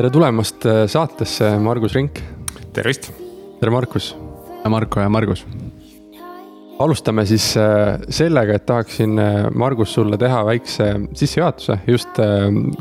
tere 0.00 0.08
tulemast 0.14 0.64
äh, 0.64 0.86
saatesse, 0.88 1.50
Margus 1.60 1.92
Rink. 1.92 2.22
tervist. 2.72 3.10
tere, 3.60 3.70
Markus. 3.70 4.14
Marko 4.64 5.00
ja 5.00 5.08
Margus. 5.12 5.44
alustame 6.80 7.26
siis 7.28 7.50
äh, 7.60 7.98
sellega, 8.08 8.54
et 8.56 8.64
tahaksin, 8.64 9.18
äh, 9.20 9.50
Margus, 9.52 9.92
sulle 9.92 10.16
teha 10.16 10.40
väikse 10.46 10.88
sissejuhatuse 11.12 11.78
just 11.86 12.22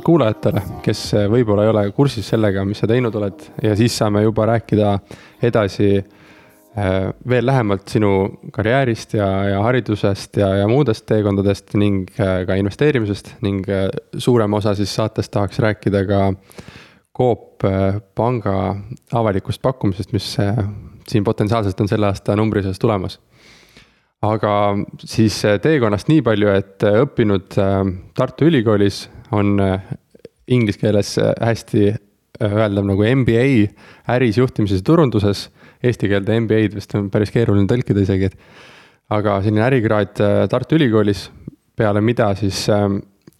kuulajatele, 0.05 0.63
kes 0.85 1.03
võib-olla 1.35 1.67
ei 1.67 1.73
ole 1.73 1.85
kursis 1.91 2.31
sellega, 2.31 2.63
mis 2.63 2.79
sa 2.79 2.88
teinud 2.88 3.20
oled 3.20 3.49
ja 3.67 3.75
siis 3.75 3.99
saame 3.99 4.23
juba 4.23 4.47
rääkida 4.53 4.95
edasi 5.44 5.91
veel 7.27 7.45
lähemalt 7.49 7.89
sinu 7.91 8.13
karjäärist 8.55 9.17
ja, 9.17 9.27
ja 9.58 9.63
haridusest 9.66 10.38
ja, 10.39 10.53
ja 10.61 10.67
muudest 10.72 11.03
teekondadest 11.09 11.73
ning 11.75 12.08
ka 12.16 12.55
investeerimisest 12.55 13.33
ning 13.44 13.66
suurem 14.16 14.53
osa 14.53 14.77
siis 14.77 14.94
saatest 14.95 15.33
tahaks 15.33 15.59
rääkida 15.59 16.05
ka 16.08 16.27
Coop 17.20 17.66
äh, 17.68 17.98
panga 18.16 18.78
avalikust 19.12 19.59
pakkumisest, 19.62 20.14
mis 20.16 20.28
äh, 20.40 20.55
siin 21.09 21.26
potentsiaalselt 21.28 21.82
on 21.84 21.90
selle 21.92 22.08
aasta 22.08 22.38
numbri 22.40 22.64
sees 22.64 22.80
tulemas. 22.80 23.20
aga 24.23 24.54
siis 25.04 25.42
äh, 25.48 25.58
teekonnast 25.59 26.08
nii 26.08 26.22
palju, 26.23 26.54
et 26.55 26.86
õppinud 26.88 27.58
Tartu 28.16 28.48
Ülikoolis 28.48 29.09
on 29.36 29.59
inglise 30.48 30.80
keeles 30.80 31.14
hästi 31.20 31.92
öeldav 32.40 32.88
nagu 32.88 33.04
MBA 33.04 33.45
äris, 34.16 34.40
juhtimises 34.40 34.80
ja 34.80 34.88
turunduses. 34.88 35.50
Eesti 35.83 36.08
keelde 36.11 36.39
MBA-d 36.39 36.76
vist 36.76 36.95
on 36.95 37.11
päris 37.11 37.31
keeruline 37.36 37.67
tõlkida 37.67 38.04
isegi, 38.04 38.31
et. 38.31 38.36
aga 39.11 39.42
selline 39.44 39.64
ärikraad 39.67 40.23
Tartu 40.52 40.80
Ülikoolis, 40.80 41.28
peale 41.76 42.02
mida 42.02 42.31
siis 42.39 42.66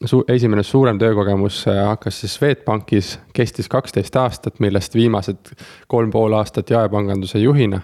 su-, 0.06 0.24
esimene 0.28 0.64
suurem 0.64 1.00
töökogemus 1.00 1.64
äh, 1.68 1.80
hakkas 1.88 2.22
siis 2.22 2.36
Swedbankis, 2.40 3.14
kestis 3.36 3.70
kaksteist 3.72 4.16
aastat, 4.20 4.60
millest 4.64 4.96
viimased 4.96 5.54
kolm 5.88 6.12
pool 6.12 6.36
aastat 6.38 6.70
jaepanganduse 6.70 7.42
juhina. 7.44 7.82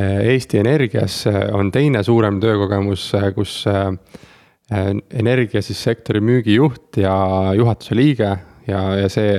Äh, 0.00 0.20
Eesti 0.34 0.58
Energias 0.62 1.26
äh, 1.26 1.48
on 1.54 1.72
teine 1.74 2.02
suurem 2.02 2.40
töökogemus, 2.40 3.12
kus 3.34 3.64
energia 4.68 5.62
siis 5.64 5.78
sektori 5.80 6.20
müügijuht 6.20 6.98
ja 7.00 7.14
juhatuse 7.56 7.94
liige 7.96 8.34
ja, 8.68 8.80
ja 9.00 9.06
see 9.08 9.38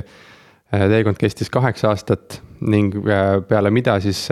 teekond 0.70 1.20
kestis 1.22 1.46
kaheksa 1.54 1.92
aastat 1.92 2.40
ning 2.66 2.96
peale 3.46 3.70
mida 3.70 3.94
siis 4.02 4.24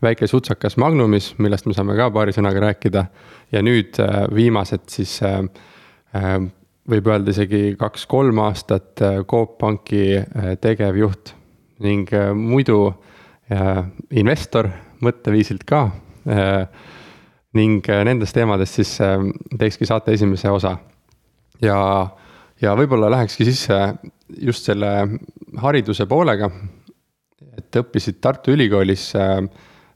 väike 0.00 0.24
sutsakas 0.26 0.78
Magnumis, 0.80 1.34
millest 1.36 1.68
me 1.68 1.76
saame 1.76 1.98
ka 2.00 2.08
paari 2.16 2.32
sõnaga 2.32 2.62
rääkida. 2.64 3.04
ja 3.52 3.60
nüüd 3.60 4.00
viimased 4.32 4.88
siis 4.88 5.18
võib 6.88 7.08
öelda 7.12 7.32
isegi 7.34 7.74
kaks-kolm 7.78 8.40
aastat 8.46 9.02
äh, 9.04 9.20
Coop 9.28 9.58
Panki 9.60 10.02
äh, 10.18 10.54
tegevjuht 10.60 11.34
ning 11.84 12.10
äh, 12.16 12.32
muidu 12.34 12.94
investor 14.12 14.66
mõtteviisilt 15.00 15.62
ka. 15.64 15.86
ning 17.56 17.86
nendest 18.04 18.34
teemadest 18.36 18.76
siis 18.76 18.90
teekski 19.00 19.86
saate 19.88 20.12
esimese 20.12 20.50
osa. 20.52 20.74
ja, 21.64 21.78
ja 22.60 22.74
võib-olla 22.76 23.08
lähekski 23.08 23.46
sisse 23.48 23.78
just 24.36 24.68
selle 24.68 24.90
hariduse 25.62 26.04
poolega. 26.04 26.50
et 27.56 27.80
õppisid 27.80 28.20
Tartu 28.20 28.52
Ülikoolis 28.52 29.14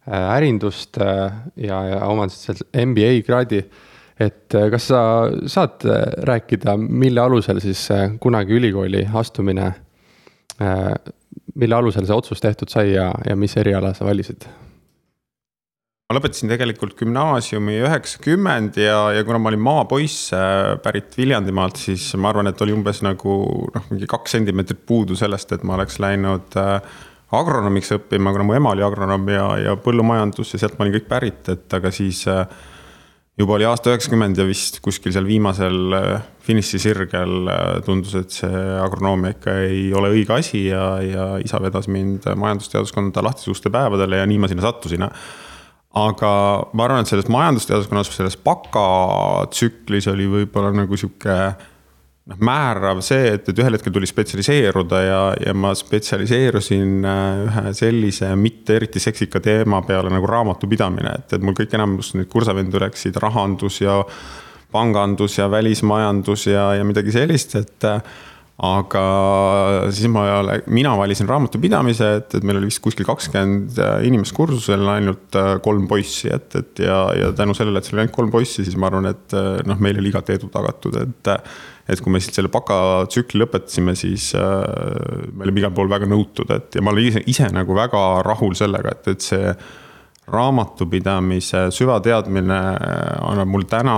ärindust 0.08 0.96
ja, 0.96 1.84
ja 1.92 2.00
omandasid 2.08 2.56
seal 2.56 2.86
MBA 2.86 3.20
kraadi 3.26 3.60
et 4.20 4.54
äh, 4.54 4.68
kas 4.72 4.88
sa 4.90 5.02
saad 5.50 5.86
äh, 5.88 6.02
rääkida, 6.28 6.76
mille 6.76 7.20
alusel 7.20 7.60
siis 7.64 7.84
äh, 7.90 8.10
kunagi 8.20 8.58
ülikooli 8.58 9.06
astumine, 9.14 9.72
mille 11.58 11.74
alusel 11.74 12.04
see 12.06 12.14
otsus 12.14 12.40
tehtud 12.40 12.70
sai 12.70 12.92
ja, 12.92 13.08
ja 13.26 13.34
mis 13.36 13.56
eriala 13.58 13.94
sa 13.96 14.04
valisid? 14.06 14.44
ma 16.06 16.18
lõpetasin 16.18 16.50
tegelikult 16.52 16.92
gümnaasiumi 16.98 17.78
üheksakümmend 17.86 18.76
ja, 18.78 18.98
ja 19.16 19.24
kuna 19.24 19.40
ma 19.40 19.48
olin 19.48 19.62
maapoiss 19.64 20.28
pärit 20.84 21.16
Viljandimaalt, 21.16 21.80
siis 21.80 22.10
ma 22.20 22.28
arvan, 22.30 22.50
et 22.52 22.60
oli 22.62 22.74
umbes 22.76 23.00
nagu 23.02 23.38
noh, 23.72 23.86
mingi 23.90 24.06
kaks 24.10 24.36
sentimeetrit 24.36 24.84
puudu 24.86 25.16
sellest, 25.18 25.56
et 25.56 25.64
ma 25.64 25.78
oleks 25.78 25.96
läinud 26.04 26.52
agronoomiks 27.32 27.94
õppima, 27.96 28.32
kuna 28.34 28.44
mu 28.44 28.56
ema 28.56 28.74
oli 28.76 28.84
agronoom 28.84 29.24
ja, 29.32 29.46
ja 29.62 29.74
põllumajandus 29.80 30.52
ja 30.52 30.62
sealt 30.62 30.76
ma 30.76 30.84
olin 30.84 30.98
kõik 30.98 31.08
pärit, 31.08 31.48
et 31.48 31.78
aga 31.78 31.90
siis 31.94 32.26
äh, 32.30 32.44
juba 33.42 33.56
oli 33.58 33.66
aasta 33.66 33.90
üheksakümmend 33.90 34.38
ja 34.38 34.46
vist 34.46 34.78
kuskil 34.84 35.14
seal 35.14 35.26
viimasel 35.26 35.96
äh, 35.96 36.24
finišisirgel 36.46 37.50
äh, 37.50 37.62
tundus, 37.86 38.14
et 38.18 38.34
see 38.34 38.62
agronoomia 38.82 39.34
ikka 39.34 39.56
ei 39.66 39.86
ole 39.98 40.12
õige 40.14 40.36
asi 40.36 40.66
ja, 40.68 40.84
ja 41.02 41.26
isa 41.42 41.60
vedas 41.62 41.88
mind 41.90 42.28
majandusteaduskonda 42.38 43.24
lahtisuuste 43.26 43.72
päevadele 43.74 44.22
ja 44.22 44.28
nii 44.28 44.42
ma 44.42 44.50
sinna 44.50 44.66
sattusin. 44.66 45.06
aga 45.92 46.32
ma 46.72 46.86
arvan, 46.86 47.02
et 47.02 47.10
selles 47.10 47.28
majandusteaduskonnas, 47.32 48.12
selles 48.14 48.38
bakatsüklis 48.40 50.08
oli 50.12 50.28
võib-olla 50.30 50.72
nagu 50.76 50.96
sihuke 50.96 51.36
noh, 52.30 52.38
määrav 52.38 53.02
see, 53.04 53.32
et, 53.34 53.48
et 53.50 53.62
ühel 53.62 53.76
hetkel 53.76 53.94
tuli 53.94 54.08
spetsialiseeruda 54.08 55.02
ja, 55.02 55.22
ja 55.42 55.54
ma 55.58 55.72
spetsialiseerusin 55.78 57.08
äh, 57.08 57.44
ühe 57.48 57.74
sellise 57.78 58.32
mitte 58.38 58.78
eriti 58.78 59.02
seksika 59.02 59.42
teema 59.42 59.82
peale 59.86 60.12
nagu 60.12 60.28
raamatupidamine, 60.30 61.16
et, 61.22 61.36
et 61.36 61.44
mul 61.44 61.56
kõik 61.58 61.74
enamus 61.78 62.14
neid 62.18 62.30
kursavendu 62.32 62.82
läksid 62.82 63.18
rahandus 63.22 63.82
ja 63.82 64.02
pangandus 64.72 65.36
ja 65.38 65.50
välismajandus 65.52 66.46
ja, 66.48 66.70
ja 66.78 66.84
midagi 66.88 67.12
sellist, 67.12 67.58
et 67.58 67.88
aga 68.62 69.02
siis 69.90 70.06
ma, 70.12 70.22
mina 70.70 70.92
valisin 70.98 71.26
raamatupidamise, 71.28 72.08
et, 72.20 72.36
et 72.38 72.46
meil 72.46 72.60
oli 72.60 72.68
vist 72.70 72.82
kuskil 72.84 73.06
kakskümmend 73.08 73.80
inimest 74.06 74.36
kursusel, 74.36 74.84
ainult 74.92 75.38
äh, 75.38 75.56
kolm 75.64 75.88
poissi, 75.90 76.30
et, 76.32 76.54
et 76.60 76.84
ja, 76.86 77.02
ja 77.18 77.32
tänu 77.36 77.56
sellele, 77.58 77.82
et 77.82 77.88
seal 77.88 77.98
oli 77.98 78.06
ainult 78.06 78.16
kolm 78.16 78.32
poissi, 78.32 78.62
siis 78.62 78.78
ma 78.78 78.88
arvan, 78.90 79.10
et 79.10 79.36
äh, 79.36 79.64
noh, 79.66 79.80
meil 79.82 79.98
oli 79.98 80.12
igat 80.12 80.30
edu 80.36 80.52
tagatud, 80.52 81.00
et 81.02 81.32
et 81.90 82.00
kui 82.00 82.12
me 82.14 82.20
siit 82.22 82.36
selle 82.36 82.50
bakatsükli 82.52 83.40
lõpetasime, 83.42 83.94
siis 83.98 84.30
äh, 84.38 85.30
me 85.32 85.46
olime 85.46 85.64
igal 85.64 85.72
pool 85.74 85.90
väga 85.90 86.08
nõutud, 86.10 86.50
et 86.54 86.78
ja 86.78 86.84
ma 86.84 86.94
olin 86.94 87.10
ise, 87.10 87.24
ise 87.30 87.48
nagu 87.54 87.76
väga 87.76 88.02
rahul 88.26 88.54
sellega, 88.58 88.94
et, 88.94 89.14
et 89.16 89.30
see 89.32 89.54
raamatupidamise 90.32 91.64
süvateadmine 91.74 92.58
annab 93.26 93.50
mul 93.50 93.64
täna, 93.70 93.96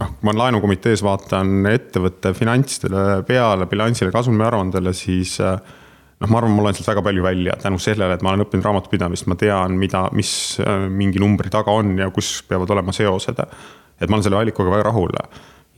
noh, 0.00 0.10
kui 0.18 0.28
ma 0.28 0.34
laenukomitees 0.36 1.00
vaatan 1.04 1.64
ettevõtte 1.70 2.34
finantsidele 2.36 3.22
peale, 3.26 3.66
bilansile, 3.70 4.12
kasumiaruandele, 4.12 4.92
siis 4.94 5.38
äh, 5.40 5.56
noh, 6.20 6.28
ma 6.28 6.40
arvan, 6.40 6.52
ma 6.58 6.66
loen 6.66 6.76
sealt 6.76 6.92
väga 6.92 7.06
palju 7.08 7.24
välja 7.24 7.56
tänu 7.62 7.80
sellele, 7.82 8.18
et 8.18 8.26
ma 8.26 8.34
olen 8.34 8.44
õppinud 8.44 8.68
raamatupidamist, 8.68 9.28
ma 9.30 9.38
tean, 9.40 9.78
mida, 9.80 10.04
mis 10.16 10.34
äh, 10.60 10.84
mingi 10.92 11.22
numbri 11.22 11.52
taga 11.52 11.72
on 11.72 11.96
ja 11.98 12.10
kus 12.14 12.36
peavad 12.48 12.76
olema 12.76 12.92
seosed. 12.92 13.40
et 13.40 14.08
ma 14.10 14.18
olen 14.18 14.26
selle 14.26 14.40
allikaga 14.42 14.76
väga 14.76 14.88
rahul 14.90 15.16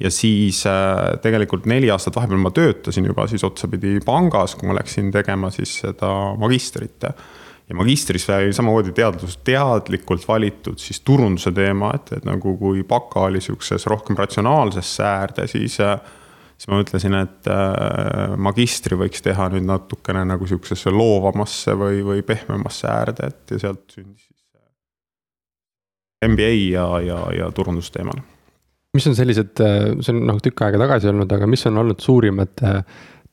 ja 0.00 0.10
siis 0.10 0.60
äh, 0.66 1.16
tegelikult 1.22 1.66
neli 1.70 1.90
aastat 1.92 2.16
vahepeal 2.16 2.40
ma 2.40 2.52
töötasin 2.54 3.08
juba 3.08 3.26
siis 3.30 3.44
otsapidi 3.46 3.96
pangas, 4.04 4.56
kui 4.56 4.68
ma 4.68 4.76
läksin 4.76 5.10
tegema 5.14 5.50
siis 5.54 5.78
seda 5.84 6.10
magistrit. 6.40 7.08
ja 7.68 7.74
magistris 7.74 8.28
sai 8.28 8.52
samamoodi 8.52 8.92
teadlus, 8.94 9.38
teadlikult 9.44 10.28
valitud 10.28 10.78
siis 10.78 11.00
turunduse 11.00 11.52
teema, 11.52 11.94
et, 11.96 12.12
et 12.18 12.28
nagu 12.28 12.56
kui 12.60 12.84
baka 12.84 13.26
oli 13.30 13.40
sihukeses 13.40 13.86
rohkem 13.86 14.16
ratsionaalses 14.16 14.96
säärde, 15.00 15.48
siis. 15.50 15.80
Äh, 15.80 15.98
siis 16.56 16.70
ma 16.72 16.78
mõtlesin, 16.80 17.12
et 17.18 17.48
äh, 17.52 18.36
magistri 18.40 18.96
võiks 18.96 19.20
teha 19.20 19.50
nüüd 19.52 19.66
natukene 19.68 20.22
nagu 20.24 20.46
sihukesesse 20.48 20.88
loovamasse 20.88 21.74
või, 21.76 22.00
või 22.04 22.22
pehmemasse 22.24 22.88
äärde, 22.88 23.28
et 23.28 23.52
ja 23.52 23.60
sealt 23.66 23.84
sündis 23.92 24.24
siis. 24.24 24.32
MBA 26.24 26.54
ja, 26.72 26.86
ja, 27.04 27.20
ja 27.36 27.50
turundusteemal 27.52 28.24
mis 28.96 29.06
on 29.10 29.16
sellised, 29.18 29.60
äh, 29.62 29.90
see 30.00 30.14
on 30.14 30.24
noh 30.30 30.40
tükk 30.42 30.64
aega 30.66 30.80
tagasi 30.82 31.10
olnud, 31.10 31.30
aga 31.36 31.48
mis 31.50 31.66
on 31.68 31.82
olnud 31.82 32.02
suurimad 32.02 32.64
äh, 32.66 32.80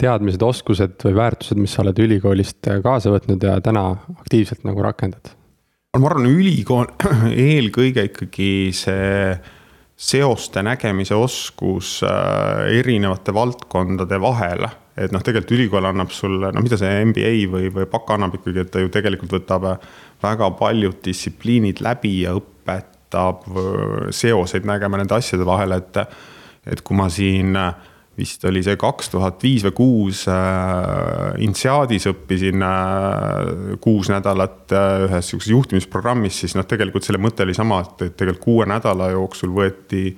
teadmised, 0.01 0.43
oskused 0.43 0.99
või 1.05 1.17
väärtused, 1.19 1.59
mis 1.61 1.75
sa 1.75 1.83
oled 1.85 1.99
ülikoolist 2.03 2.69
äh, 2.71 2.81
kaasa 2.83 3.13
võtnud 3.13 3.43
ja 3.47 3.57
täna 3.63 3.89
aktiivselt 4.19 4.67
nagu 4.67 4.85
rakendad? 4.85 5.33
ma 5.93 6.09
arvan, 6.09 6.25
ülikool 6.25 6.87
eelkõige 7.49 8.07
ikkagi 8.09 8.53
see 8.73 9.35
seoste 10.03 10.63
nägemise 10.65 11.13
oskus 11.15 11.99
erinevate 12.01 13.31
valdkondade 13.31 14.17
vahel. 14.19 14.65
et 14.97 15.13
noh, 15.13 15.21
tegelikult 15.21 15.53
ülikool 15.53 15.85
annab 15.85 16.09
sulle, 16.11 16.49
no 16.51 16.63
mida 16.65 16.79
see 16.81 17.05
MBA 17.11 17.35
või, 17.53 17.69
või 17.75 17.85
baka 17.91 18.17
annab 18.17 18.39
ikkagi, 18.39 18.65
et 18.65 18.73
ta 18.73 18.81
ju 18.81 18.89
tegelikult 18.93 19.37
võtab 19.37 19.69
väga 20.25 20.49
paljud 20.57 20.97
distsipliinid 21.05 21.83
läbi 21.85 22.15
ja 22.23 22.33
õpet 22.39 22.92
aitab 23.13 24.11
seoseid 24.11 24.65
nägema 24.65 24.97
nende 24.97 25.15
asjade 25.15 25.45
vahel, 25.45 25.79
et. 25.79 26.05
et 26.63 26.79
kui 26.81 26.95
ma 26.95 27.09
siin 27.11 27.57
vist 28.17 28.45
oli 28.45 28.61
see 28.63 28.77
kaks 28.79 29.09
tuhat 29.09 29.41
viis 29.43 29.63
või 29.65 29.73
kuus 29.77 30.27
äh, 30.29 31.33
Inseadis 31.43 32.05
õppisin 32.11 32.61
äh, 32.61 33.79
kuus 33.81 34.11
nädalat 34.13 34.73
äh, 34.75 35.07
ühes 35.07 35.31
sihukeses 35.31 35.53
juhtimisprogrammis, 35.55 36.43
siis 36.43 36.53
noh, 36.57 36.67
tegelikult 36.69 37.07
selle 37.07 37.21
mõte 37.21 37.45
oli 37.45 37.57
sama, 37.57 37.81
et, 37.81 38.05
et 38.05 38.15
tegelikult 38.19 38.45
kuue 38.45 38.69
nädala 38.69 39.09
jooksul 39.15 39.53
võeti 39.57 40.13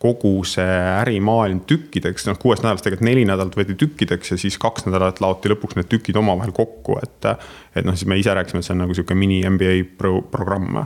kogu 0.00 0.34
see 0.48 0.76
ärimaailm 1.00 1.64
tükkideks, 1.68 2.28
noh 2.28 2.38
kuuest 2.40 2.64
nädalast 2.64 2.86
tegelikult 2.86 3.08
neli 3.08 3.24
nädalat 3.28 3.56
võeti 3.56 3.76
tükkideks 3.80 4.34
ja 4.34 4.40
siis 4.40 4.56
kaks 4.60 4.86
nädalat 4.88 5.20
laoti 5.24 5.52
lõpuks 5.52 5.76
need 5.76 5.90
tükid 5.92 6.20
omavahel 6.20 6.52
kokku, 6.56 7.00
et. 7.00 7.32
et 7.72 7.84
noh, 7.88 7.96
siis 7.96 8.08
me 8.08 8.20
ise 8.20 8.36
rääkisime, 8.36 8.60
et 8.60 8.68
see 8.68 8.76
on 8.76 8.84
nagu 8.84 8.96
sihuke 8.96 9.16
mini 9.16 9.42
MBA 9.48 9.76
pro 10.00 10.20
programm 10.28 10.84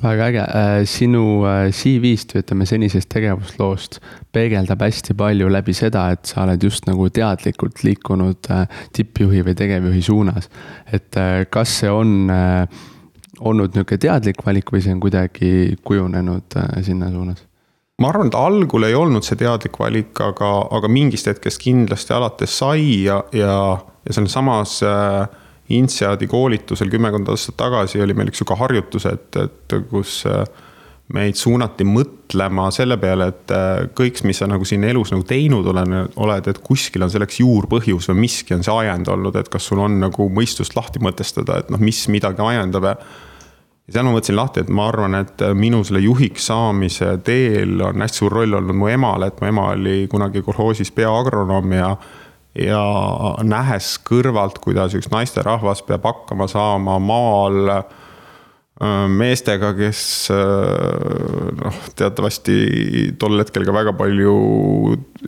väga 0.00 0.26
äge, 0.30 0.42
äh, 0.42 0.84
sinu 0.88 1.44
äh, 1.46 1.68
CV-st 1.74 2.34
või 2.34 2.42
ütleme 2.42 2.66
senisest 2.66 3.10
tegevusloost 3.12 4.00
peegeldab 4.32 4.82
hästi 4.82 5.14
palju 5.18 5.50
läbi 5.52 5.74
seda, 5.76 6.08
et 6.14 6.26
sa 6.26 6.46
oled 6.46 6.64
just 6.64 6.88
nagu 6.88 7.08
teadlikult 7.12 7.84
liikunud 7.84 8.50
äh, 8.50 8.66
tippjuhi 8.96 9.44
või 9.46 9.54
tegevjuhi 9.58 10.02
suunas. 10.02 10.48
et 10.92 11.14
kas 11.50 11.78
see 11.80 11.90
on 11.90 12.30
olnud 13.40 13.72
niisugune 13.74 13.98
teadlik 13.98 14.44
valik 14.46 14.72
või 14.72 14.82
see 14.82 14.92
on 14.94 15.00
kuidagi 15.00 15.52
kujunenud 15.84 16.60
sinna 16.82 17.10
suunas? 17.10 17.44
ma 18.02 18.10
arvan, 18.10 18.32
et 18.32 18.38
algul 18.38 18.88
ei 18.88 18.96
olnud 18.98 19.24
see 19.26 19.38
teadlik 19.38 19.78
valik, 19.78 20.16
aga, 20.24 20.50
aga 20.74 20.90
mingist 20.90 21.28
hetkest 21.30 21.60
kindlasti 21.62 22.14
alates 22.16 22.58
sai 22.58 23.04
ja, 23.04 23.22
ja, 23.36 23.54
ja 24.06 24.16
selles 24.16 24.34
samas 24.34 24.80
äh, 24.86 25.28
INSEAD-i 25.78 26.28
koolitusel 26.30 26.90
kümmekond 26.92 27.30
aastat 27.32 27.58
tagasi 27.60 28.02
oli 28.02 28.16
meil 28.16 28.32
üks 28.32 28.42
sihuke 28.42 28.58
harjutus, 28.60 29.06
et, 29.08 29.40
et 29.40 29.76
kus 29.90 30.20
äh, 30.28 30.44
meid 31.12 31.36
suunati 31.36 31.84
mõtlema 31.88 32.68
selle 32.74 32.96
peale, 33.00 33.28
et 33.32 33.52
äh, 33.54 33.82
kõik, 33.96 34.22
mis 34.28 34.40
sa 34.40 34.48
nagu 34.50 34.66
siin 34.68 34.84
elus 34.88 35.12
nagu 35.12 35.26
teinud 35.28 35.68
oled, 35.72 36.48
et 36.48 36.62
kuskil 36.64 37.04
on 37.04 37.12
selleks 37.12 37.42
juurpõhjus 37.42 38.08
või 38.12 38.24
miski 38.26 38.56
on 38.56 38.64
see 38.64 38.78
ajend 38.84 39.10
olnud, 39.12 39.36
et 39.40 39.50
kas 39.52 39.68
sul 39.68 39.82
on 39.84 40.00
nagu 40.02 40.28
mõistust 40.32 40.76
lahti 40.78 41.02
mõtestada, 41.04 41.60
et 41.62 41.72
noh, 41.72 41.82
mis 41.82 42.06
midagi 42.12 42.44
ajendab 42.44 42.88
ja 42.92 42.96
seal 43.90 44.06
ma 44.06 44.14
mõtlesin 44.14 44.38
lahti, 44.38 44.62
et 44.62 44.70
ma 44.72 44.86
arvan, 44.88 45.18
et 45.18 45.42
minu 45.58 45.82
selle 45.84 46.00
juhiks 46.04 46.46
saamise 46.48 47.16
teel 47.26 47.80
on 47.84 48.04
hästi 48.04 48.22
suur 48.22 48.38
roll 48.38 48.56
olnud 48.56 48.78
mu 48.78 48.88
emal, 48.92 49.26
et 49.26 49.40
mu 49.42 49.50
ema 49.50 49.68
oli 49.74 50.06
kunagi 50.10 50.44
kolhoosis 50.46 50.92
peaagronoom 50.96 51.74
ja. 51.76 51.94
Ja 52.58 52.84
nähes 53.42 53.94
kõrvalt, 54.04 54.60
kuidas 54.62 54.96
üks 54.98 55.10
naisterahvas 55.12 55.84
peab 55.86 56.04
hakkama 56.08 56.48
saama 56.50 56.98
maal 57.00 57.70
Äh, 58.82 59.04
meestega, 59.06 59.68
kes 59.78 59.98
äh, 60.32 61.50
noh, 61.54 61.76
teatavasti 61.94 62.54
tol 63.20 63.36
hetkel 63.38 63.66
ka 63.68 63.74
väga 63.76 63.92
palju 63.94 64.32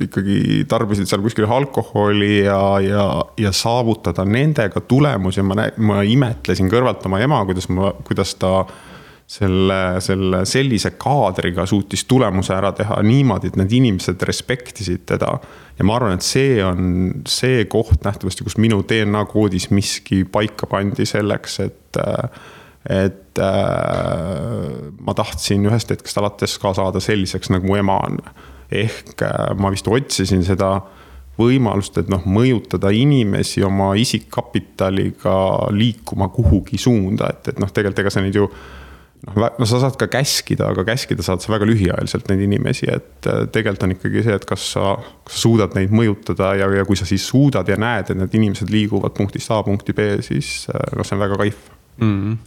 ikkagi 0.03 0.65
tarbisid 0.67 1.07
seal 1.07 1.23
kuskil 1.23 1.47
alkoholi 1.47 2.41
ja, 2.49 2.57
ja, 2.83 3.05
ja 3.39 3.53
saavutada 3.55 4.25
nendega 4.27 4.83
tulemusi, 4.89 5.45
ma 5.47 5.59
näen, 5.61 5.77
ma 5.87 6.01
imetlesin 6.03 6.73
kõrvalt 6.73 7.07
oma 7.07 7.21
ema, 7.23 7.45
kuidas 7.47 7.69
ma, 7.71 7.93
kuidas 8.09 8.35
ta 8.43 8.65
selle, 9.35 9.79
selle 10.05 10.45
sellise 10.47 10.95
kaadriga 11.01 11.67
suutis 11.67 12.05
tulemuse 12.11 12.55
ära 12.55 12.71
teha 12.77 13.01
niimoodi, 13.03 13.51
et 13.51 13.59
need 13.59 13.73
inimesed 13.81 14.23
respektisid 14.29 15.07
teda. 15.11 15.33
ja 15.79 15.87
ma 15.87 15.97
arvan, 15.99 16.19
et 16.19 16.27
see 16.27 16.59
on 16.65 17.23
see 17.29 17.65
koht 17.71 18.05
nähtavasti, 18.07 18.47
kus 18.47 18.59
minu 18.63 18.83
DNA 18.87 19.25
koodis 19.31 19.71
miski 19.75 20.23
paika 20.25 20.71
pandi 20.71 21.07
selleks, 21.09 21.61
et 21.67 22.03
et 22.85 23.41
äh, 23.41 24.91
ma 25.01 25.15
tahtsin 25.17 25.65
ühest 25.65 25.89
hetkest 25.91 26.19
alates 26.21 26.59
ka 26.61 26.75
saada 26.77 27.01
selliseks, 27.01 27.49
nagu 27.55 27.71
mu 27.71 27.79
ema 27.81 27.97
on. 28.05 28.21
ehk 28.71 29.23
äh, 29.25 29.55
ma 29.57 29.71
vist 29.73 29.89
otsisin 29.89 30.45
seda 30.45 30.77
võimalust, 31.39 31.97
et 31.99 32.11
noh, 32.13 32.23
mõjutada 32.29 32.93
inimesi 32.95 33.65
oma 33.67 33.95
isikkapitaliga 33.99 35.35
liikuma 35.75 36.29
kuhugi 36.31 36.79
suunda, 36.79 37.33
et, 37.33 37.51
et 37.51 37.59
noh, 37.59 37.73
tegelikult 37.73 38.05
ega 38.05 38.13
sa 38.15 38.23
neid 38.23 38.37
ju 38.39 38.47
noh, 39.27 39.51
no 39.59 39.69
sa 39.69 39.81
saad 39.83 39.99
ka 40.01 40.09
käskida, 40.13 40.71
aga 40.73 40.87
käskida 40.89 41.25
saad 41.27 41.45
sa 41.45 41.53
väga 41.55 41.69
lühiajaliselt 41.69 42.31
neid 42.31 42.45
inimesi, 42.47 42.89
et 42.93 43.29
äh, 43.31 43.45
tegelikult 43.55 43.89
on 43.89 43.97
ikkagi 43.97 44.25
see, 44.27 44.39
et 44.41 44.49
kas 44.49 44.71
sa, 44.77 44.95
kas 45.27 45.39
sa 45.39 45.45
suudad 45.47 45.77
neid 45.79 45.95
mõjutada 45.95 46.55
ja, 46.61 46.71
ja 46.81 46.87
kui 46.89 46.99
sa 47.01 47.09
siis 47.09 47.27
suudad 47.29 47.69
ja 47.71 47.79
näed, 47.81 48.11
et 48.11 48.21
need 48.21 48.41
inimesed 48.41 48.73
liiguvad 48.73 49.17
punktist 49.17 49.53
A 49.55 49.63
punkti 49.67 49.97
B, 49.97 50.15
siis 50.25 50.67
noh, 50.71 51.07
see 51.07 51.17
on 51.17 51.25
väga 51.27 51.41
kaif 51.45 51.63
mm. 52.01 52.11
-hmm 52.11 52.43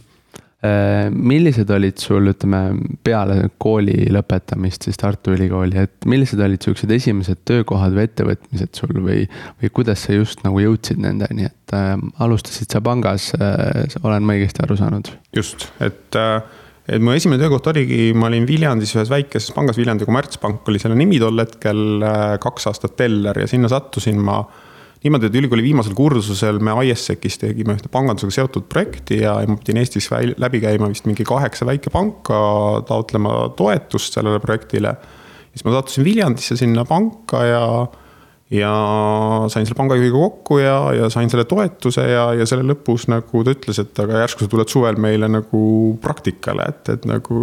Äh, 0.58 1.06
millised 1.14 1.70
olid 1.70 2.00
sul, 2.02 2.32
ütleme, 2.32 2.72
peale 3.06 3.44
kooli 3.62 4.08
lõpetamist 4.10 4.88
siis 4.88 4.98
Tartu 4.98 5.30
Ülikooli, 5.36 5.76
et 5.78 6.08
millised 6.10 6.40
olid 6.42 6.64
siuksed 6.66 6.90
esimesed 6.96 7.44
töökohad 7.46 7.94
või 7.94 8.08
ettevõtmised 8.08 8.74
sul 8.74 8.98
või, 9.04 9.20
või 9.62 9.70
kuidas 9.76 10.02
sa 10.02 10.16
just 10.16 10.42
nagu 10.42 10.58
jõudsid 10.58 10.98
nendeni, 11.04 11.46
et 11.46 11.74
äh, 11.78 11.92
alustasid 12.26 12.74
sa 12.74 12.82
pangas 12.82 13.28
äh,, 13.38 13.86
olen 14.02 14.26
ma 14.26 14.34
õigesti 14.34 14.66
aru 14.66 14.80
saanud? 14.80 15.12
just, 15.38 15.68
et 15.78 16.18
äh, 16.18 16.42
et 16.88 17.02
mu 17.04 17.12
esimene 17.12 17.40
töökoht 17.42 17.66
oligi, 17.68 18.14
ma 18.16 18.30
olin 18.30 18.46
Viljandis 18.48 18.94
ühes 18.96 19.10
väikeses 19.12 19.52
pangas, 19.56 19.76
Viljandi 19.76 20.06
Kommertspank 20.08 20.68
oli 20.70 20.80
selle 20.80 20.96
nimi 20.96 21.20
tol 21.20 21.36
hetkel, 21.42 22.00
äh, 22.00 22.38
kaks 22.40 22.70
aastat 22.70 22.96
teller 23.00 23.36
ja 23.42 23.48
sinna 23.50 23.68
sattusin 23.72 24.20
ma 24.24 24.40
niimoodi, 25.04 25.28
et 25.28 25.36
ülikooli 25.38 25.62
viimasel 25.62 25.94
kursusel 25.94 26.58
me 26.64 26.74
ISEC-is 26.88 27.38
tegime 27.42 27.76
ühte 27.76 27.90
pangandusega 27.92 28.34
seotud 28.40 28.66
projekti 28.72 29.20
ja 29.22 29.36
ma 29.46 29.58
pidin 29.60 29.82
Eestis 29.82 30.08
läbi 30.10 30.62
käima 30.64 30.88
vist 30.90 31.06
mingi 31.06 31.26
kaheksa 31.28 31.68
väikepanka 31.68 32.40
taotlema 32.88 33.36
toetust 33.58 34.18
sellele 34.18 34.40
projektile. 34.42 34.96
siis 35.52 35.64
ma 35.64 35.76
sattusin 35.76 36.06
Viljandisse 36.08 36.56
sinna 36.58 36.84
panka 36.88 37.44
ja, 37.46 37.62
ja 38.50 38.72
sain 39.52 39.66
selle 39.66 39.76
pangajuhiga 39.76 40.16
kokku 40.16 40.58
ja, 40.62 40.76
ja 40.96 41.08
sain 41.12 41.28
selle 41.30 41.44
toetuse 41.48 42.04
ja, 42.08 42.28
ja 42.38 42.46
selle 42.48 42.64
lõpus 42.70 43.04
nagu 43.12 43.42
ta 43.44 43.52
ütles, 43.52 43.80
et 43.82 44.00
aga 44.00 44.22
järsku 44.22 44.44
sa 44.46 44.52
tuled 44.52 44.72
suvel 44.72 44.96
meile 45.00 45.28
nagu 45.28 45.62
praktikale, 46.00 46.68
et, 46.72 46.94
et 46.94 47.08
nagu. 47.08 47.42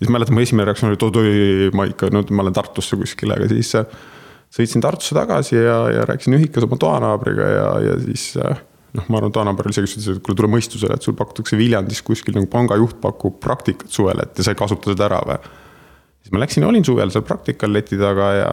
siis 0.00 0.12
mäletan, 0.12 0.36
mu 0.36 0.44
esimene 0.44 0.68
reaktsioon 0.70 0.94
oli, 0.94 1.00
et 1.00 1.04
oot-oi, 1.08 1.34
ma 1.76 1.84
ikka, 1.90 2.08
no 2.14 2.24
ma 2.30 2.46
olen 2.46 2.56
Tartusse 2.56 2.96
kuskil, 3.00 3.34
aga 3.34 3.50
siis 3.52 3.74
sõitsin 4.54 4.84
Tartusse 4.84 5.18
tagasi 5.18 5.58
ja, 5.58 5.82
ja 5.92 6.08
rääkisin 6.08 6.38
ühikas 6.38 6.64
oma 6.64 6.80
toanaabriga 6.80 7.50
ja, 7.52 7.68
ja 7.90 8.00
siis 8.06 8.30
noh, 8.38 9.04
ma 9.04 9.20
arvan, 9.20 9.36
toanaaber 9.36 9.68
isegi 9.68 9.92
ütles, 9.92 10.08
et 10.14 10.24
kuule, 10.24 10.38
tule 10.40 10.52
mõistusele, 10.54 10.96
et 10.96 11.04
sul 11.04 11.16
pakutakse 11.18 11.60
Viljandis 11.60 12.00
kuskil 12.06 12.38
nagu 12.38 12.48
pangajuht 12.48 13.02
pakub 13.04 13.36
praktikat 13.44 13.92
suvel, 13.92 14.24
et 14.24 14.40
ja 14.40 14.48
sa 14.48 14.56
ei 14.56 14.62
kasuta 14.64 14.94
seda 14.94 15.10
ära 15.10 15.20
või. 15.28 15.38
siis 16.22 16.32
ma 16.32 16.40
läksin 16.40 16.64
ja 16.64 16.72
olin 16.72 16.88
suvel 16.88 17.12
seal 17.12 17.28
praktikal 17.28 17.76
leti 17.76 18.00
taga 18.00 18.32
ja, 18.38 18.50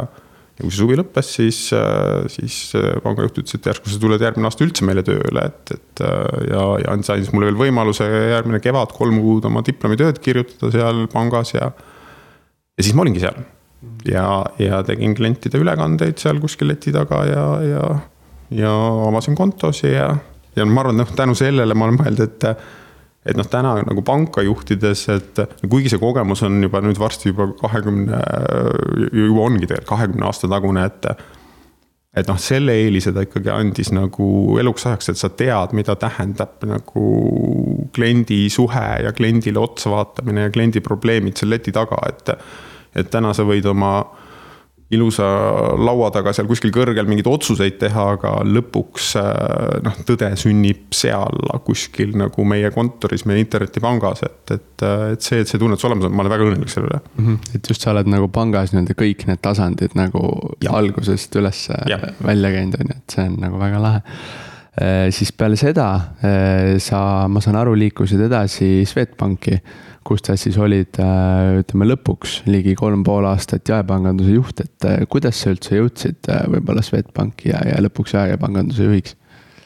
ja 0.55 0.63
kui 0.63 0.71
see 0.71 0.79
suvi 0.79 0.95
lõppes, 0.99 1.31
siis, 1.37 1.57
siis 2.31 2.59
pangajuht 3.03 3.41
ütles, 3.41 3.57
et 3.57 3.67
järsku 3.71 3.91
sa 3.91 3.99
tuled 3.99 4.21
järgmine 4.23 4.47
aasta 4.47 4.63
üldse 4.63 4.87
meile 4.87 5.03
tööle, 5.05 5.49
et, 5.49 5.73
et 5.75 6.03
ja, 6.47 6.61
ja 6.79 6.93
andis 6.93 7.11
siis 7.11 7.33
mulle 7.35 7.49
veel 7.49 7.59
võimaluse 7.65 8.07
järgmine 8.07 8.61
kevad 8.63 8.95
kolm 8.95 9.19
kuud 9.23 9.49
oma 9.49 9.65
diplomitööd 9.67 10.21
kirjutada 10.23 10.71
seal 10.75 11.03
pangas 11.11 11.51
ja. 11.57 11.67
ja 11.75 12.87
siis 12.87 12.95
ma 12.95 13.03
olingi 13.03 13.23
seal 13.25 13.43
ja, 14.07 14.45
ja 14.59 14.81
tegin 14.87 15.15
klientide 15.17 15.59
ülekandeid 15.61 16.21
seal 16.21 16.39
kuskil 16.43 16.71
leti 16.71 16.93
taga 16.95 17.21
ja, 17.27 17.45
ja, 17.65 17.83
ja 18.63 18.73
avasin 19.09 19.37
kontosi 19.37 19.91
ja, 19.91 20.09
ja 20.55 20.65
ma 20.69 20.83
arvan, 20.83 20.99
et 20.99 21.03
noh, 21.03 21.15
tänu 21.17 21.37
sellele 21.37 21.77
ma 21.77 21.89
olen 21.89 21.99
mõelnud, 21.99 22.25
et 22.25 22.47
et 23.25 23.37
noh, 23.37 23.47
täna 23.49 23.75
nagu 23.81 24.03
panka 24.05 24.43
juhtides, 24.45 25.07
et 25.15 25.39
kuigi 25.65 25.89
see 25.93 26.01
kogemus 26.01 26.43
on 26.45 26.59
juba 26.61 26.81
nüüd 26.85 26.99
varsti 27.01 27.31
juba 27.31 27.49
kahekümne, 27.57 28.19
juba 29.09 29.47
ongi 29.47 29.65
tegelikult 29.65 29.89
kahekümne 29.89 30.29
aasta 30.29 30.51
tagune, 30.51 30.85
et 30.85 31.09
et 32.15 32.29
noh, 32.31 32.37
selle 32.39 32.71
eelise 32.79 33.11
ta 33.11 33.25
ikkagi 33.25 33.51
andis 33.51 33.89
nagu 33.91 34.27
eluks 34.61 34.85
ajaks, 34.87 35.09
et 35.11 35.19
sa 35.19 35.29
tead, 35.35 35.73
mida 35.75 35.97
tähendab 35.99 36.63
nagu 36.69 37.07
kliendi 37.95 38.45
suhe 38.53 38.85
ja 39.03 39.11
kliendile 39.15 39.59
otsa 39.59 39.91
vaatamine 39.91 40.45
ja 40.47 40.53
kliendi 40.53 40.83
probleemid 40.85 41.35
seal 41.41 41.51
leti 41.51 41.75
taga, 41.75 41.99
et 42.07 42.31
et 42.95 43.09
täna 43.11 43.33
sa 43.35 43.43
võid 43.43 43.65
oma 43.67 43.97
ilusa 44.93 45.25
laua 45.81 46.11
taga 46.13 46.29
seal 46.35 46.45
kuskil 46.49 46.69
kõrgel 46.73 47.07
mingeid 47.09 47.27
otsuseid 47.29 47.79
teha, 47.81 48.03
aga 48.15 48.35
lõpuks 48.45 49.15
äh, 49.17 49.79
noh, 49.85 49.97
tõde 50.05 50.29
sünnib 50.37 50.93
seal 50.93 51.41
kuskil 51.65 52.13
nagu 52.19 52.45
meie 52.45 52.69
kontoris, 52.73 53.25
meie 53.25 53.41
internetipangas, 53.41 54.21
et, 54.27 54.53
et, 54.53 54.85
äh, 54.85 55.07
et 55.15 55.25
see, 55.25 55.41
et 55.41 55.49
see 55.49 55.61
tunnetus 55.61 55.87
olemas 55.89 56.05
on, 56.05 56.13
ma 56.13 56.21
olen 56.25 56.35
väga 56.35 56.49
õnnelik 56.49 56.73
selle 56.73 56.91
üle 56.91 57.01
mm. 57.01 57.25
-hmm. 57.25 57.55
et 57.57 57.71
just 57.73 57.85
sa 57.85 57.95
oled 57.95 58.11
nagu 58.13 58.29
pangas 58.33 58.75
nii-öelda 58.75 58.97
kõik 58.99 59.25
need 59.29 59.41
tasandid 59.41 59.97
nagu 59.97 60.21
ja. 60.61 60.75
algusest 60.77 61.33
üles 61.41 61.65
ja. 61.89 61.99
välja 62.21 62.53
käinud, 62.53 62.77
on 62.77 62.93
ju, 62.93 62.99
et 62.99 63.17
see 63.17 63.25
on 63.25 63.39
nagu 63.41 63.61
väga 63.61 63.81
lahe 63.81 64.03
e,. 64.77 65.11
siis 65.15 65.33
peale 65.33 65.57
seda 65.57 65.89
e, 66.21 66.77
sa, 66.83 67.25
ma 67.31 67.41
saan 67.41 67.57
aru, 67.57 67.73
liikusid 67.79 68.21
edasi 68.29 68.85
Swedbanki 68.85 69.57
kus 70.05 70.21
sa 70.25 70.35
siis 70.37 70.57
olid, 70.61 70.99
äh, 71.01 71.59
ütleme 71.63 71.87
lõpuks 71.89 72.43
ligi 72.49 72.75
kolm 72.77 73.03
pool 73.05 73.25
aastat 73.29 73.67
jaepanganduse 73.71 74.35
juht, 74.37 74.61
et 74.61 74.87
äh, 74.87 75.03
kuidas 75.09 75.41
sa 75.41 75.53
üldse 75.53 75.79
jõudsid 75.79 76.29
äh, 76.29 76.45
võib-olla 76.53 76.83
Swedbanki 76.85 77.49
ja, 77.49 77.63
ja 77.65 77.79
lõpuks 77.83 78.13
jaepanganduse 78.17 78.85
juhiks? 78.89 79.17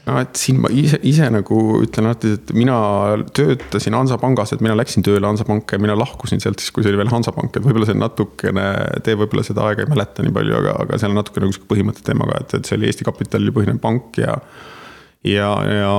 no 0.07 0.15
et 0.23 0.39
siin 0.39 0.61
ma 0.63 0.71
ise, 0.73 0.97
ise 1.05 1.27
nagu 1.33 1.59
ütlen 1.83 2.09
alati, 2.09 2.31
et 2.39 2.53
mina 2.55 2.77
töötasin 3.35 3.97
Hansapangas, 3.97 4.55
et 4.55 4.63
mina 4.65 4.77
läksin 4.79 5.05
tööle 5.05 5.27
Hansapanka 5.27 5.77
ja 5.77 5.83
mina 5.83 5.97
lahkusin 5.99 6.41
sealt 6.41 6.63
siis, 6.63 6.71
kui 6.73 6.85
see 6.85 6.93
oli 6.93 7.03
veel 7.03 7.11
Hansapank, 7.11 7.51
et 7.53 7.65
võib-olla 7.65 7.89
see 7.89 7.99
natukene, 7.99 8.65
te 9.05 9.17
võib-olla 9.19 9.45
seda 9.45 9.67
aega 9.67 9.85
ei 9.85 9.91
mäleta 9.91 10.25
nii 10.25 10.33
palju, 10.39 10.55
aga, 10.63 10.75
aga 10.85 11.01
seal 11.01 11.13
on 11.13 11.19
natukene 11.19 11.45
nagu 11.45 11.57
sihuke 11.57 11.69
põhimõtte 11.75 12.05
teemaga, 12.07 12.41
et, 12.41 12.57
et 12.57 12.69
see 12.69 12.79
oli 12.79 12.89
Eesti 12.89 13.07
kapitalil 13.11 13.53
põhinev 13.53 13.83
pank 13.83 14.21
ja 14.23 14.39
ja, 15.23 15.49
ja, 15.67 15.95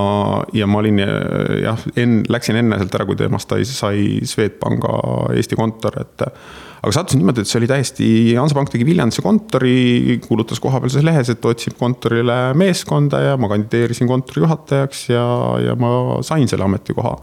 ja 0.52 0.66
ma 0.66 0.80
olin 0.80 1.00
jah, 1.00 1.82
enne, 2.00 2.24
läksin 2.32 2.56
enne 2.60 2.78
sealt 2.80 2.94
ära, 2.96 3.06
kui 3.08 3.18
temast 3.20 3.52
sai, 3.52 3.66
sai 3.68 4.04
Swedbanka 4.28 4.94
Eesti 5.36 5.58
kontor, 5.58 5.98
et. 6.00 6.24
aga 6.80 6.92
sattus 6.96 7.18
niimoodi, 7.18 7.44
et 7.44 7.50
see 7.50 7.58
oli 7.60 7.68
täiesti, 7.68 8.06
Hansapank 8.38 8.72
tegi 8.72 8.86
Viljandisse 8.88 9.24
kontori, 9.24 10.16
kuulutas 10.24 10.62
kohapealses 10.62 11.04
lehes, 11.04 11.32
et 11.32 11.44
otsib 11.44 11.76
kontorile 11.80 12.38
meeskonda 12.56 13.20
ja 13.26 13.36
ma 13.40 13.50
kandideerisin 13.52 14.08
kontori 14.08 14.46
juhatajaks 14.46 15.04
ja, 15.12 15.26
ja 15.66 15.76
ma 15.80 15.92
sain 16.24 16.48
selle 16.48 16.64
ametikoha. 16.64 17.14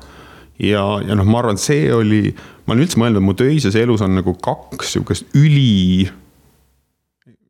ja, 0.61 0.85
ja 1.01 1.17
noh, 1.17 1.25
ma 1.25 1.41
arvan, 1.41 1.57
et 1.57 1.65
see 1.65 1.89
oli, 1.93 2.29
ma 2.67 2.75
olen 2.75 2.85
üldse 2.85 3.01
mõelnud, 3.01 3.23
et 3.23 3.29
mu 3.31 3.37
töises 3.37 3.77
elus 3.77 4.05
on 4.05 4.13
nagu 4.19 4.37
kaks 4.37 4.93
sihukest 4.93 5.33
üli, 5.37 6.05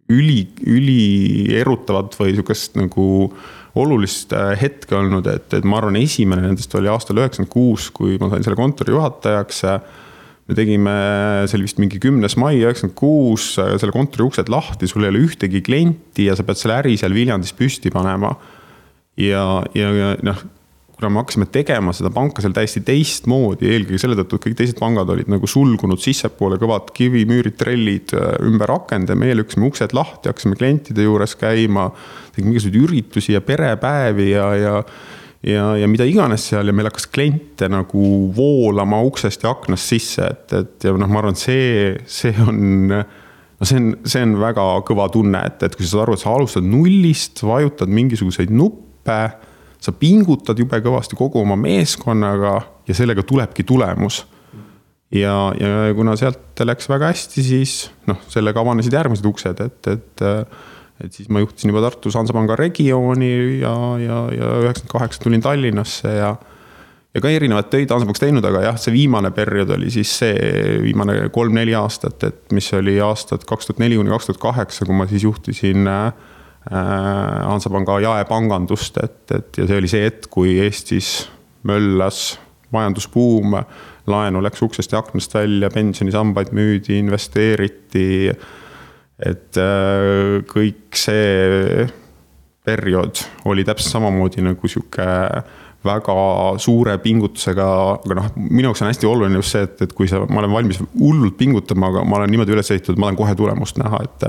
üli, 0.07 0.41
ülierutavat 0.63 2.15
või 2.15 2.31
sihukest 2.31 2.79
nagu 2.79 3.07
olulist 3.77 4.33
äh, 4.35 4.53
hetke 4.59 4.97
olnud, 4.97 5.27
et, 5.31 5.53
et 5.53 5.67
ma 5.67 5.79
arvan, 5.81 5.99
esimene 5.99 6.43
nendest 6.45 6.73
oli 6.77 6.89
aastal 6.91 7.21
üheksakümmend 7.21 7.53
kuus, 7.53 7.91
kui 7.95 8.17
ma 8.21 8.31
sain 8.31 8.45
selle 8.45 8.59
kontori 8.59 8.95
juhatajaks 8.95 9.63
me 10.47 10.55
tegime, 10.55 10.93
see 11.47 11.57
oli 11.57 11.67
vist 11.67 11.79
mingi 11.81 11.99
kümnes 12.01 12.37
mai 12.39 12.55
üheksakümmend 12.61 12.95
kuus, 12.97 13.49
selle 13.57 13.93
kontori 13.95 14.23
uksed 14.27 14.51
lahti, 14.51 14.87
sul 14.87 15.03
ei 15.03 15.11
ole 15.11 15.25
ühtegi 15.27 15.61
klienti 15.65 16.29
ja 16.29 16.37
sa 16.39 16.45
pead 16.47 16.61
selle 16.61 16.77
äri 16.79 16.95
seal 16.99 17.15
Viljandis 17.15 17.51
püsti 17.57 17.91
panema. 17.91 18.31
ja, 19.19 19.43
ja, 19.75 19.91
ja 19.91 20.13
noh, 20.23 20.45
kuna 20.97 21.11
me 21.13 21.21
hakkasime 21.21 21.45
tegema 21.53 21.93
seda 21.93 22.09
panka 22.13 22.41
seal 22.41 22.55
täiesti 22.55 22.81
teistmoodi, 22.85 23.69
eelkõige 23.69 23.99
selle 24.01 24.17
tõttu, 24.17 24.39
et 24.39 24.47
kõik 24.47 24.55
teised 24.57 24.79
pangad 24.79 25.11
olid 25.13 25.29
nagu 25.29 25.49
sulgunud 25.49 26.01
sissepoole, 26.01 26.57
kõvad 26.61 26.89
kivimüürid, 26.97 27.57
trellid 27.59 28.15
äh, 28.17 28.31
ümber 28.47 28.73
akende, 28.73 29.17
meie 29.19 29.35
lükkasime 29.37 29.69
uksed 29.69 29.93
lahti, 29.97 30.31
hakkasime 30.31 30.57
klientide 30.57 31.05
juures 31.05 31.37
käima. 31.37 31.91
tegime 32.33 32.55
igasuguseid 32.55 32.81
üritusi 32.81 33.37
ja 33.37 33.41
perepäevi 33.45 34.31
ja, 34.31 34.49
ja 34.55 34.81
ja, 35.45 35.75
ja 35.77 35.87
mida 35.87 36.05
iganes 36.07 36.47
seal 36.49 36.67
ja 36.67 36.73
meil 36.73 36.89
hakkas 36.89 37.05
kliente 37.13 37.69
nagu 37.69 38.07
voolama 38.35 38.99
uksest 39.05 39.45
ja 39.45 39.53
aknast 39.53 39.93
sisse, 39.93 40.25
et, 40.25 40.53
et 40.53 40.87
ja 40.87 40.95
noh, 40.97 41.09
ma 41.09 41.21
arvan, 41.21 41.37
et 41.37 41.43
see, 41.43 41.93
see 42.09 42.33
on 42.41 42.89
no 43.57 43.67
see 43.67 43.79
on, 43.79 43.91
see 44.05 44.23
on 44.25 44.35
väga 44.41 44.65
kõva 44.87 45.07
tunne, 45.13 45.41
et, 45.49 45.61
et 45.65 45.77
kui 45.77 45.85
sa 45.85 45.95
saad 45.95 46.05
aru, 46.05 46.17
et 46.17 46.23
sa 46.23 46.33
alustad 46.33 46.65
nullist, 46.65 47.41
vajutad 47.45 47.91
mingisuguseid 47.93 48.53
nuppe. 48.53 49.21
Sa 49.81 49.93
pingutad 49.93 50.57
jube 50.59 50.79
kõvasti 50.83 51.17
kogu 51.19 51.41
oma 51.43 51.57
meeskonnaga 51.59 52.55
ja 52.87 52.95
sellega 52.97 53.23
tulebki 53.23 53.63
tulemus. 53.67 54.25
ja, 55.11 55.35
ja 55.59 55.93
kuna 55.95 56.15
sealt 56.19 56.63
läks 56.65 56.89
väga 56.89 57.11
hästi, 57.13 57.43
siis 57.43 57.75
noh, 58.09 58.19
sellega 58.31 58.59
avanesid 58.59 58.93
järgmised 58.93 59.25
uksed, 59.29 59.61
et, 59.63 59.93
et 59.93 60.27
et 61.03 61.13
siis 61.13 61.29
ma 61.29 61.41
juhtisin 61.43 61.69
juba 61.69 61.83
Tartus 61.85 62.15
Hansapanga 62.17 62.55
regiooni 62.57 63.59
ja, 63.61 63.73
ja, 64.01 64.21
ja 64.33 64.53
üheksakümmend 64.63 64.93
kaheksa 64.93 65.21
tulin 65.23 65.43
Tallinnasse 65.45 66.13
ja. 66.15 66.31
ja 67.13 67.21
ka 67.21 67.29
erinevaid 67.29 67.69
töid 67.69 67.93
Hansapangas 67.93 68.23
teinud, 68.23 68.45
aga 68.49 68.63
jah, 68.65 68.79
see 68.81 68.95
viimane 68.95 69.29
periood 69.35 69.75
oli 69.77 69.91
siis 69.93 70.15
see 70.23 70.33
viimane 70.81 71.19
kolm-neli 71.33 71.75
aastat, 71.77 72.25
et 72.25 72.55
mis 72.55 72.71
oli 72.73 72.97
aastad 73.03 73.45
kaks 73.45 73.69
tuhat 73.69 73.83
neli 73.83 73.99
kuni 73.99 74.13
kaks 74.13 74.31
tuhat 74.31 74.41
kaheksa, 74.41 74.89
kui 74.89 74.97
ma 74.97 75.05
siis 75.11 75.27
juhtisin 75.27 75.85
äh, 75.91 76.09
Hansapanga 76.71 77.99
jaepangandust, 78.03 78.97
et, 79.03 79.21
et 79.31 79.61
ja 79.61 79.67
see 79.69 79.79
oli 79.79 79.91
see 79.91 80.03
hetk, 80.03 80.27
kui 80.33 80.57
Eestis 80.63 81.27
möllas 81.67 82.37
majandusbuum, 82.75 83.55
laenu 84.11 84.41
läks 84.43 84.63
uksest 84.65 84.91
ja 84.91 85.01
aknast 85.03 85.35
välja, 85.35 85.69
pensionisambaid 85.71 86.51
müüdi, 86.55 86.97
investeeriti. 86.99 88.33
Et 89.17 89.57
äh, 89.57 90.43
kõik 90.47 90.97
see 90.99 91.87
periood 92.67 93.23
oli 93.47 93.63
täpselt 93.67 93.95
samamoodi 93.95 94.43
nagu 94.45 94.67
sihuke 94.67 95.07
väga 95.87 96.15
suure 96.61 96.97
pingutusega, 97.01 97.67
aga 97.95 98.17
noh, 98.17 98.29
minu 98.37 98.69
jaoks 98.69 98.81
on 98.83 98.89
hästi 98.89 99.07
oluline 99.07 99.39
just 99.39 99.53
see, 99.53 99.67
et, 99.67 99.83
et 99.85 99.93
kui 99.95 100.09
sa, 100.09 100.23
ma 100.25 100.41
olen 100.41 100.51
valmis 100.51 100.81
hullult 100.81 101.37
pingutama, 101.39 101.91
aga 101.91 102.03
ma 102.07 102.19
olen 102.19 102.33
niimoodi 102.33 102.55
üles 102.55 102.71
ehitatud, 102.73 102.97
ma 102.99 103.07
tahan 103.07 103.19
kohe 103.19 103.35
tulemust 103.37 103.79
näha, 103.81 104.01
et. 104.07 104.25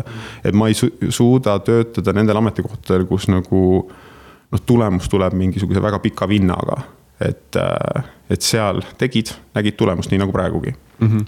et 0.51 0.59
ma 0.59 0.69
ei 0.69 0.77
su 0.79 0.91
suuda 1.15 1.57
töötada 1.65 2.15
nendel 2.17 2.39
ametikohtadel, 2.43 3.09
kus 3.09 3.27
nagu 3.33 3.63
noh, 3.89 4.63
tulemus 4.69 5.09
tuleb 5.11 5.35
mingisuguse 5.39 5.83
väga 5.83 6.03
pika 6.05 6.29
vinnaga. 6.29 6.83
et, 7.19 7.57
et 8.31 8.45
seal 8.47 8.79
tegid, 8.99 9.33
nägid 9.57 9.75
tulemust, 9.75 10.13
nii 10.13 10.21
nagu 10.23 10.31
praegugi 10.31 10.71
mm. 10.71 11.09
-hmm. 11.09 11.25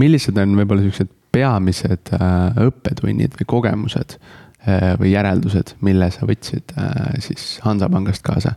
millised 0.00 0.38
on 0.40 0.54
võib-olla 0.56 0.86
siuksed 0.86 1.10
peamised 1.36 2.12
äh, 2.16 2.56
õppetunnid 2.64 3.36
või 3.36 3.46
kogemused 3.46 4.16
või 5.00 5.12
järeldused, 5.12 5.76
mille 5.86 6.10
sa 6.14 6.26
võtsid 6.28 6.74
äh, 6.78 7.14
siis 7.24 7.56
Hansapangast 7.64 8.24
kaasa 8.26 8.56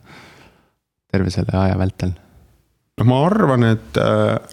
terve 1.11 1.31
selle 1.33 1.55
aja 1.57 1.77
vältel? 1.79 2.15
noh, 2.99 3.07
ma 3.07 3.21
arvan, 3.29 3.63
et 3.63 3.97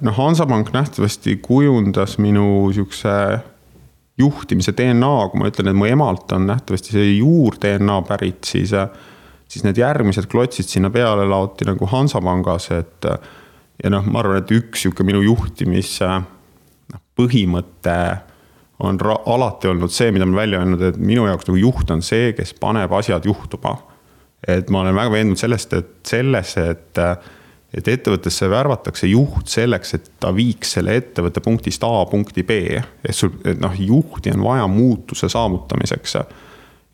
noh, 0.06 0.14
Hansapank 0.14 0.68
nähtavasti 0.70 1.40
kujundas 1.42 2.14
minu 2.22 2.68
sihukese 2.70 3.16
juhtimise 4.18 4.72
DNA, 4.76 5.14
kui 5.32 5.40
ma 5.40 5.50
ütlen, 5.50 5.72
et 5.72 5.76
mu 5.76 5.88
emalt 5.88 6.30
on 6.32 6.46
nähtavasti 6.48 6.94
see 6.94 7.08
juur-DNA 7.16 7.96
pärit, 8.08 8.46
siis, 8.46 8.70
siis 9.50 9.66
need 9.66 9.80
järgmised 9.82 10.28
klotsid 10.30 10.70
sinna 10.70 10.92
peale 10.94 11.26
laoti 11.28 11.66
nagu 11.68 11.88
Hansapangas, 11.90 12.70
et 12.76 13.10
ja 13.82 13.92
noh, 13.92 14.06
ma 14.08 14.22
arvan, 14.22 14.40
et 14.40 14.54
üks 14.56 14.86
sihuke 14.86 15.04
minu 15.06 15.20
juhtimise 15.26 16.08
põhimõte 17.16 17.98
on 18.78 18.98
alati 19.26 19.68
olnud 19.68 19.92
see, 19.92 20.10
mida 20.12 20.26
ma 20.28 20.42
välja 20.42 20.60
öelnud, 20.60 20.82
et 20.84 20.98
minu 21.00 21.26
jaoks 21.28 21.48
nagu 21.48 21.60
juht 21.60 21.90
on 21.92 22.02
see, 22.04 22.32
kes 22.36 22.54
paneb 22.60 22.92
asjad 22.92 23.24
juhtuma. 23.24 23.76
et 24.46 24.68
ma 24.70 24.80
olen 24.80 24.94
väga 24.94 25.10
veendunud 25.10 25.40
sellest, 25.40 25.72
et 25.74 25.88
sellesse, 26.06 26.62
et, 26.70 26.98
et 27.74 27.88
ettevõttesse 27.88 28.46
värvatakse 28.50 29.08
juht 29.08 29.48
selleks, 29.50 29.94
et 29.96 30.10
ta 30.20 30.30
viiks 30.34 30.76
selle 30.76 30.94
ettevõtte 31.00 31.40
punktist 31.40 31.84
A 31.84 32.04
punkti 32.10 32.44
B. 32.44 32.76
et 32.76 33.16
sul, 33.16 33.32
et 33.44 33.58
noh, 33.60 33.72
juhti 33.80 34.34
on 34.36 34.44
vaja 34.44 34.66
muutuse 34.68 35.28
saavutamiseks. 35.32 36.16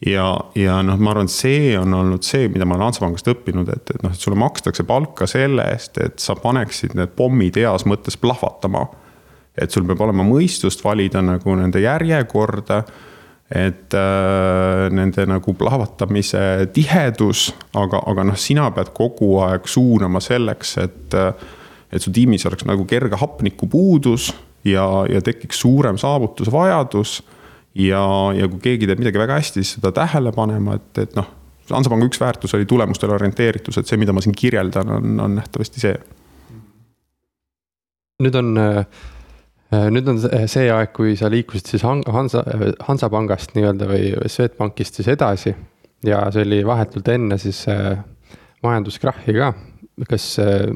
ja, 0.07 0.29
ja 0.55 0.79
noh, 0.87 1.03
ma 1.03 1.11
arvan, 1.11 1.27
et 1.27 1.35
see 1.35 1.77
on 1.79 1.95
olnud 1.99 2.23
see, 2.23 2.47
mida 2.49 2.65
ma 2.65 2.79
olen 2.79 2.93
Hansapangast 2.93 3.29
õppinud, 3.35 3.75
et, 3.75 3.91
et 3.91 4.07
noh, 4.07 4.15
et 4.15 4.23
sulle 4.23 4.39
makstakse 4.39 4.87
palka 4.87 5.27
selle 5.27 5.67
eest, 5.75 5.99
et 5.99 6.23
sa 6.23 6.39
paneksid 6.39 6.95
need 6.95 7.19
pommid 7.19 7.59
heas 7.59 7.85
mõttes 7.91 8.17
plahvatama 8.17 8.87
et 9.59 9.71
sul 9.71 9.85
peab 9.89 10.01
olema 10.07 10.25
mõistust 10.25 10.85
valida 10.85 11.23
nagu 11.25 11.57
nende 11.59 11.83
järjekorda 11.83 12.83
et 13.53 13.95
äh, 13.95 14.87
nende 14.97 15.27
nagu 15.29 15.53
plahvatamise 15.59 16.71
tihedus, 16.73 17.51
aga, 17.77 18.01
aga 18.09 18.25
noh, 18.31 18.39
sina 18.41 18.71
pead 18.73 18.93
kogu 18.97 19.35
aeg 19.45 19.69
suunama 19.69 20.23
selleks, 20.25 20.79
et. 20.83 21.19
et 21.93 22.01
su 22.01 22.09
tiimis 22.09 22.47
oleks 22.49 22.65
nagu 22.65 22.87
kerge 22.89 23.19
hapnikupuudus 23.21 24.31
ja, 24.65 24.87
ja 25.13 25.21
tekiks 25.21 25.59
suurem 25.61 25.99
saavutusvajadus. 26.01 27.19
ja, 27.77 28.01
ja 28.33 28.49
kui 28.49 28.63
keegi 28.65 28.89
teeb 28.89 29.03
midagi 29.03 29.21
väga 29.21 29.37
hästi, 29.37 29.61
siis 29.61 29.77
seda 29.77 29.93
tähele 29.93 30.33
panema, 30.33 30.79
et, 30.81 31.05
et 31.05 31.17
noh. 31.19 31.29
Hansapanga 31.73 32.05
üks 32.09 32.19
väärtus 32.21 32.53
oli 32.57 32.65
tulemustele 32.69 33.13
orienteeritus, 33.15 33.77
et 33.79 33.89
see, 33.89 33.97
mida 34.01 34.13
ma 34.13 34.21
siin 34.25 34.35
kirjeldan, 34.37 34.89
on, 34.97 35.21
on 35.21 35.37
nähtavasti 35.39 35.81
see. 35.85 35.95
nüüd 38.25 38.37
on 38.39 38.57
äh 38.61 38.81
Äh, 38.81 38.87
nüüd 39.73 40.09
on 40.13 40.19
see 40.21 40.69
aeg, 40.69 40.91
kui 40.97 41.15
sa 41.17 41.31
liikusid 41.33 41.71
siis 41.71 41.85
Hansa, 41.87 42.43
Hansapangast 42.87 43.55
nii-öelda 43.57 43.89
või 43.89 44.11
Swedbankist 44.29 45.01
siis 45.01 45.09
edasi. 45.13 45.55
ja 46.05 46.25
see 46.35 46.43
oli 46.45 46.61
vahetult 46.67 47.09
enne 47.09 47.39
siis 47.39 47.65
äh, 47.69 47.99
majanduskrahhi 48.63 49.37
ka. 49.39 49.53
kas 50.09 50.39
äh, 50.43 50.69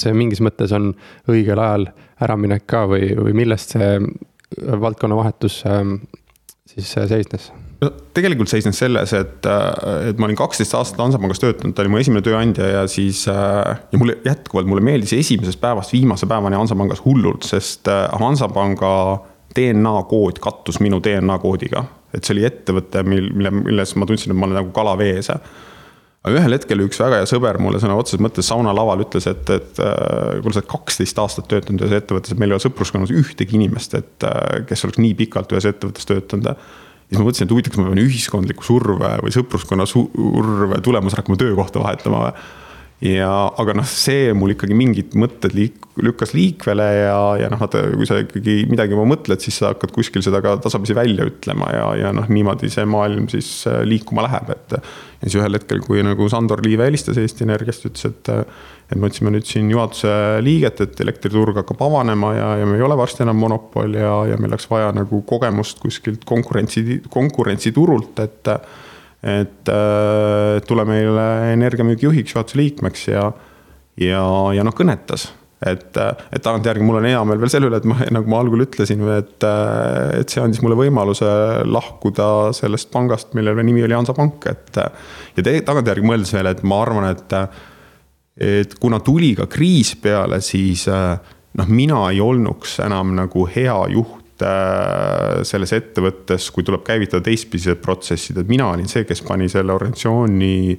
see 0.00 0.12
mingis 0.16 0.40
mõttes 0.44 0.72
on 0.76 0.94
õigel 1.28 1.60
ajal 1.60 1.88
äraminek 2.22 2.66
ka 2.66 2.86
või, 2.88 3.12
või 3.16 3.32
millest 3.36 3.76
see 3.76 3.98
valdkonnavahetus 4.56 5.62
ähm, 5.66 5.96
siis 6.68 6.92
seisnes? 6.96 7.50
No 7.82 7.90
tegelikult 8.16 8.50
seisnes 8.50 8.78
selles, 8.80 9.12
et, 9.16 9.46
äh, 9.48 10.08
et 10.10 10.20
ma 10.20 10.28
olin 10.28 10.38
kaksteist 10.38 10.74
aastat 10.78 11.02
Hansapangas 11.04 11.42
töötanud, 11.42 11.74
ta 11.76 11.84
oli 11.84 11.92
mu 11.92 12.00
esimene 12.00 12.24
tööandja 12.24 12.70
ja 12.72 12.86
siis. 12.90 13.26
Äh, 13.32 13.76
ja 13.92 14.00
mulle 14.00 14.18
jätkuvalt, 14.24 14.68
mulle 14.70 14.84
meeldis 14.84 15.16
esimesest 15.18 15.60
päevast 15.62 15.92
viimase 15.94 16.28
päevani 16.30 16.58
Hansapangas 16.58 17.04
hullult, 17.04 17.46
sest 17.48 17.90
äh, 17.92 18.06
Hansapanga 18.20 18.94
DNA 19.56 19.94
kood 20.10 20.40
kattus 20.42 20.80
minu 20.84 21.00
DNA 21.04 21.38
koodiga. 21.42 21.84
et 22.14 22.24
see 22.24 22.36
oli 22.36 22.46
ettevõte, 22.48 23.02
mil, 23.04 23.26
mille, 23.34 23.50
milles 23.52 23.90
ma 24.00 24.06
tundsin, 24.08 24.32
et 24.32 24.38
ma 24.38 24.46
olen 24.46 24.56
nagu 24.56 24.70
kala 24.72 24.94
vees 24.96 25.28
aga 25.28 26.30
ühel 26.32 26.54
hetkel 26.54 26.80
üks 26.86 26.96
väga 27.02 27.18
hea 27.20 27.26
sõber 27.28 27.58
mulle 27.60 27.80
sõna 27.82 27.98
otseses 27.98 28.22
mõttes 28.24 28.48
saunalaval 28.48 29.02
ütles, 29.04 29.26
et, 29.28 29.50
et 29.52 29.80
kuule, 29.82 30.54
sa 30.54 30.62
oled 30.62 30.70
kaksteist 30.70 31.20
aastat 31.20 31.48
töötanud 31.50 31.84
ühes 31.84 31.92
ettevõttes, 31.98 32.32
et 32.32 32.40
meil 32.40 32.54
ei 32.54 32.56
ole 32.56 32.64
sõpruskonnas 32.64 33.12
ühtegi 33.12 33.58
inimest, 33.58 33.98
et 33.98 34.26
kes 34.70 34.86
oleks 34.86 35.02
nii 35.02 35.12
pikalt 35.18 35.52
ühes 35.52 35.68
ettevõttes 35.68 36.08
töötanud 36.08 36.48
siis 37.06 37.18
ma 37.20 37.24
mõtlesin, 37.26 37.46
et 37.46 37.54
huvitav, 37.54 37.74
kas 37.74 37.82
ma 37.82 37.90
pean 37.90 38.02
ühiskondliku 38.02 38.66
surve 38.66 39.10
või 39.22 39.34
sõpruskonna 39.34 39.86
surve 39.88 40.80
tulemusel 40.84 41.22
hakkama 41.22 41.38
töökohta 41.40 41.82
vahetama. 41.82 42.32
Ja, 43.04 43.30
aga 43.60 43.74
noh, 43.76 43.88
see 43.88 44.30
mul 44.36 44.54
ikkagi 44.54 44.76
mingid 44.76 45.16
mõtted 45.20 45.52
liik-, 45.56 45.82
lükkas 46.00 46.32
liikvele 46.36 46.86
ja, 46.96 47.16
ja 47.42 47.50
noh, 47.52 47.60
vaata, 47.60 47.82
kui 47.92 48.08
sa 48.08 48.22
ikkagi 48.22 48.62
midagi 48.70 48.96
juba 48.96 49.04
mõtled, 49.10 49.42
siis 49.42 49.58
sa 49.60 49.74
hakkad 49.74 49.92
kuskil 49.92 50.24
seda 50.24 50.40
ka 50.44 50.54
tasapisi 50.64 50.96
välja 50.96 51.26
ütlema 51.28 51.68
ja, 51.74 51.90
ja 52.00 52.12
noh, 52.16 52.28
niimoodi 52.32 52.70
see 52.72 52.86
maailm 52.88 53.28
siis 53.32 53.50
äh, 53.68 53.82
liikuma 53.88 54.24
läheb, 54.24 54.48
et. 54.56 54.78
ja 54.78 55.28
siis 55.28 55.36
ühel 55.42 55.58
hetkel, 55.58 55.82
kui 55.84 56.00
nagu 56.06 56.30
Sandor 56.32 56.64
Liive 56.64 56.88
helistas 56.88 57.20
Eesti 57.20 57.44
Energiast, 57.44 57.84
ütles, 57.90 58.08
et, 58.08 58.32
et 58.88 58.96
me 58.96 59.10
otsime 59.10 59.34
nüüd 59.34 59.44
siin 59.48 59.68
juhatuse 59.72 60.16
liiget, 60.46 60.80
et 60.86 61.04
elektriturg 61.04 61.60
hakkab 61.60 61.84
avanema 61.90 62.32
ja, 62.36 62.50
ja 62.62 62.70
me 62.70 62.80
ei 62.80 62.88
ole 62.88 62.96
varsti 62.96 63.26
enam 63.26 63.36
monopol 63.44 63.92
ja, 63.92 64.16
ja 64.32 64.40
meil 64.40 64.54
oleks 64.54 64.70
vaja 64.72 64.88
nagu 64.96 65.20
kogemust 65.28 65.84
kuskilt 65.84 66.24
konkurentsi, 66.24 67.02
konkurentsiturult, 67.12 68.24
et 68.24 68.54
et 69.24 69.72
äh, 69.72 70.60
tule 70.68 70.84
meile 70.88 71.26
energiamüügijuhiks, 71.54 72.36
juhatuse 72.36 72.60
liikmeks 72.60 73.08
ja, 73.08 73.30
ja, 74.00 74.22
ja 74.54 74.66
noh, 74.66 74.76
kõnetas 74.76 75.30
et, 75.64 75.96
et 75.96 76.42
tagantjärgi 76.44 76.84
mul 76.84 76.98
on 77.00 77.06
hea 77.08 77.20
meel 77.26 77.40
veel 77.40 77.52
selle 77.52 77.70
üle, 77.70 77.80
et 77.80 77.88
ma, 77.88 77.98
nagu 78.16 78.30
ma 78.30 78.40
algul 78.42 78.64
ütlesin, 78.66 79.02
et, 79.16 79.46
et 80.20 80.32
see 80.32 80.42
andis 80.42 80.60
mulle 80.64 80.78
võimaluse 80.78 81.30
lahkuda 81.68 82.28
sellest 82.56 82.90
pangast, 82.92 83.32
mille 83.38 83.54
nimi 83.62 83.84
oli 83.86 83.96
Hansapank, 83.96 84.50
et. 84.52 84.82
ja 85.36 85.46
tagantjärgi 85.70 86.06
mõeldes 86.06 86.34
veel, 86.36 86.50
et 86.52 86.62
ma 86.66 86.82
arvan, 86.84 87.08
et, 87.14 87.36
et 88.36 88.76
kuna 88.82 89.00
tuli 89.04 89.32
ka 89.38 89.48
kriis 89.50 89.94
peale, 90.02 90.42
siis 90.44 90.86
noh, 90.90 91.72
mina 91.72 92.04
ei 92.12 92.20
olnuks 92.20 92.78
enam 92.84 93.16
nagu 93.16 93.48
hea 93.56 93.80
juht 93.94 94.25
Äh, 94.44 95.44
selles 95.48 95.72
ettevõttes, 95.72 96.50
kui 96.52 96.64
tuleb 96.66 96.82
käivitada 96.84 97.24
teistpidised 97.24 97.78
protsessid, 97.80 98.36
et 98.42 98.50
mina 98.50 98.66
olin 98.68 98.88
see, 98.90 99.06
kes 99.08 99.22
pani 99.24 99.48
selle 99.48 99.72
organisatsiooni 99.72 100.76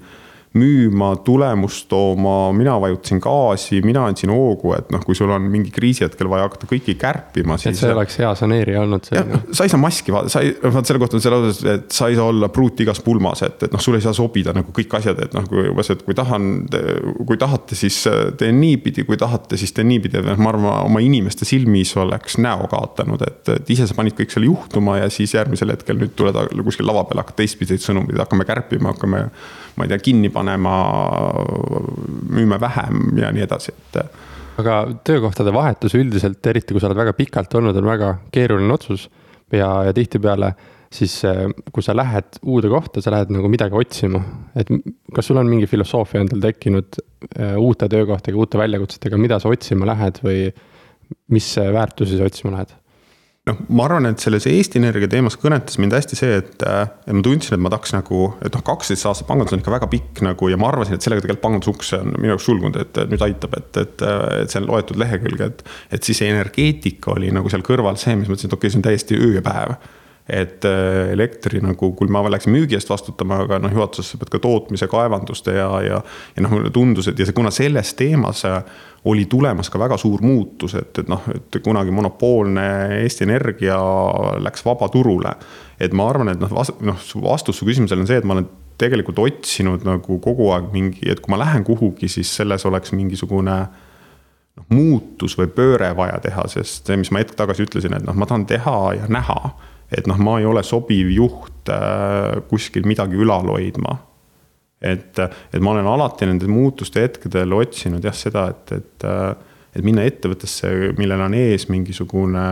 müüma, 0.56 1.12
tulemust 1.25 1.88
tooma, 1.92 2.51
mina 2.56 2.77
vajutasin 2.82 3.20
gaasi, 3.24 3.82
mina 3.86 4.06
andsin 4.08 4.32
hoogu, 4.32 4.72
et 4.77 4.89
noh, 4.94 5.01
kui 5.06 5.16
sul 5.18 5.32
on 5.34 5.44
mingi 5.51 5.72
kriisi 5.74 6.06
hetkel 6.06 6.30
vaja 6.32 6.48
hakata 6.48 6.70
kõiki 6.70 6.96
kärpima, 7.00 7.58
siis. 7.60 7.75
et 7.75 7.82
see 7.82 7.92
oleks 7.94 8.18
hea 8.22 8.32
saneerija 8.39 8.82
olnud. 8.86 9.10
sa 9.12 9.68
ei 9.68 9.74
saa 9.74 9.82
maski, 9.82 10.16
sa 10.32 10.44
ei, 10.46 10.54
vaat 10.63 10.88
selle 10.88 11.01
kohta 11.04 11.20
on 11.20 11.25
see 11.25 11.34
lause, 11.34 11.74
et 11.74 11.92
sa 11.94 12.10
ei 12.10 12.18
saa 12.18 12.30
olla 12.32 12.50
pruut 12.54 12.80
igas 12.84 13.01
pulmas, 13.04 13.44
et, 13.48 13.68
et 13.68 13.75
noh, 13.75 13.84
sul 13.84 14.00
ei 14.00 14.06
saa 14.06 14.16
sobida 14.18 14.56
nagu 14.56 14.74
kõik 14.75 14.98
asjad, 15.01 15.20
et 15.27 15.36
noh, 15.38 15.46
kui 15.51 15.68
umbes, 15.74 15.92
et 15.94 16.04
kui 16.08 16.18
tahan, 16.18 16.50
kui 17.27 17.39
tahate, 17.42 17.77
siis 17.77 18.00
teen 18.39 18.62
niipidi, 18.63 19.06
kui 19.08 19.20
tahate, 19.20 19.60
siis 19.60 19.75
teen 19.75 19.92
niipidi, 19.92 20.22
et 20.22 20.32
noh, 20.32 20.39
ma 20.42 20.54
arvan, 20.56 20.72
oma 20.88 21.04
inimeste 21.04 21.48
silmis 21.48 21.94
oleks 22.00 22.39
näo 22.42 22.70
kaotanud, 22.72 23.27
et, 23.27 23.44
et 23.60 23.75
ise 23.75 23.89
sa 23.89 23.98
panid 23.98 24.18
kõik 24.18 24.34
selle 24.34 24.50
juhtuma 24.50 25.01
ja 25.01 25.12
siis 25.13 25.36
järgmisel 25.36 25.75
hetkel 25.75 26.00
nüüd 26.00 26.16
tuled 26.18 26.39
kuskil 26.63 26.88
lava 26.88 27.04
peal, 27.08 27.22
hakkad 27.22 27.42
teistpidiseid 27.44 27.84
sõnumeid, 27.84 28.20
hakkame 28.24 28.48
kärpima, 28.48 28.96
hakkame 28.96 29.27
ma 29.78 29.86
ei 29.86 29.92
tea, 29.92 30.02
kinni 30.02 30.32
panema, 30.34 30.78
müüme 32.34 32.58
vähem 32.62 33.22
ja 33.22 33.30
nii 33.34 33.46
edasi, 33.46 33.74
et. 33.76 34.00
aga 34.58 34.80
töökohtade 35.06 35.54
vahetus 35.54 35.94
üldiselt, 35.98 36.42
eriti 36.50 36.74
kui 36.74 36.82
sa 36.82 36.90
oled 36.90 36.98
väga 36.98 37.14
pikalt 37.18 37.54
olnud, 37.60 37.78
on 37.78 37.92
väga 37.92 38.16
keeruline 38.34 38.74
otsus 38.74 39.06
ja, 39.54 39.70
ja 39.86 39.94
tihtipeale 39.94 40.56
siis 40.94 41.20
kui 41.74 41.84
sa 41.84 41.96
lähed 41.96 42.40
uude 42.48 42.70
kohta, 42.72 43.02
sa 43.04 43.12
lähed 43.12 43.32
nagu 43.36 43.50
midagi 43.52 43.76
otsima. 43.76 44.22
et 44.56 44.70
kas 45.14 45.28
sul 45.28 45.38
on 45.38 45.50
mingi 45.50 45.68
filosoofia 45.68 46.22
endal 46.24 46.42
tekkinud 46.48 47.00
äh, 47.36 47.56
uute 47.60 47.90
töökohtadega, 47.92 48.40
uute 48.40 48.62
väljakutsetega, 48.62 49.20
mida 49.20 49.40
sa 49.44 49.52
otsima 49.52 49.88
lähed 49.90 50.22
või 50.24 50.48
mis 51.36 51.50
väärtusi 51.58 52.20
sa 52.20 52.28
otsima 52.28 52.56
lähed? 52.56 52.72
Noh, 53.48 53.60
ma 53.74 53.86
arvan, 53.88 54.10
et 54.10 54.24
selles 54.24 54.48
Eesti 54.50 54.82
Energia 54.82 55.10
teemas 55.12 55.38
kõnetas 55.39 55.80
mind 55.82 55.96
hästi 55.96 56.20
see, 56.20 56.39
et, 56.42 56.56
äh, 56.68 56.84
et 57.08 57.18
ma 57.18 57.24
tundsin, 57.25 57.58
et 57.58 57.63
ma 57.63 57.72
tahaks 57.74 57.96
nagu, 57.96 58.24
et 58.46 58.54
noh, 58.54 58.63
kaksteist 58.68 59.08
aastat 59.10 59.30
pangandus 59.30 59.56
on 59.56 59.63
ikka 59.63 59.74
väga 59.74 59.89
pikk 59.92 60.24
nagu 60.27 60.51
ja 60.51 60.60
ma 60.60 60.72
arvasin, 60.72 60.98
et 60.98 61.06
sellega 61.06 61.24
tegelikult 61.25 61.44
pangandusuks 61.46 61.94
on 62.00 62.16
minu 62.18 62.34
jaoks 62.34 62.48
sulgunud, 62.50 62.80
et 62.84 63.01
nüüd 63.12 63.27
aitab, 63.27 63.58
et, 63.60 63.84
et, 63.84 64.08
et 64.42 64.54
see 64.54 64.62
on 64.62 64.70
loetud 64.72 65.00
lehekülge, 65.01 65.51
et. 65.51 65.63
et 65.98 66.08
siis 66.08 66.22
energeetika 66.27 67.16
oli 67.16 67.32
nagu 67.36 67.50
seal 67.51 67.66
kõrval 67.66 68.00
see, 68.00 68.16
mis 68.16 68.30
ma 68.30 68.36
ütlesin, 68.36 68.51
et 68.51 68.58
okei 68.58 68.68
okay,, 68.68 68.75
see 68.75 68.82
on 68.82 68.89
täiesti 68.89 69.20
öö 69.20 69.38
ja 69.39 69.46
päev 69.46 69.77
et 70.30 70.66
äh, 70.66 71.12
elektri 71.14 71.62
nagu, 71.64 71.94
kui 71.96 72.12
ma 72.12 72.22
läksin 72.28 72.52
müügi 72.52 72.76
eest 72.76 72.90
vastutama, 72.92 73.40
aga 73.46 73.62
noh, 73.64 73.72
juhatuses 73.72 74.12
sa 74.12 74.20
pead 74.20 74.32
ka 74.34 74.42
tootmise, 74.44 74.90
kaevanduste 74.92 75.56
ja, 75.56 75.70
ja. 75.86 76.02
ja 76.36 76.44
noh, 76.44 76.52
mulle 76.52 76.72
tundus, 76.76 77.08
et 77.08 77.20
ja 77.20 77.28
see, 77.28 77.36
kuna 77.38 77.52
selles 77.56 77.94
teemas 78.00 78.44
äh, 78.48 78.60
oli 79.08 79.26
tulemas 79.32 79.72
ka 79.72 79.80
väga 79.80 79.98
suur 80.02 80.22
muutus, 80.26 80.76
et, 80.76 80.92
et 81.00 81.10
noh, 81.12 81.24
et 81.32 81.60
kunagi 81.63 81.94
monopoolne 81.96 82.68
Eesti 83.00 83.24
Energia 83.28 83.80
läks 84.44 84.66
vabaturule. 84.68 85.32
et 85.80 85.94
ma 85.94 86.10
arvan, 86.10 86.34
et 86.34 86.40
noh, 86.42 86.52
noh, 86.82 87.10
vastus 87.24 87.62
su 87.62 87.68
küsimusele 87.68 88.04
on 88.04 88.10
see, 88.10 88.20
et 88.20 88.28
ma 88.28 88.36
olen 88.36 88.50
tegelikult 88.78 89.20
otsinud 89.24 89.86
nagu 89.88 90.20
kogu 90.22 90.52
aeg 90.54 90.70
mingi, 90.74 91.08
et 91.10 91.22
kui 91.24 91.32
ma 91.34 91.40
lähen 91.42 91.63
kuhugi, 91.66 92.10
siis 92.12 92.36
selles 92.42 92.66
oleks 92.68 92.92
mingisugune 92.92 93.56
noh, 93.63 94.68
muutus 94.74 95.38
või 95.40 95.48
pööre 95.56 95.94
vaja 95.98 96.20
teha, 96.28 96.50
sest 96.52 96.90
see, 96.90 97.00
mis 97.00 97.13
ma 97.13 97.24
hetk 97.24 97.38
tagasi 97.40 97.63
ütlesin, 97.63 97.96
et 97.96 98.06
noh, 98.06 98.18
ma 98.18 98.28
tahan 98.28 98.46
teha 98.50 98.78
ja 99.00 99.08
näha 99.08 99.40
et 99.91 100.08
noh, 100.10 100.19
ma 100.19 100.38
ei 100.41 100.47
ole 100.47 100.63
sobiv 100.67 101.10
juht 101.13 101.71
äh, 101.71 102.41
kuskil 102.50 102.88
midagi 102.88 103.19
ülal 103.19 103.47
hoidma. 103.54 103.97
et, 104.84 105.17
et 105.17 105.62
ma 105.63 105.71
olen 105.73 105.88
alati 105.89 106.28
nende 106.30 106.50
muutuste 106.52 107.02
hetkedel 107.02 107.56
otsinud 107.58 108.04
jah, 108.06 108.13
seda, 108.13 108.47
et, 108.52 108.73
et, 108.78 109.06
äh, 109.08 109.32
et 109.78 109.86
minna 109.86 110.04
ettevõttesse, 110.06 110.69
millel 111.00 111.23
on 111.26 111.34
ees 111.38 111.65
mingisugune 111.71 112.43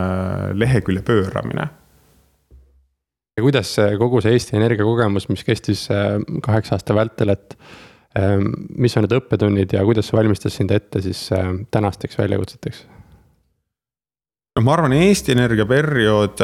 lehekülje 0.56 1.04
pööramine. 1.06 1.68
ja 3.36 3.44
kuidas 3.44 3.74
see 3.76 3.98
kogu 4.00 4.22
see 4.24 4.34
Eesti 4.34 4.56
Energia 4.56 4.86
kogemus, 4.88 5.28
mis 5.28 5.44
kestis 5.44 5.86
äh, 5.92 6.16
kaheksa 6.42 6.78
aasta 6.78 6.96
vältel, 6.96 7.36
et 7.36 7.58
mis 8.80 8.94
on 8.96 9.04
need 9.04 9.12
õppetunnid 9.12 9.74
ja 9.76 9.82
kuidas 9.84 10.06
see 10.08 10.16
valmistas 10.16 10.54
sind 10.56 10.70
ette 10.72 11.02
siis 11.04 11.18
tänasteks 11.68 12.16
väljakutseteks? 12.16 12.78
noh, 14.56 14.64
ma 14.64 14.72
arvan, 14.72 14.94
Eesti 14.96 15.34
Energia 15.36 15.66
periood 15.68 16.40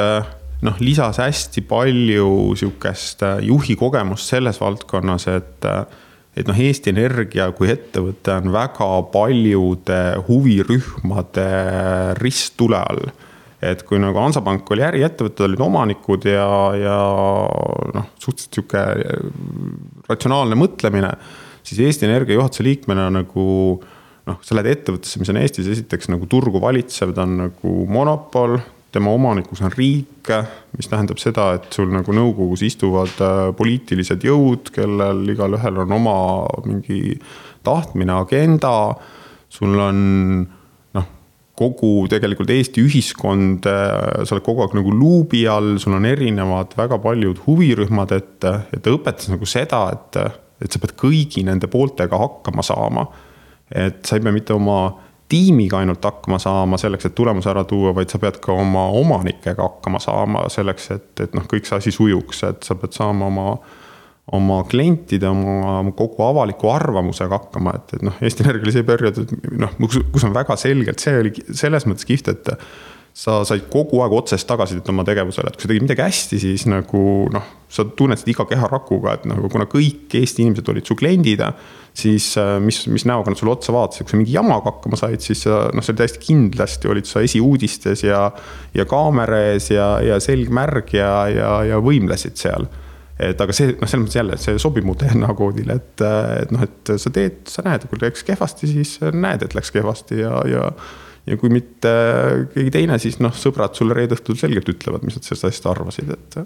noh, 0.67 0.79
lisas 0.83 1.19
hästi 1.23 1.65
palju 1.69 2.55
sihukest 2.59 3.25
äh, 3.27 3.43
juhi 3.49 3.77
kogemust 3.79 4.31
selles 4.33 4.61
valdkonnas, 4.63 5.29
et 5.33 5.69
äh, 5.69 5.85
et 6.33 6.49
noh, 6.49 6.57
Eesti 6.57 6.93
Energia 6.95 7.51
kui 7.53 7.69
ettevõte 7.69 8.39
on 8.41 8.55
väga 8.55 8.89
paljude 9.13 9.99
huvirühmade 10.29 11.45
risttule 12.23 12.81
all. 12.81 13.11
et 13.63 13.85
kui 13.87 14.01
nagu 14.03 14.19
Hansapank 14.19 14.71
oli 14.75 14.83
äriettevõte, 14.83 15.45
olid 15.47 15.61
omanikud 15.63 16.25
ja, 16.27 16.49
ja 16.75 16.97
noh, 17.95 18.09
suhteliselt 18.19 18.59
sihuke 18.59 18.81
äh, 18.81 19.27
ratsionaalne 20.09 20.59
mõtlemine. 20.59 21.13
siis 21.63 21.83
Eesti 21.85 22.09
Energia 22.09 22.39
juhatuse 22.39 22.65
liikmena 22.67 23.11
nagu 23.13 23.45
noh, 24.27 24.39
sa 24.41 24.57
lähed 24.57 24.73
ettevõttesse, 24.73 25.21
mis 25.21 25.31
on 25.31 25.43
Eestis 25.43 25.69
esiteks 25.69 26.09
nagu 26.09 26.27
turgu 26.31 26.63
valitsev, 26.63 27.13
ta 27.15 27.27
on 27.27 27.37
nagu 27.45 27.75
monopol 27.91 28.57
tema 28.93 29.13
omanikus 29.13 29.63
on 29.65 29.73
riik, 29.73 30.31
mis 30.77 30.89
tähendab 30.91 31.21
seda, 31.21 31.53
et 31.57 31.69
sul 31.73 31.91
nagu 31.93 32.13
nõukogus 32.15 32.65
istuvad 32.67 33.21
äh, 33.25 33.45
poliitilised 33.57 34.25
jõud, 34.27 34.69
kellel 34.75 35.25
igalühel 35.33 35.83
on 35.85 35.95
oma 35.97 36.17
mingi 36.69 37.17
tahtmine, 37.65 38.13
agenda. 38.21 38.95
sul 39.53 39.77
on 39.81 39.99
noh, 40.97 41.09
kogu 41.57 42.07
tegelikult 42.13 42.53
Eesti 42.53 42.85
ühiskond, 42.85 43.69
äh, 43.69 44.25
sa 44.27 44.37
oled 44.37 44.45
kogu 44.45 44.65
aeg 44.67 44.77
nagu 44.77 44.93
luubi 44.97 45.47
all, 45.49 45.79
sul 45.81 45.97
on 45.97 46.09
erinevad 46.09 46.77
väga 46.77 47.01
paljud 47.03 47.41
huvirühmad, 47.47 48.13
et, 48.13 48.45
et 48.45 48.83
ta 48.83 48.93
õpetas 48.93 49.33
nagu 49.33 49.49
seda, 49.49 49.87
et, 49.97 50.21
et 50.61 50.73
sa 50.73 50.83
pead 50.83 50.97
kõigi 51.01 51.47
nende 51.49 51.71
pooltega 51.73 52.21
hakkama 52.21 52.65
saama. 52.67 53.09
et 53.73 54.05
sa 54.05 54.19
ei 54.19 54.25
pea 54.25 54.37
mitte 54.37 54.53
oma 54.53 54.83
tiimiga 55.33 55.81
ainult 55.81 56.05
hakkama 56.05 56.39
saama 56.43 56.79
selleks, 56.81 57.09
et 57.09 57.15
tulemus 57.17 57.49
ära 57.49 57.65
tuua, 57.69 57.95
vaid 57.97 58.13
sa 58.13 58.21
pead 58.21 58.37
ka 58.43 58.53
oma 58.53 58.89
omanikega 59.01 59.63
hakkama 59.63 60.01
saama 60.03 60.45
selleks, 60.53 60.91
et, 60.97 61.13
et 61.25 61.39
noh, 61.39 61.47
kõik 61.49 61.69
see 61.69 61.79
asi 61.79 61.95
sujuks, 61.95 62.43
et 62.51 62.69
sa 62.69 62.77
pead 62.79 62.99
saama 62.99 63.31
oma 63.33 63.47
oma 64.33 64.61
klientide, 64.71 65.27
oma 65.27 65.81
kogu 65.99 66.23
avaliku 66.23 66.71
arvamusega 66.71 67.41
hakkama, 67.41 67.73
et, 67.75 67.97
et 67.97 68.05
noh, 68.07 68.15
Eesti 68.23 68.45
Energia 68.45 68.69
oli 68.69 68.75
see 68.77 68.87
periood, 68.87 69.19
et 69.19 69.33
noh, 69.59 69.73
kus 69.83 70.27
on 70.29 70.35
väga 70.37 70.55
selgelt, 70.61 71.03
see 71.03 71.17
oli 71.19 71.33
selles 71.59 71.89
mõttes 71.91 72.07
kihvt, 72.07 72.31
et 72.31 72.53
sa 73.13 73.43
said 73.45 73.67
kogu 73.73 74.01
aeg 74.01 74.15
otsest 74.17 74.49
tagasisidet 74.49 74.89
oma 74.89 75.05
tegevusele, 75.05 75.51
et 75.53 75.59
kui 75.59 75.67
sa 75.67 75.71
tegid 75.71 75.85
midagi 75.85 76.05
hästi, 76.05 76.39
siis 76.41 76.65
nagu 76.71 77.03
noh, 77.33 77.51
sa 77.73 77.85
tunnetasid 77.85 78.33
iga 78.33 78.47
keharakuga, 78.49 79.19
et 79.19 79.27
nagu 79.29 79.51
kuna 79.53 79.67
kõik 79.69 80.17
Eesti 80.17 80.47
inimesed 80.47 80.69
olid 80.73 80.89
su 80.89 80.97
kliendid 80.97 81.45
siis 81.95 82.31
äh, 82.41 82.57
mis, 82.61 82.87
mis 82.89 83.05
näoga 83.09 83.33
nad 83.33 83.37
sulle 83.37 83.53
otsa 83.53 83.73
vaatasid, 83.75 84.07
kui 84.07 84.15
sa 84.15 84.21
mingi 84.21 84.37
jamaga 84.37 84.71
hakkama 84.71 84.97
said, 84.97 85.21
siis 85.25 85.45
noh, 85.45 85.85
see 85.85 85.93
oli 85.93 86.01
täiesti 86.01 86.23
kindlasti 86.25 86.89
olid 86.89 87.09
sa 87.09 87.25
esiuudistes 87.25 88.07
ja. 88.07 88.23
ja 88.73 88.89
kaamera 88.89 89.43
ees 89.51 89.69
ja, 89.75 89.91
ja 90.05 90.17
selg 90.25 90.53
märg 90.55 90.95
ja, 90.97 91.13
ja, 91.33 91.53
ja 91.69 91.83
võimlesid 91.85 92.41
seal. 92.41 92.69
et 93.21 93.41
aga 93.45 93.55
see 93.55 93.75
noh, 93.75 93.85
selles 93.85 94.07
mõttes 94.07 94.19
jälle, 94.19 94.41
see 94.41 94.59
sobib 94.63 94.89
mu 94.89 94.97
DNA 94.99 95.37
koodile, 95.37 95.77
et, 95.83 96.05
et 96.41 96.53
noh, 96.55 96.65
et 96.65 96.97
sa 96.97 97.13
teed, 97.13 97.45
sa 97.53 97.65
näed, 97.69 97.85
kui 97.91 98.01
läks 98.01 98.25
kehvasti, 98.27 98.73
siis 98.73 98.97
näed, 99.13 99.45
et 99.45 99.57
läks 99.59 99.71
kehvasti 99.75 100.25
ja, 100.25 100.41
ja 100.49 100.71
ja 101.27 101.39
kui 101.39 101.53
mitte 101.53 101.93
keegi 102.55 102.73
teine, 102.75 102.99
siis 103.03 103.19
noh, 103.23 103.35
sõbrad 103.37 103.77
sulle 103.79 103.97
reede 103.97 104.17
õhtul 104.19 104.39
selgelt 104.41 104.69
ütlevad, 104.73 105.05
mis 105.07 105.19
nad 105.19 105.27
sellest 105.27 105.49
asjast 105.49 105.69
arvasid, 105.71 106.15
et. 106.17 106.39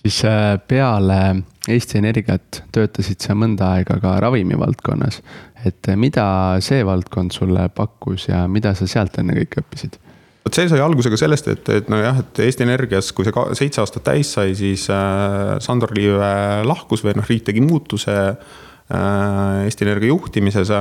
siis 0.00 0.22
äh, 0.28 0.54
peale 0.68 1.20
Eesti 1.68 2.00
Energiat 2.00 2.62
töötasid 2.74 3.22
sa 3.22 3.36
mõnda 3.38 3.74
aega 3.76 3.98
ka 4.02 4.16
ravimivaldkonnas. 4.24 5.20
et 5.64 5.92
mida 5.96 6.58
see 6.60 6.82
valdkond 6.86 7.30
sulle 7.30 7.68
pakkus 7.68 8.28
ja 8.28 8.48
mida 8.48 8.74
sa 8.74 8.86
sealt 8.86 9.18
ennekõike 9.18 9.62
õppisid? 9.62 10.00
vot 10.42 10.56
see 10.56 10.66
sai 10.68 10.80
alguse 10.82 11.10
ka 11.12 11.18
sellest, 11.20 11.48
et, 11.52 11.68
et 11.70 11.88
nojah, 11.92 12.18
et 12.24 12.42
Eesti 12.48 12.66
Energias, 12.66 13.12
kui 13.14 13.26
see 13.28 13.46
seitse 13.60 13.82
aastat 13.82 14.04
täis 14.08 14.32
sai, 14.34 14.56
siis 14.58 14.88
äh, 14.90 15.58
Sandor 15.62 15.94
Liive 15.94 16.64
lahkus 16.66 17.04
või 17.04 17.14
noh, 17.20 17.28
riik 17.28 17.46
tegi 17.46 17.62
muutuse 17.62 18.16
äh, 18.32 19.64
Eesti 19.68 19.86
Energia 19.86 20.10
juhtimises 20.10 20.72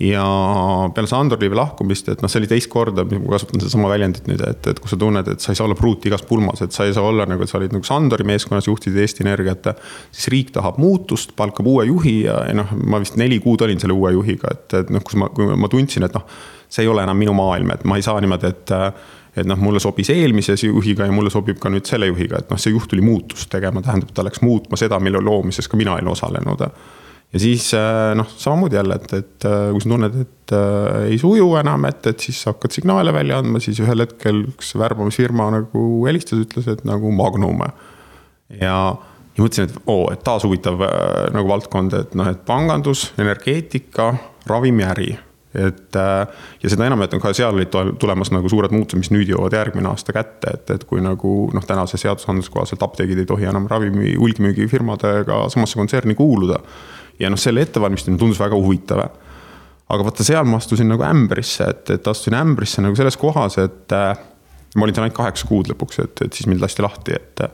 ja 0.00 0.24
peale 0.94 1.08
Sandorivi 1.08 1.56
lahkumist, 1.56 2.08
et 2.08 2.22
noh, 2.24 2.30
see 2.32 2.40
oli 2.40 2.48
teist 2.48 2.70
korda, 2.72 3.04
ma 3.04 3.34
kasutan 3.34 3.60
sedasama 3.60 3.90
väljendit 3.92 4.30
nüüd, 4.30 4.40
et, 4.48 4.68
et 4.72 4.78
kus 4.80 4.94
sa 4.94 4.98
tunned, 5.00 5.28
et 5.28 5.44
sa 5.44 5.52
ei 5.52 5.58
saa 5.58 5.66
olla 5.66 5.76
pruut 5.76 6.06
igas 6.08 6.24
pulmas, 6.26 6.62
et 6.64 6.72
sa 6.72 6.86
ei 6.88 6.94
saa 6.96 7.04
olla 7.04 7.26
nagu, 7.28 7.44
et 7.44 7.52
sa 7.52 7.58
olid 7.58 7.74
nagu 7.76 7.84
Sandori 7.84 8.24
meeskonnas, 8.28 8.68
juhtisid 8.70 8.96
Eesti 8.96 9.26
Energiat. 9.26 9.68
siis 10.10 10.30
riik 10.32 10.54
tahab 10.56 10.78
muutust, 10.80 11.34
palkab 11.36 11.68
uue 11.68 11.84
juhi 11.90 12.16
ja, 12.22 12.38
ja 12.48 12.56
noh, 12.56 12.72
ma 12.80 13.02
vist 13.02 13.20
neli 13.20 13.42
kuud 13.44 13.60
olin 13.66 13.80
selle 13.82 13.96
uue 13.96 14.14
juhiga, 14.16 14.54
et, 14.56 14.78
et 14.80 14.92
noh, 14.94 15.04
kus 15.04 15.18
ma, 15.20 15.28
kui 15.36 15.48
ma 15.52 15.68
tundsin, 15.68 16.08
et 16.08 16.16
noh, 16.16 16.24
see 16.70 16.86
ei 16.86 16.88
ole 16.88 17.04
enam 17.04 17.20
minu 17.20 17.34
maailm, 17.36 17.74
et 17.74 17.84
ma 17.84 18.00
ei 18.00 18.06
saa 18.06 18.20
niimoodi, 18.24 18.54
et 18.54 18.76
et 19.40 19.46
noh, 19.46 19.54
mulle 19.62 19.78
sobis 19.78 20.08
eelmise 20.10 20.56
juhiga 20.58 21.06
ja 21.06 21.12
mulle 21.14 21.30
sobib 21.30 21.60
ka 21.62 21.70
nüüd 21.70 21.86
selle 21.86 22.08
juhiga, 22.08 22.40
et 22.40 22.48
noh, 22.50 22.58
see 22.58 22.72
juht 22.72 22.88
tuli 22.90 23.04
muutust 23.04 23.46
tegema, 23.52 23.78
tähendab, 23.84 24.10
ta 24.16 24.24
läks 24.26 24.42
muutma 24.42 24.80
seda, 24.80 24.98
mille 24.98 25.20
loomises 25.22 25.70
ka 25.70 25.78
mina 25.78 25.94
olin 25.94 26.10
osalenud 26.10 26.64
ja 27.32 27.40
siis 27.40 27.74
äh, 27.74 28.14
noh, 28.18 28.28
samamoodi 28.36 28.76
jälle, 28.76 28.94
et, 28.94 29.12
et 29.12 29.46
äh, 29.46 29.68
kui 29.72 29.82
sa 29.82 29.92
tunned, 29.92 30.18
et 30.24 30.54
äh, 30.56 31.04
ei 31.12 31.18
suju 31.20 31.52
enam, 31.60 31.86
et, 31.90 32.02
et 32.10 32.26
siis 32.26 32.42
hakkad 32.50 32.74
signaale 32.74 33.14
välja 33.14 33.38
andma, 33.38 33.62
siis 33.62 33.78
ühel 33.82 34.04
hetkel 34.04 34.44
üks 34.50 34.74
värbamisfirma 34.78 35.50
nagu 35.54 35.86
helistas, 36.08 36.42
ütles, 36.42 36.68
et 36.72 36.84
nagu 36.88 37.14
Magnum. 37.14 37.62
ja, 38.58 38.74
ja 38.90 39.38
mõtlesin, 39.38 39.70
et 39.70 39.80
oo, 39.86 40.10
et 40.12 40.22
taas 40.26 40.46
huvitav 40.46 40.82
äh, 40.86 41.30
nagu 41.36 41.50
valdkond, 41.54 41.98
et 42.02 42.14
noh, 42.18 42.30
et 42.30 42.46
pangandus, 42.46 43.10
energeetika, 43.18 44.14
ravimiäri 44.50 45.16
et 45.50 45.96
ja 45.98 46.70
seda 46.70 46.84
enam, 46.86 47.00
et 47.02 47.14
ka 47.18 47.32
seal 47.34 47.56
olid 47.56 47.72
tulemas 47.98 48.28
nagu 48.30 48.46
suured 48.46 48.70
muutused, 48.70 49.00
mis 49.00 49.08
nüüd 49.10 49.32
jõuavad 49.32 49.56
järgmine 49.58 49.88
aasta 49.90 50.14
kätte, 50.14 50.52
et, 50.54 50.70
et 50.70 50.84
kui 50.86 51.02
nagu 51.02 51.32
noh, 51.50 51.64
tänase 51.66 51.98
seadusandluse 51.98 52.52
kohaselt 52.54 52.84
apteegid 52.86 53.18
ei 53.18 53.26
tohi 53.26 53.48
enam 53.50 53.66
ravimi 53.66 54.12
hulgimüügifirmadega 54.14 55.40
samasse 55.50 55.80
kontserni 55.80 56.14
kuuluda 56.14 56.60
ja 57.20 57.30
noh, 57.30 57.40
selle 57.40 57.64
ettevalmistamine 57.66 58.20
tundus 58.20 58.40
väga 58.40 58.58
huvitav. 58.58 59.02
aga 59.90 60.06
vaata, 60.06 60.24
seal 60.24 60.46
ma 60.46 60.60
astusin 60.60 60.88
nagu 60.90 61.02
ämbrisse, 61.02 61.66
et, 61.66 61.90
et 61.96 62.06
astusin 62.06 62.38
ämbrisse 62.38 62.82
nagu 62.84 62.96
selles 62.98 63.18
kohas, 63.20 63.58
et 63.58 63.92
äh, 63.96 64.14
ma 64.76 64.86
olin 64.86 64.94
seal 64.94 65.08
ainult 65.08 65.18
kaheksa 65.18 65.50
kuud 65.50 65.70
lõpuks, 65.72 66.00
et, 66.04 66.24
et 66.26 66.36
siis 66.36 66.48
mind 66.50 66.62
lasti 66.62 66.84
lahti, 66.84 67.18
et. 67.18 67.44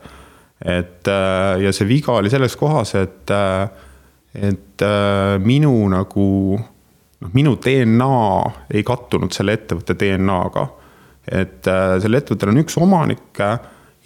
et 0.77 1.11
äh, 1.13 1.53
ja 1.65 1.73
see 1.73 1.89
viga 1.89 2.17
oli 2.21 2.33
selles 2.33 2.57
kohas, 2.61 2.95
et, 3.01 3.33
äh, 3.33 3.69
et 4.51 4.85
äh, 4.85 5.37
minu 5.43 5.73
nagu 5.93 6.27
noh, 7.21 7.31
minu 7.33 7.57
DNA 7.63 8.19
ei 8.77 8.85
kattunud 8.87 9.33
selle 9.33 9.57
ettevõtte 9.57 9.97
DNA-ga. 9.99 10.67
et 11.27 11.67
äh, 11.67 11.97
sellel 12.03 12.21
ettevõttel 12.21 12.53
on 12.53 12.63
üks 12.63 12.77
omanik 12.79 13.41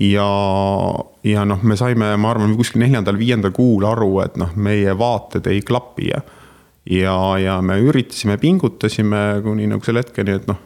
ja, 0.01 0.29
ja 1.25 1.45
noh, 1.45 1.63
me 1.63 1.77
saime, 1.77 2.15
ma 2.17 2.33
arvan, 2.33 2.55
kuskil 2.59 2.83
neljandal-viiendal 2.85 3.53
kuul 3.57 3.85
aru, 3.89 4.13
et 4.25 4.39
noh, 4.41 4.55
meie 4.57 4.95
vaated 4.99 5.47
ei 5.51 5.61
klapi 5.67 6.09
ja. 6.09 6.23
ja, 6.91 7.17
ja 7.41 7.61
me 7.65 7.79
üritasime, 7.85 8.39
pingutasime 8.41 9.43
kuni 9.45 9.69
nagu 9.71 9.85
selle 9.87 10.05
hetkeni, 10.05 10.39
et 10.41 10.49
noh, 10.51 10.59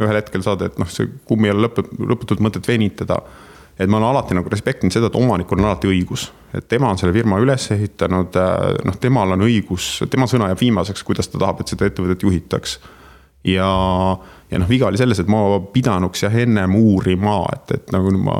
ühel 0.00 0.20
hetkel 0.20 0.44
saad, 0.44 0.62
et 0.66 0.78
noh, 0.78 0.88
see 0.92 1.08
kummi 1.26 1.50
ei 1.50 1.56
ole 1.56 1.66
lõput-, 1.66 1.92
lõputult 1.98 2.42
mõtet 2.44 2.68
venitada. 2.68 3.22
et 3.78 3.90
ma 3.90 3.98
olen 3.98 4.08
alati 4.08 4.34
nagu 4.36 4.48
respektinud 4.48 4.92
seda, 4.92 5.10
et 5.10 5.16
omanikul 5.18 5.58
on 5.60 5.66
alati 5.68 5.88
õigus, 5.90 6.30
et 6.54 6.68
tema 6.68 6.88
on 6.88 6.98
selle 6.98 7.12
firma 7.12 7.40
üles 7.42 7.70
ehitanud, 7.74 8.38
noh, 8.84 9.00
temal 9.00 9.34
on 9.34 9.42
õigus, 9.44 10.04
tema 10.10 10.28
sõna 10.30 10.48
jääb 10.52 10.62
viimaseks, 10.62 11.02
kuidas 11.04 11.28
ta 11.28 11.38
tahab, 11.42 11.60
et 11.60 11.72
seda 11.74 11.90
ettevõtet 11.90 12.22
juhitaks 12.22 12.78
ja, 13.44 13.68
ja 14.50 14.62
noh, 14.62 14.68
viga 14.68 14.86
oli 14.88 15.00
selles, 15.00 15.20
et 15.20 15.28
ma 15.28 15.42
pidanuks 15.72 16.22
jah 16.24 16.38
ennem 16.44 16.78
uurima, 16.78 17.42
et, 17.52 17.74
et 17.80 17.92
nagu 17.92 18.14
ma 18.16 18.38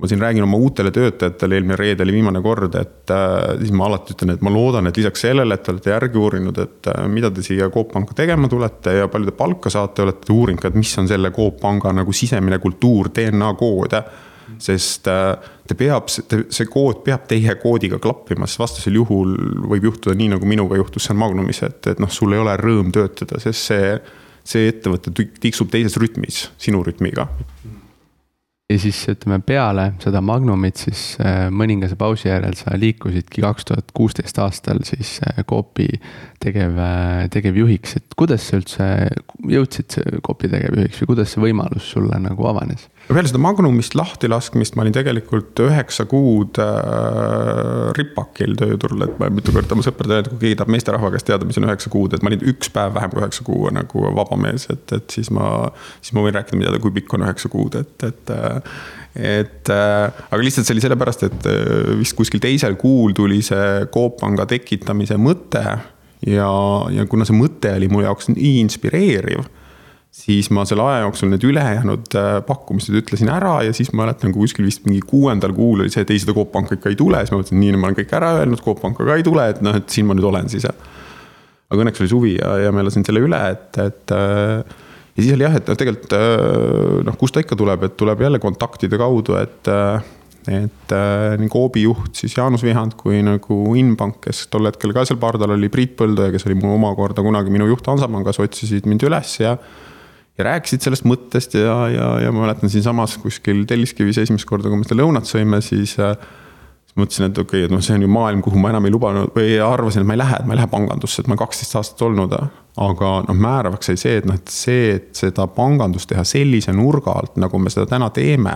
ma 0.00 0.08
siin 0.08 0.20
räägin 0.20 0.42
oma 0.42 0.56
uutele 0.56 0.90
töötajatele, 0.90 1.54
eelmine 1.54 1.76
reede 1.76 2.02
oli 2.02 2.12
viimane 2.12 2.40
kord, 2.42 2.74
et 2.80 3.10
äh, 3.12 3.58
siis 3.60 3.72
ma 3.76 3.84
alati 3.86 4.14
ütlen, 4.14 4.32
et 4.34 4.44
ma 4.44 4.52
loodan, 4.52 4.88
et 4.88 4.96
lisaks 4.96 5.26
sellele, 5.26 5.54
et 5.54 5.62
te 5.66 5.74
olete 5.74 5.92
järgi 5.92 6.20
uurinud, 6.20 6.60
et 6.62 6.88
äh, 6.92 7.02
mida 7.12 7.30
te 7.34 7.44
siia 7.44 7.68
Coop 7.72 7.92
Panka 7.92 8.16
tegema 8.16 8.48
tulete 8.48 8.96
ja 8.96 9.10
palju 9.12 9.28
te 9.28 9.36
palka 9.36 9.72
saate, 9.72 10.06
olete 10.06 10.32
uurinud 10.32 10.62
ka, 10.62 10.70
et 10.70 10.78
mis 10.80 10.92
on 11.02 11.08
selle 11.10 11.32
Coop 11.36 11.60
Panga 11.60 11.92
nagu 11.96 12.14
sisemine 12.16 12.58
kultuur, 12.62 13.12
DNA 13.16 13.52
kood. 13.60 13.96
sest 14.58 15.06
äh, 15.06 15.36
te 15.68 15.76
peab, 15.78 16.08
see 16.10 16.66
kood 16.66 17.04
peab 17.04 17.28
teie 17.30 17.54
koodiga 17.60 18.00
klappima, 18.02 18.48
sest 18.48 18.58
vastasel 18.58 18.96
juhul 18.98 19.36
võib 19.70 19.84
juhtuda 19.90 20.16
nii, 20.18 20.32
nagu 20.32 20.48
minuga 20.48 20.80
juhtus 20.80 21.06
seal 21.06 21.20
Magnumis, 21.20 21.62
et, 21.62 21.92
et 21.92 22.00
noh, 22.02 22.10
sul 22.10 22.34
ei 22.34 22.40
ole 22.42 22.56
rõõm 22.58 22.90
töötada, 22.94 23.38
sest 23.38 23.70
see, 23.70 23.92
see 24.42 24.72
ettevõte 24.72 25.12
tiksub 25.14 25.70
teises 25.70 26.00
rütmis, 26.00 26.48
sinu 26.58 26.82
rütmiga 26.86 27.28
ja 28.70 28.78
siis 28.78 29.00
ütleme 29.10 29.40
peale 29.42 29.86
seda 30.02 30.20
Magnumit 30.24 30.78
siis 30.84 31.02
äh, 31.22 31.48
mõningase 31.54 31.96
pausi 31.98 32.28
järel 32.28 32.54
sa 32.58 32.76
liikusidki 32.78 33.42
kaks 33.42 33.66
tuhat 33.70 33.90
kuusteist 33.96 34.38
aastal 34.42 34.82
siis 34.86 35.16
äh, 35.26 35.42
Coopi 35.48 35.88
tegev, 36.42 36.78
äh, 36.78 37.24
tegevjuhiks, 37.34 37.96
et 37.98 38.16
kuidas 38.18 38.46
sa 38.46 38.60
üldse 38.60 38.88
jõudsid 39.50 39.98
Coopi 40.26 40.52
tegevjuhiks 40.52 41.02
või 41.02 41.12
kuidas 41.14 41.34
see 41.34 41.44
võimalus 41.48 41.90
sulle 41.96 42.22
nagu 42.22 42.46
avanes? 42.50 42.86
Peale 43.16 43.30
seda 43.30 43.40
Magnumist 43.42 43.94
lahtilaskmist 43.98 44.76
ma 44.76 44.84
olin 44.84 44.94
tegelikult 44.94 45.58
üheksa 45.64 46.04
kuud 46.10 46.60
äh, 46.62 47.90
ripakil 47.96 48.54
tööturul, 48.60 49.06
et 49.06 49.16
ma 49.20 49.30
mitu 49.32 49.54
korda 49.54 49.76
oma 49.76 49.84
sõpradele 49.86 50.20
öelnud, 50.20 50.32
kui 50.34 50.44
keegi 50.44 50.58
tahab 50.60 50.72
meesterahva 50.74 51.10
käest 51.14 51.28
teada, 51.30 51.48
mis 51.48 51.58
on 51.60 51.66
üheksa 51.68 51.92
kuud, 51.92 52.14
et 52.14 52.24
ma 52.24 52.32
olin 52.32 52.46
üks 52.52 52.72
päev 52.74 52.94
vähem 52.96 53.12
kui 53.14 53.24
üheksa 53.24 53.46
kuu 53.46 53.74
nagu 53.74 54.06
vaba 54.16 54.38
mees, 54.40 54.68
et, 54.72 54.86
et 54.96 55.18
siis 55.18 55.32
ma. 55.34 55.50
siis 56.00 56.14
ma 56.16 56.24
võin 56.26 56.36
rääkida, 56.38 56.60
mida, 56.60 56.82
kui 56.82 56.94
pikk 57.00 57.18
on 57.18 57.26
üheksa 57.26 57.52
kuud, 57.52 57.78
et, 57.80 58.08
et 58.08 58.34
et 59.10 59.70
äh, 59.74 60.20
aga 60.30 60.42
lihtsalt 60.44 60.68
see 60.68 60.76
oli 60.76 60.84
sellepärast, 60.84 61.24
et 61.26 61.48
äh, 61.50 61.94
vist 61.98 62.14
kuskil 62.18 62.42
teisel 62.42 62.76
kuul 62.78 63.16
tuli 63.16 63.40
see 63.42 63.88
Coop 63.90 64.20
Panga 64.20 64.46
tekitamise 64.46 65.18
mõte. 65.18 65.64
ja, 66.26 66.50
ja 66.94 67.06
kuna 67.10 67.26
see 67.26 67.34
mõte 67.34 67.72
oli 67.74 67.88
mu 67.90 68.04
jaoks 68.04 68.30
nii 68.30 68.60
inspireeriv 68.60 69.48
siis 70.10 70.48
ma 70.50 70.64
selle 70.66 70.82
aja 70.82 71.04
jooksul 71.04 71.30
need 71.30 71.44
ülejäänud 71.46 72.14
äh, 72.18 72.32
pakkumised 72.46 72.96
ütlesin 72.98 73.30
ära 73.30 73.60
ja 73.62 73.74
siis 73.76 73.92
ma 73.92 74.04
mäletan, 74.04 74.34
kui 74.34 74.48
kuskil 74.48 74.66
vist 74.66 74.82
mingi 74.88 75.04
kuuendal 75.06 75.54
kuul 75.54 75.84
oli 75.84 75.92
see, 75.92 76.02
et 76.02 76.10
ei, 76.10 76.18
seda 76.22 76.34
Coop 76.34 76.50
Panka 76.54 76.76
ikka 76.76 76.90
ei 76.90 76.98
tule, 76.98 77.20
siis 77.22 77.30
ma 77.30 77.38
mõtlesin, 77.38 77.60
nii, 77.62 77.76
ma 77.78 77.88
olen 77.88 77.98
kõik 78.00 78.14
ära 78.18 78.32
öelnud, 78.40 78.62
Coop 78.64 78.82
Panka 78.82 79.06
ka 79.06 79.18
ei 79.20 79.26
tule, 79.26 79.46
et 79.54 79.60
noh, 79.62 79.76
et 79.78 79.90
siin 79.94 80.08
ma 80.08 80.16
nüüd 80.18 80.26
olen 80.26 80.50
siis. 80.50 80.66
aga 80.66 81.84
õnneks 81.84 82.02
oli 82.02 82.10
suvi 82.10 82.36
ja, 82.40 82.56
ja 82.64 82.72
ma 82.74 82.82
elasin 82.82 83.06
selle 83.06 83.22
üle, 83.22 83.40
et, 83.54 83.68
et 83.78 84.14
äh, 84.16 84.78
ja 85.14 85.22
siis 85.22 85.36
oli 85.36 85.46
jah, 85.46 85.58
et 85.60 85.70
noh, 85.70 85.78
tegelikult 85.78 86.16
äh, 86.18 86.96
noh, 87.06 87.18
kust 87.20 87.36
ta 87.36 87.44
ikka 87.44 87.58
tuleb, 87.60 87.86
et 87.86 87.94
tuleb 88.00 88.24
jälle 88.26 88.42
kontaktide 88.42 88.98
kaudu, 88.98 89.38
et 89.38 89.70
et 90.50 90.92
nii 91.38 91.50
Coopi 91.52 91.82
juht 91.84 92.16
siis 92.16 92.32
Jaanus 92.32 92.62
Vihand 92.64 92.94
kui 92.98 93.18
nagu 93.22 93.58
Inbank, 93.76 94.22
kes 94.24 94.46
tol 94.50 94.66
hetkel 94.66 94.94
ka 94.96 95.04
seal 95.06 95.20
pardal 95.20 95.52
oli, 95.52 95.68
Priit 95.70 95.92
Põldoja, 96.00 96.32
kes 96.32 96.48
oli 96.48 96.56
mu 96.58 96.72
omakorda 96.78 97.22
kunagi 97.22 97.52
minu 97.52 97.68
juht 97.68 97.86
Hansapangas, 97.86 98.40
otsisid 98.42 98.88
mind 98.88 99.04
üles 99.06 99.34
ja 99.38 99.52
ja 100.40 100.48
rääkisid 100.48 100.84
sellest 100.86 101.06
mõttest 101.08 101.56
ja, 101.58 101.76
ja, 101.92 102.10
ja 102.24 102.34
ma 102.34 102.46
mäletan 102.46 102.72
siinsamas 102.72 103.18
kuskil 103.22 103.66
Telliskivis 103.68 104.20
esimest 104.22 104.48
korda, 104.48 104.72
kui 104.72 104.80
me 104.80 104.88
seda 104.88 105.02
lõunat 105.02 105.28
sõime, 105.28 105.60
siis 105.64 105.96
äh, 106.00 106.16
mõtlesin, 106.98 107.28
et 107.28 107.38
okei 107.38 107.60
okay,, 107.60 107.68
et 107.68 107.74
noh, 107.74 107.82
see 107.84 107.96
on 107.96 108.04
ju 108.04 108.10
maailm, 108.10 108.42
kuhu 108.44 108.60
ma 108.60 108.72
enam 108.72 108.86
ei 108.86 108.94
lubanud 108.94 109.32
või 109.36 109.56
arvasin, 109.62 110.02
et 110.02 110.08
ma 110.08 110.16
ei 110.16 110.22
lähe, 110.22 110.38
et 110.40 110.48
ma 110.48 110.54
ei 110.54 110.60
lähe 110.60 110.70
pangandusse, 110.72 111.22
et 111.22 111.28
ma 111.28 111.36
olen 111.36 111.42
kaksteist 111.44 111.76
aastat 111.78 112.04
olnud. 112.08 112.36
aga 112.80 113.08
noh, 113.26 113.36
määravaks 113.36 113.90
sai 113.90 113.98
see, 114.00 114.20
et 114.20 114.28
noh, 114.28 114.38
et 114.38 114.52
see, 114.52 114.94
et 114.96 115.10
seda 115.16 115.46
pangandust 115.54 116.08
teha 116.10 116.24
sellise 116.24 116.72
nurga 116.72 117.14
alt, 117.18 117.36
nagu 117.42 117.58
me 117.58 117.70
seda 117.70 117.86
täna 117.90 118.10
teeme. 118.14 118.54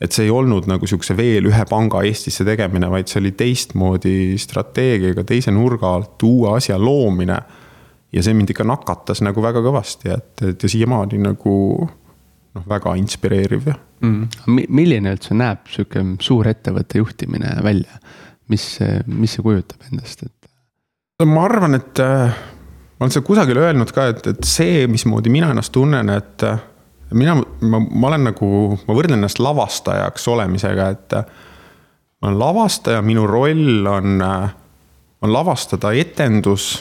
et 0.00 0.12
see 0.12 0.24
ei 0.24 0.30
olnud 0.32 0.64
nagu 0.64 0.86
sihukese 0.86 1.16
veel 1.16 1.50
ühe 1.50 1.64
panga 1.68 2.00
Eestisse 2.08 2.44
tegemine, 2.44 2.88
vaid 2.90 3.08
see 3.08 3.20
oli 3.20 3.32
teistmoodi 3.36 4.38
strateegiaga, 4.40 5.24
teise 5.28 5.52
nurga 5.52 5.94
alt 5.94 6.22
uue 6.24 6.54
asja 6.56 6.78
loomine 6.78 7.36
ja 8.12 8.22
see 8.24 8.34
mind 8.34 8.50
ikka 8.52 8.66
nakatas 8.66 9.22
nagu 9.24 9.42
väga 9.42 9.62
kõvasti, 9.64 10.10
et, 10.14 10.32
et 10.46 10.62
ja 10.62 10.70
siiamaani 10.72 11.20
nagu 11.22 11.54
noh, 11.86 12.66
väga 12.68 12.94
inspireeriv 13.00 13.68
ja 13.70 13.76
mm.. 14.02 14.64
milline 14.68 15.14
üldse 15.14 15.36
näeb 15.38 15.68
sihuke 15.70 16.02
suurettevõtte 16.22 17.02
juhtimine 17.02 17.56
välja, 17.64 18.00
mis, 18.50 18.72
mis 19.06 19.36
see 19.36 19.46
kujutab 19.46 19.86
endast, 19.90 20.26
et? 20.26 20.50
ma 21.28 21.44
arvan, 21.44 21.76
et 21.76 22.00
äh, 22.02 22.40
ma 22.96 23.06
olen 23.06 23.14
seda 23.14 23.26
kusagil 23.26 23.60
öelnud 23.60 23.92
ka, 23.94 24.08
et, 24.14 24.26
et 24.32 24.42
see, 24.48 24.86
mismoodi 24.90 25.32
mina 25.32 25.52
ennast 25.54 25.72
tunnen, 25.74 26.10
et 26.14 26.46
äh, 26.48 26.58
mina, 27.16 27.36
ma, 27.36 27.80
ma 27.80 28.10
olen 28.12 28.30
nagu, 28.30 28.50
ma 28.86 28.96
võrdlen 28.96 29.20
ennast 29.20 29.42
lavastajaks 29.42 30.26
olemisega, 30.32 30.88
et 30.96 31.18
äh, 31.20 31.40
ma 32.20 32.30
olen 32.30 32.40
lavastaja, 32.40 33.02
minu 33.04 33.26
roll 33.28 33.86
on, 33.88 34.20
on 34.20 35.32
lavastada 35.32 35.92
etendus 35.96 36.72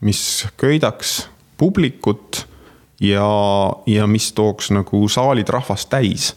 mis 0.00 0.46
köidaks 0.60 1.28
publikut 1.60 2.46
ja, 3.00 3.26
ja 3.86 4.06
mis 4.06 4.32
tooks 4.36 4.70
nagu 4.74 5.02
saalid 5.08 5.48
rahvast 5.52 5.90
täis. 5.92 6.34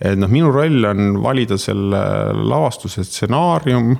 et 0.00 0.18
noh, 0.18 0.28
minu 0.28 0.50
roll 0.52 0.84
on 0.88 1.20
valida 1.22 1.58
selle 1.60 2.00
lavastuse 2.34 3.04
stsenaarium, 3.04 3.94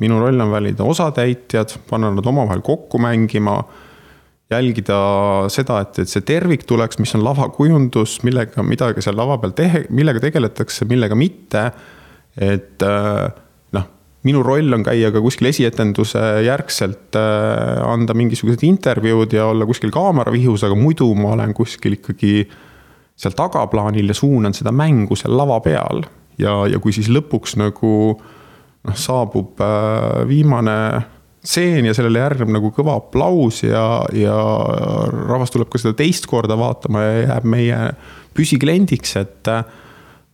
minu 0.00 0.18
roll 0.20 0.40
on 0.40 0.50
valida 0.50 0.84
osatäitjad, 0.84 1.78
panna 1.90 2.10
nad 2.14 2.26
omavahel 2.26 2.60
kokku 2.62 2.98
mängima 2.98 3.62
jälgida 4.50 4.98
seda, 5.52 5.80
et, 5.84 5.98
et 6.02 6.10
see 6.10 6.24
tervik 6.26 6.66
tuleks, 6.68 6.98
mis 6.98 7.14
on 7.14 7.22
lavakujundus, 7.24 8.18
millega 8.26 8.64
midagi 8.66 9.04
seal 9.04 9.18
lava 9.18 9.38
peal 9.42 9.54
tehe-, 9.56 9.86
millega 9.94 10.22
tegeletakse, 10.26 10.88
millega 10.90 11.18
mitte. 11.18 11.70
et 12.40 12.82
äh, 12.82 13.30
minu 14.26 14.42
roll 14.44 14.72
on 14.76 14.84
käia 14.84 15.10
ka 15.14 15.22
kuskil 15.24 15.48
esietenduse 15.50 16.22
järgselt, 16.44 17.16
äh, 17.16 17.80
anda 17.88 18.16
mingisugused 18.16 18.64
intervjuud 18.66 19.32
ja 19.36 19.46
olla 19.52 19.68
kuskil 19.68 19.92
kaamera 19.94 20.32
vihus, 20.34 20.64
aga 20.66 20.76
muidu 20.76 21.08
ma 21.16 21.34
olen 21.36 21.54
kuskil 21.56 21.96
ikkagi 21.96 22.44
seal 23.20 23.36
tagaplaanil 23.36 24.12
ja 24.12 24.16
suunan 24.16 24.56
seda 24.56 24.72
mängu 24.72 25.16
seal 25.16 25.36
lava 25.36 25.60
peal. 25.64 26.04
ja, 26.40 26.64
ja 26.68 26.78
kui 26.80 26.92
siis 26.96 27.08
lõpuks 27.12 27.56
nagu 27.60 27.94
noh, 28.16 28.96
saabub 28.96 29.60
äh, 29.60 30.28
viimane 30.28 30.76
stseen 31.40 31.88
ja 31.88 31.94
sellele 31.96 32.20
järgneb 32.20 32.52
nagu 32.52 32.70
kõva 32.76 32.98
aplaus 33.00 33.62
ja, 33.64 34.02
ja 34.12 34.36
rahvas 35.28 35.52
tuleb 35.52 35.70
ka 35.72 35.80
seda 35.80 35.96
teist 35.96 36.28
korda 36.28 36.56
vaatama 36.60 37.04
ja 37.06 37.14
jääb 37.22 37.48
meie 37.48 37.80
püsikliendiks, 38.36 39.16
et. 39.20 39.48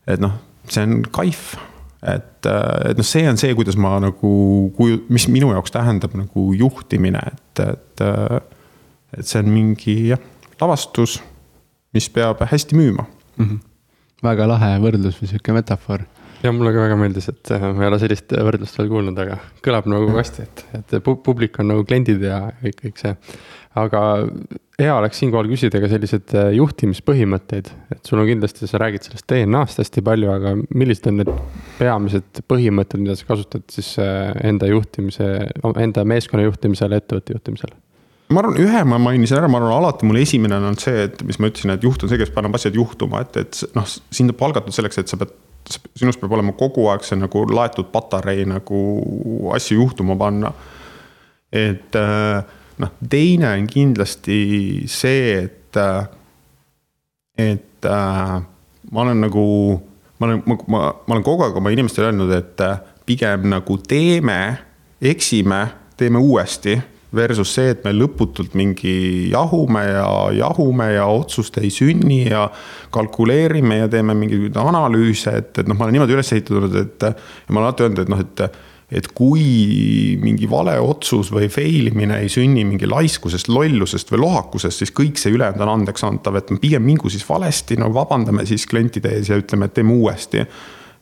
et 0.07 0.23
noh, 0.23 0.35
see 0.71 0.83
on 0.83 1.01
kaif, 1.15 1.55
et, 2.03 2.47
et 2.47 2.99
noh, 2.99 3.07
see 3.07 3.27
on 3.29 3.39
see, 3.41 3.55
kuidas 3.59 3.79
ma 3.81 3.97
nagu, 4.03 4.33
kuju-, 4.77 5.05
mis 5.13 5.29
minu 5.33 5.53
jaoks 5.55 5.75
tähendab 5.75 6.17
nagu 6.19 6.51
juhtimine, 6.57 7.23
et, 7.33 7.65
et. 7.67 8.05
et 9.17 9.25
see 9.25 9.41
on 9.41 9.49
mingi 9.49 9.95
jah, 10.11 10.21
lavastus, 10.61 11.21
mis 11.97 12.09
peab 12.13 12.43
hästi 12.51 12.77
müüma 12.77 13.07
mm. 13.07 13.45
-hmm. 13.47 13.59
väga 14.27 14.49
lahe 14.51 14.77
võrdlus 14.83 15.17
või 15.23 15.31
sihuke 15.31 15.55
metafoor 15.57 16.05
ja 16.43 16.53
mulle 16.53 16.73
ka 16.75 16.85
väga 16.85 16.97
meeldis, 17.01 17.29
et 17.33 17.51
äh, 17.55 17.67
ma 17.75 17.85
ei 17.85 17.91
ole 17.91 17.99
sellist 18.03 18.33
võrdlust 18.49 18.79
veel 18.81 18.91
kuulnud, 18.93 19.19
aga 19.25 19.39
kõlab 19.65 19.89
nagu 19.91 20.11
hästi, 20.17 20.47
et, 20.47 20.65
et 20.79 20.97
publik 21.05 21.59
on 21.63 21.71
nagu 21.73 21.85
kliendid 21.89 22.23
ja 22.27 22.43
kõik, 22.63 22.81
kõik 22.85 23.03
see. 23.03 23.15
Aga 23.77 24.03
hea 24.81 24.93
oleks 24.97 25.21
siinkohal 25.21 25.49
küsida 25.51 25.81
ka 25.83 25.89
selliseid 25.91 26.35
äh, 26.37 26.51
juhtimispõhimõtteid, 26.57 27.71
et 27.95 28.09
sul 28.09 28.21
on 28.23 28.29
kindlasti, 28.29 28.69
sa 28.69 28.81
räägid 28.81 29.07
sellest 29.07 29.27
DNA-st 29.31 29.83
hästi 29.83 30.05
palju, 30.07 30.31
aga 30.33 30.55
millised 30.69 31.09
on 31.11 31.21
need 31.21 31.33
peamised 31.79 32.43
põhimõtted, 32.51 33.03
mida 33.05 33.17
sa 33.19 33.29
kasutad 33.29 33.67
siis 33.73 33.95
äh, 34.03 34.33
enda 34.49 34.69
juhtimise, 34.71 35.31
enda 35.83 36.07
meeskonna 36.09 36.47
juhtimisel, 36.49 36.97
ettevõtte 36.97 37.37
juhtimisel? 37.37 37.75
ma 38.33 38.43
arvan, 38.43 38.57
ühe 38.59 38.81
ma 38.91 38.99
mainisin 38.99 39.39
ära, 39.39 39.49
ma 39.51 39.61
arvan, 39.61 39.77
alati 39.77 40.07
mul 40.09 40.19
esimene 40.19 40.57
on 40.59 40.79
see, 40.83 41.05
et 41.07 41.21
mis 41.29 41.39
ma 41.39 41.47
ütlesin, 41.53 41.77
et 41.77 41.85
juht 41.87 42.03
on 42.03 42.11
see, 42.11 42.19
kes 42.19 42.33
paneb 42.35 42.57
asjad 42.59 42.75
juhtuma, 42.75 43.21
et, 43.23 43.37
et 43.39 43.77
noh, 43.77 43.87
sind 43.87 44.33
on 44.33 44.39
palgatud 44.41 44.75
selleks, 44.75 44.99
et 44.99 45.13
sa 45.13 45.21
pead 45.21 45.35
sinust 45.99 46.21
peab 46.21 46.35
olema 46.37 46.55
kogu 46.59 46.89
aeg 46.93 47.05
see 47.07 47.19
nagu 47.19 47.43
laetud 47.51 47.89
patarei 47.95 48.45
nagu 48.49 48.81
asju 49.55 49.81
juhtuma 49.81 50.17
panna. 50.19 50.53
et 51.53 51.97
äh, 51.97 52.43
noh, 52.83 52.93
teine 53.11 53.53
on 53.55 53.69
kindlasti 53.71 54.41
see, 54.91 55.47
et, 55.47 55.79
äh, 55.81 56.09
et 57.39 57.89
äh, 57.89 58.37
ma 58.91 59.05
olen 59.07 59.25
nagu, 59.27 59.47
ma 60.19 60.29
olen, 60.29 60.43
ma, 60.47 60.59
ma, 60.67 60.83
ma 61.07 61.17
olen 61.17 61.27
kogu 61.27 61.47
aeg 61.47 61.57
oma 61.61 61.73
inimestele 61.75 62.11
öelnud, 62.11 62.35
et 62.37 62.67
pigem 63.07 63.49
nagu 63.53 63.79
teeme, 63.87 64.41
eksime, 65.01 65.63
teeme 65.97 66.21
uuesti 66.21 66.77
versus 67.17 67.53
see, 67.57 67.71
et 67.73 67.85
me 67.87 67.93
lõputult 67.95 68.57
mingi 68.59 69.31
jahume 69.31 69.83
ja 69.87 70.07
jahume 70.37 70.89
ja 70.97 71.07
otsust 71.09 71.57
ei 71.63 71.71
sünni 71.73 72.25
ja 72.27 72.47
kalkuleerime 72.95 73.83
ja 73.85 73.91
teeme 73.93 74.17
mingeid 74.19 74.57
analüüse, 74.61 75.37
et, 75.41 75.53
et 75.63 75.69
noh, 75.69 75.79
ma 75.79 75.87
olen 75.87 75.97
niimoodi 75.97 76.17
üles 76.17 76.33
ehitatud, 76.35 76.75
et 76.83 77.07
ja 77.07 77.15
ma 77.49 77.61
olen 77.61 77.69
alati 77.69 77.87
öelnud, 77.87 78.03
et 78.03 78.13
noh, 78.13 78.25
et 78.27 78.45
et 78.87 79.09
kui 79.19 80.15
mingi 80.23 80.47
vale 80.47 80.77
otsus 80.79 81.33
või 81.35 81.49
fail 81.51 81.91
imine 81.91 82.21
ei 82.23 82.31
sünni 82.31 82.63
mingi 82.67 82.87
laiskusest, 82.87 83.51
lollusest 83.51 84.13
või 84.13 84.23
lohakusest, 84.23 84.83
siis 84.83 84.95
kõik 84.95 85.19
see 85.19 85.35
ülejäänud 85.35 85.65
on 85.65 85.73
andeksantav, 85.81 86.39
et 86.39 86.53
pigem 86.63 86.87
mingu 86.87 87.11
siis 87.11 87.27
valesti, 87.27 87.79
no 87.83 87.91
vabandame 87.95 88.47
siis 88.47 88.67
klientide 88.71 89.17
ees 89.17 89.31
ja 89.33 89.39
ütleme, 89.41 89.67
et 89.67 89.75
teeme 89.75 89.97
uuesti. 89.97 90.45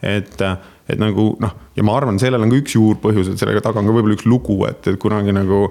et, 0.05 0.41
et 0.89 1.01
nagu 1.01 1.35
noh, 1.41 1.53
ja 1.77 1.85
ma 1.85 1.97
arvan, 1.97 2.19
sellel 2.21 2.45
on 2.45 2.53
ka 2.53 2.63
üks 2.63 2.77
juurpõhjus, 2.77 3.31
et 3.33 3.41
sellega 3.41 3.61
taga 3.65 3.81
on 3.81 3.89
ka 3.89 3.97
võib-olla 3.97 4.17
üks 4.17 4.29
lugu, 4.29 4.59
et, 4.69 4.89
et 4.89 5.01
kunagi 5.01 5.33
nagu 5.37 5.67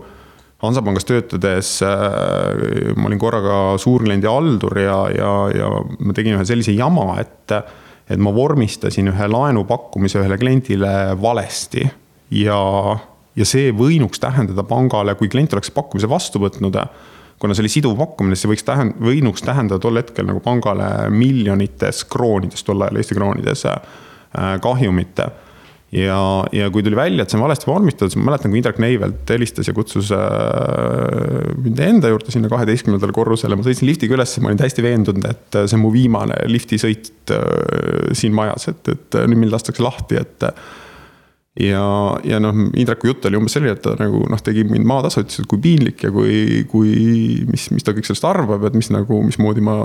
Hansapangas 0.63 1.03
töötades 1.03 1.81
äh, 1.83 2.93
ma 2.95 3.09
olin 3.09 3.19
korraga 3.19 3.55
suurkliendi 3.81 4.29
haldur 4.29 4.77
ja, 4.79 4.99
ja, 5.11 5.31
ja 5.51 5.71
ma 5.99 6.15
tegin 6.15 6.37
ühe 6.37 6.45
sellise 6.47 6.71
jama, 6.77 7.17
et, 7.19 7.51
et 8.07 8.21
ma 8.21 8.31
vormistasin 8.31 9.11
ühe 9.11 9.27
laenupakkumise 9.33 10.21
ühele 10.21 10.37
kliendile 10.39 10.93
valesti. 11.19 11.83
Ja, 12.31 12.59
ja 13.35 13.47
see 13.47 13.73
võinuks 13.75 14.21
tähendada 14.21 14.65
pangale, 14.67 15.15
kui 15.19 15.31
klient 15.31 15.53
oleks 15.53 15.73
pakkumise 15.73 16.09
vastu 16.09 16.41
võtnud, 16.43 16.77
kuna 17.41 17.55
see 17.55 17.65
oli 17.65 17.73
siduv 17.73 17.97
pakkumine, 17.99 18.37
see 18.39 18.51
võiks 18.51 18.65
tähend-, 18.67 18.99
võinuks 19.03 19.43
tähendada 19.45 19.81
tol 19.83 19.99
hetkel 19.99 20.27
nagu 20.29 20.43
pangale 20.43 21.09
miljonites 21.13 22.05
kroonides, 22.09 22.63
tol 22.63 22.85
ajal 22.85 23.01
Eesti 23.01 23.17
kroonides 23.17 23.65
äh, 23.69 23.81
kahjumit 24.63 25.19
ja, 25.93 26.19
ja 26.55 26.69
kui 26.73 26.83
tuli 26.85 26.97
välja, 26.97 27.23
et 27.23 27.33
see 27.33 27.37
on 27.37 27.45
valesti 27.45 27.67
vormistatud, 27.69 28.13
siis 28.13 28.21
ma 28.21 28.31
mäletan, 28.31 28.53
kui 28.53 28.61
Indrek 28.61 28.79
Neivelt 28.81 29.33
helistas 29.33 29.69
ja 29.69 29.75
kutsus 29.77 30.11
äh, 30.15 30.21
mind 31.59 31.81
enda 31.83 32.13
juurde 32.13 32.33
sinna 32.33 32.49
kaheteistkümnendale 32.51 33.15
korrusele, 33.15 33.57
ma 33.59 33.65
sõitsin 33.65 33.89
liftiga 33.89 34.17
üles, 34.17 34.37
ma 34.41 34.49
olin 34.49 34.61
täiesti 34.61 34.85
veendunud, 34.85 35.27
et 35.29 35.59
see 35.59 35.77
on 35.77 35.83
mu 35.83 35.91
viimane 35.93 36.37
liftisõit 36.49 37.35
äh, 37.35 37.43
siin 38.17 38.33
majas, 38.37 38.69
et, 38.71 38.93
et 38.95 39.19
nüüd 39.27 39.45
mind 39.45 39.53
lastakse 39.57 39.85
lahti, 39.85 40.21
et 40.21 40.47
ja, 41.59 41.85
ja 42.25 42.39
noh, 42.41 42.63
Indreku 42.79 43.11
jutt 43.11 43.25
oli 43.29 43.37
umbes 43.37 43.53
selline, 43.53 43.75
et 43.77 43.83
ta 43.85 43.93
nagu 43.99 44.23
noh, 44.29 44.41
tegi 44.41 44.65
mind 44.67 44.87
maatasa, 44.89 45.23
ütles, 45.25 45.41
et 45.43 45.49
kui 45.49 45.61
piinlik 45.61 46.05
ja 46.07 46.13
kui, 46.13 46.63
kui, 46.69 46.93
mis, 47.49 47.67
mis 47.73 47.85
ta 47.85 47.93
kõik 47.93 48.09
sellest 48.09 48.25
arvab, 48.29 48.65
et 48.69 48.77
mis 48.77 48.89
nagu, 48.93 49.19
mismoodi 49.27 49.65
ma 49.65 49.77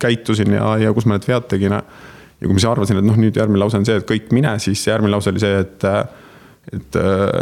käitusin 0.00 0.56
ja, 0.56 0.72
ja 0.80 0.94
kus 0.96 1.06
ma 1.06 1.16
need 1.16 1.28
vead 1.28 1.46
tegin 1.50 1.76
ja 1.76 2.48
kui 2.48 2.54
ma 2.54 2.58
siis 2.58 2.70
arvasin, 2.70 2.98
et 3.00 3.06
noh, 3.06 3.18
nüüd 3.20 3.36
järgmine 3.36 3.60
lause 3.62 3.78
on 3.78 3.86
see, 3.86 4.00
et 4.00 4.08
kõik 4.08 4.32
mine, 4.34 4.56
siis 4.62 4.82
järgmine 4.88 5.12
lause 5.14 5.32
oli 5.32 5.42
see, 5.42 5.62
et 5.62 5.88
et 6.70 6.96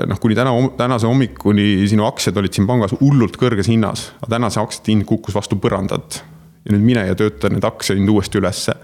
noh, 0.08 0.16
kuni 0.22 0.36
täna, 0.38 0.52
tänase 0.78 1.08
hommikuni 1.08 1.88
sinu 1.90 2.06
aktsiad 2.06 2.36
olid 2.38 2.54
siin 2.54 2.68
pangas 2.68 2.94
hullult 3.00 3.34
kõrges 3.36 3.66
hinnas, 3.68 4.06
aga 4.22 4.36
täna 4.36 4.48
see 4.52 4.62
aktsiate 4.62 4.92
hind 4.94 5.04
kukkus 5.08 5.36
vastu 5.36 5.58
põrandat. 5.60 6.22
ja 6.64 6.72
nüüd 6.72 6.84
mine 6.84 7.02
ja 7.08 7.16
tööta 7.18 7.50
need 7.52 7.64
aktsiahind 7.66 8.08
uuesti 8.08 8.38
ülesse. 8.38 8.76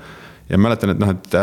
ja 0.50 0.58
mäletan, 0.58 0.90
et 0.92 1.00
noh, 1.00 1.14
et 1.14 1.38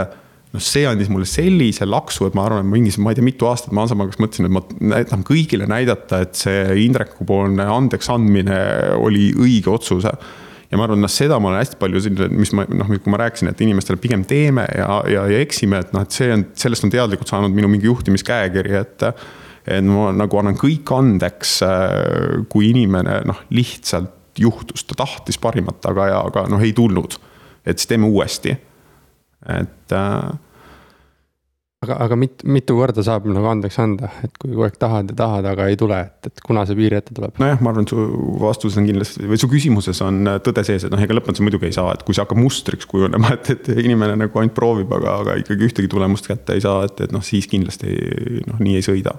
noh, 0.51 0.63
see 0.63 0.83
andis 0.87 1.09
mulle 1.11 1.27
sellise 1.29 1.87
laksu, 1.87 2.27
et 2.27 2.35
ma 2.37 2.45
arvan, 2.47 2.67
mingis, 2.67 2.99
ma 3.01 3.13
ei 3.13 3.19
tea, 3.19 3.25
mitu 3.25 3.47
aastat 3.49 3.73
ma 3.75 3.85
Hansapangas 3.85 4.19
mõtlesin, 4.21 4.47
et 4.47 4.55
ma 4.55 4.63
tahan 5.07 5.25
kõigile 5.27 5.67
näidata, 5.69 6.23
et 6.25 6.39
see 6.39 6.63
Indreku 6.85 7.27
poolne 7.27 7.67
andeks 7.71 8.11
andmine 8.11 8.61
oli 8.99 9.31
õige 9.37 9.71
otsus 9.73 10.07
ja 10.07 10.79
ma 10.79 10.87
arvan, 10.87 11.01
noh, 11.03 11.11
seda 11.11 11.39
ma 11.41 11.51
olen 11.51 11.61
hästi 11.61 11.79
palju 11.81 12.03
siin, 12.05 12.23
mis 12.35 12.53
ma 12.55 12.65
noh, 12.71 12.91
kui 12.95 13.11
ma 13.11 13.19
rääkisin, 13.23 13.51
et 13.51 13.63
inimestele 13.63 13.99
pigem 14.01 14.23
teeme 14.27 14.65
ja, 14.77 15.01
ja, 15.11 15.27
ja 15.31 15.43
eksime, 15.43 15.81
et 15.83 15.93
noh, 15.95 16.05
et 16.07 16.15
see 16.15 16.31
on, 16.35 16.45
sellest 16.57 16.87
on 16.87 16.93
teadlikult 16.93 17.31
saanud 17.31 17.55
minu 17.55 17.71
mingi 17.71 17.89
juhtimiskäekiri, 17.91 18.75
et. 18.81 19.07
et 19.07 19.85
ma 19.85 20.07
nagu 20.15 20.39
annan 20.39 20.55
kõik 20.57 20.89
andeks, 20.95 21.59
kui 22.49 22.71
inimene 22.71 23.19
noh, 23.29 23.43
lihtsalt 23.53 24.39
juhtus, 24.41 24.87
ta 24.87 24.95
tahtis 25.03 25.37
parimat, 25.37 25.83
aga, 25.85 26.07
aga 26.17 26.47
noh, 26.49 26.63
ei 26.63 26.73
tulnud. 26.73 27.19
et 27.61 27.77
siis 27.77 27.91
teeme 27.91 28.07
uuesti, 28.09 28.55
et 29.49 29.95
äh, 29.97 30.31
aga, 31.85 31.97
aga 32.05 32.17
mit, 32.19 32.43
mitu 32.45 32.75
korda 32.77 33.03
saab 33.05 33.25
nagu 33.29 33.47
andeks 33.49 33.79
anda, 33.81 34.11
et 34.25 34.35
kui 34.37 34.51
kogu 34.51 34.65
aeg 34.67 34.77
tahad 34.81 35.09
ja 35.09 35.17
tahad, 35.23 35.47
aga 35.49 35.65
ei 35.71 35.79
tule, 35.81 35.97
et, 36.07 36.29
et 36.29 36.43
kuna 36.45 36.65
see 36.69 36.77
piir 36.77 36.93
ette 36.99 37.15
tuleb? 37.17 37.33
nojah, 37.41 37.61
ma 37.63 37.73
arvan, 37.73 37.87
et 37.87 37.93
su 37.93 38.05
vastuses 38.41 38.77
on 38.81 38.89
kindlasti 38.89 39.29
või 39.31 39.41
su 39.41 39.49
küsimuses 39.51 40.03
on 40.05 40.35
tõde 40.45 40.65
sees, 40.67 40.85
et 40.85 40.93
noh, 40.93 41.01
ega 41.01 41.17
lõpmatuseni 41.17 41.49
muidugi 41.49 41.71
ei 41.71 41.77
saa, 41.77 41.95
et 41.95 42.05
kui 42.05 42.17
see 42.17 42.23
hakkab 42.23 42.41
mustriks 42.41 42.89
kujunema, 42.91 43.33
et, 43.37 43.53
et 43.55 43.71
inimene 43.81 44.19
nagu 44.21 44.43
ainult 44.43 44.57
proovib, 44.57 44.93
aga, 44.99 45.17
aga 45.25 45.39
ikkagi 45.41 45.69
ühtegi 45.71 45.91
tulemust 45.91 46.29
kätte 46.29 46.57
ei 46.57 46.63
saa, 46.63 46.85
et, 46.89 47.01
et 47.07 47.15
noh, 47.15 47.25
siis 47.25 47.49
kindlasti 47.49 47.97
noh, 48.45 48.61
nii 48.61 48.77
ei 48.77 48.85
sõida. 48.85 49.17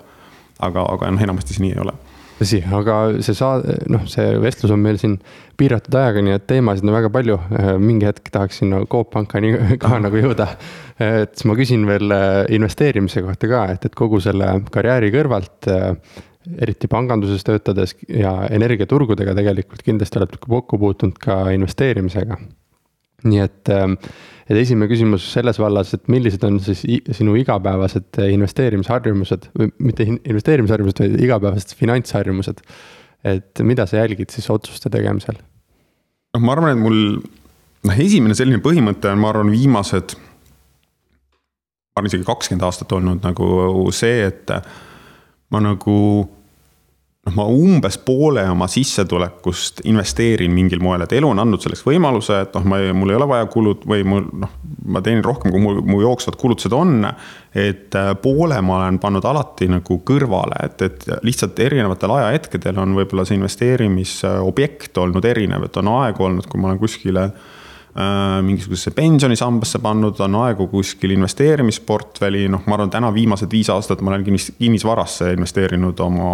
aga, 0.62 0.86
aga 0.86 1.10
noh, 1.10 1.22
enamasti 1.26 1.56
see 1.56 1.66
nii 1.66 1.74
ei 1.74 1.82
ole 1.82 1.98
tõsi, 2.42 2.60
aga 2.78 2.96
see 3.24 3.36
saade, 3.38 3.78
noh, 3.92 4.04
see 4.10 4.34
vestlus 4.42 4.72
on 4.74 4.82
meil 4.82 4.98
siin 5.00 5.16
piiratud 5.60 5.94
ajaga, 5.98 6.24
nii 6.24 6.36
et 6.36 6.46
teemasid 6.50 6.86
on 6.86 6.94
väga 6.96 7.12
palju. 7.14 7.38
mingi 7.82 8.08
hetk 8.08 8.32
tahaks 8.34 8.60
sinna 8.62 8.82
Coop 8.90 9.12
Pankani 9.14 9.54
ka 9.82 9.98
nagu 10.06 10.18
jõuda. 10.18 10.48
et 10.98 11.36
siis 11.36 11.48
ma 11.48 11.56
küsin 11.58 11.86
veel 11.88 12.14
äh, 12.14 12.42
investeerimise 12.54 13.22
kohta 13.24 13.50
ka, 13.50 13.64
et, 13.74 13.86
et 13.88 13.96
kogu 13.98 14.20
selle 14.22 14.50
karjääri 14.74 15.12
kõrvalt 15.14 15.70
äh, 15.70 15.96
eriti 16.62 16.90
panganduses 16.90 17.44
töötades 17.46 17.94
ja 18.08 18.34
energiaturgudega 18.50 19.34
tegelikult 19.38 19.84
kindlasti 19.86 20.18
oled 20.20 20.36
kokku 20.42 20.78
puutunud 20.78 21.18
ka 21.22 21.44
investeerimisega. 21.54 22.38
Nii 23.28 23.42
et 23.44 23.72
ähm, 23.72 23.98
et 24.50 24.58
esimene 24.58 24.88
küsimus 24.90 25.26
selles 25.32 25.58
vallas, 25.60 25.92
et 25.96 26.08
millised 26.12 26.42
on 26.46 26.58
siis 26.62 26.82
sinu 27.16 27.36
igapäevased 27.40 28.18
investeerimisharjumused 28.24 29.48
või 29.58 29.70
mitte 29.86 30.06
investeerimisharjumused, 30.08 31.00
vaid 31.04 31.22
igapäevased 31.22 31.76
finantsharjumused. 31.78 32.60
et 33.24 33.60
mida 33.62 33.86
sa 33.86 34.00
jälgid 34.02 34.34
siis 34.34 34.50
otsuste 34.50 34.90
tegemisel? 34.90 35.38
noh, 35.38 36.42
ma 36.42 36.56
arvan, 36.56 36.74
et 36.74 36.82
mul 36.82 36.98
noh, 37.20 37.98
esimene 38.04 38.34
selline 38.34 38.62
põhimõte 38.64 39.12
on, 39.12 39.20
ma 39.22 39.30
arvan, 39.30 39.52
viimased. 39.54 40.16
ma 41.92 42.00
arvan 42.00 42.10
isegi 42.10 42.26
kakskümmend 42.26 42.66
aastat 42.66 42.92
olnud 42.98 43.24
nagu 43.24 43.46
see, 43.94 44.26
et 44.26 44.56
ma 45.52 45.62
nagu 45.62 45.96
noh, 47.26 47.36
ma 47.36 47.44
umbes 47.46 47.98
poole 48.02 48.42
oma 48.50 48.66
sissetulekust 48.70 49.84
investeerin 49.90 50.52
mingil 50.54 50.82
moel, 50.82 51.04
et 51.04 51.14
elu 51.16 51.30
on 51.30 51.42
andnud 51.42 51.62
selleks 51.62 51.84
võimaluse, 51.86 52.40
et 52.46 52.58
noh, 52.58 52.66
ma 52.66 52.80
mul 52.96 53.14
ei 53.14 53.18
ole 53.20 53.28
vaja 53.30 53.46
kulud 53.52 53.86
või 53.88 54.02
mul 54.08 54.26
noh, 54.42 54.58
ma 54.92 55.02
teenin 55.04 55.24
rohkem, 55.24 55.54
kui 55.54 55.62
mul, 55.62 55.80
mu 55.86 56.02
jooksvad 56.02 56.36
kulutused 56.40 56.74
on. 56.76 57.06
et 57.54 57.94
äh, 57.94 58.12
poole 58.22 58.58
ma 58.64 58.78
olen 58.80 58.98
pannud 58.98 59.24
alati 59.28 59.68
nagu 59.70 59.98
kõrvale, 60.08 60.58
et, 60.66 60.82
et 60.82 61.08
lihtsalt 61.22 61.58
erinevatel 61.60 62.16
ajahetkedel 62.16 62.78
on 62.82 62.94
võib-olla 62.96 63.26
see 63.28 63.38
investeerimisobjekt 63.38 64.98
olnud 64.98 65.24
erinev, 65.24 65.68
et 65.68 65.76
on 65.76 65.92
aegu 66.00 66.28
olnud, 66.28 66.48
kui 66.48 66.60
ma 66.60 66.72
olen 66.72 66.80
kuskile 66.80 67.28
Äh, 67.30 67.61
mingisugusesse 67.92 68.90
pensionisambasse 68.96 69.78
pannud, 69.84 70.16
on 70.24 70.36
aegu 70.46 70.66
kuskil 70.70 71.12
investeerimisportfelli, 71.12 72.46
noh, 72.48 72.62
ma 72.64 72.78
arvan, 72.78 72.92
täna 72.92 73.10
viimased 73.12 73.52
viis 73.52 73.68
aastat 73.72 74.00
ma 74.00 74.14
olen 74.14 74.24
kinnisvarasse 74.24 75.32
investeerinud 75.36 76.00
oma, 76.00 76.30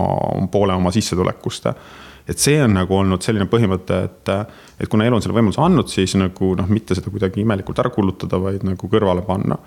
poole 0.52 0.76
oma 0.78 0.92
sissetulekust. 0.94 1.66
et 2.28 2.38
see 2.38 2.60
on 2.62 2.76
nagu 2.76 2.94
olnud 2.94 3.24
selline 3.24 3.48
põhimõte, 3.50 3.98
et, 4.04 4.30
et 4.78 4.90
kuna 4.92 5.08
elu 5.08 5.16
on 5.16 5.24
selle 5.24 5.34
võimaluse 5.34 5.62
andnud, 5.64 5.90
siis 5.90 6.14
nagu 6.20 6.52
noh, 6.54 6.68
mitte 6.70 6.94
seda 6.94 7.10
kuidagi 7.10 7.42
imelikult 7.42 7.80
ära 7.82 7.90
kulutada, 7.90 8.38
vaid 8.38 8.62
nagu 8.68 8.90
kõrvale 8.92 9.24
panna. 9.26 9.58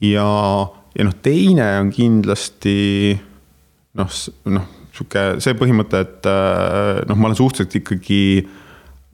ja, 0.00 0.28
ja 0.96 1.08
noh, 1.10 1.18
teine 1.20 1.66
on 1.82 1.90
kindlasti 1.92 3.18
noh, 4.00 4.16
noh, 4.54 4.72
sihuke 4.96 5.26
see 5.44 5.58
põhimõte, 5.60 6.00
et 6.06 6.30
noh, 7.10 7.20
ma 7.20 7.28
olen 7.28 7.36
suhteliselt 7.42 7.76
ikkagi 7.82 8.22
Äh, 8.46 8.64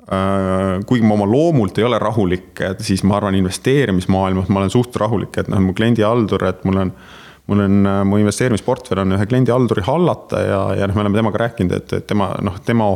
kuigi 0.05 1.07
ma 1.07 1.17
oma 1.17 1.27
loomult 1.29 1.79
ei 1.81 1.87
ole 1.89 1.99
rahulik, 1.99 2.61
siis 2.85 3.05
ma 3.09 3.17
arvan, 3.17 3.39
investeerimismaailmas 3.39 4.51
ma 4.53 4.61
olen 4.61 4.73
suht 4.73 4.97
rahulik, 5.01 5.39
et 5.41 5.49
noh, 5.49 5.63
mu 5.65 5.77
kliendihaldur, 5.77 6.45
et 6.51 6.65
mul 6.69 6.83
on. 6.87 6.97
mul 7.45 7.61
on, 7.61 7.75
äh, 7.85 7.99
mu 8.09 8.17
investeerimisportfell 8.17 9.03
on 9.03 9.13
ühe 9.13 9.25
kliendihalduri 9.29 9.83
hallata 9.85 10.39
ja, 10.41 10.61
ja 10.79 10.87
noh, 10.89 10.97
me 10.97 11.03
oleme 11.03 11.19
temaga 11.19 11.43
rääkinud, 11.43 11.75
et, 11.77 11.93
et 11.93 12.07
tema 12.09 12.31
noh, 12.41 12.57
tema 12.65 12.87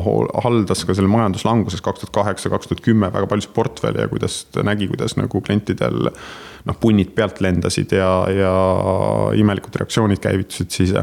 haldas 0.40 0.86
ka 0.88 0.96
selle 0.96 1.10
majanduslanguses 1.12 1.84
kaks 1.84 2.00
tuhat 2.00 2.14
kaheksa, 2.14 2.48
kaks 2.54 2.70
tuhat 2.70 2.80
kümme 2.80 3.10
väga 3.12 3.28
paljusid 3.28 3.52
portfelle 3.52 4.06
ja 4.06 4.08
kuidas 4.08 4.46
ta 4.48 4.64
nägi, 4.64 4.88
kuidas 4.88 5.18
nagu 5.20 5.42
klientidel. 5.44 6.08
noh, 6.64 6.78
punnid 6.80 7.12
pealt 7.16 7.42
lendasid 7.44 7.92
ja, 7.92 8.08
ja 8.32 8.54
imelikud 9.36 9.76
reaktsioonid 9.76 10.24
käivitusid 10.24 10.72
siis 10.72 10.96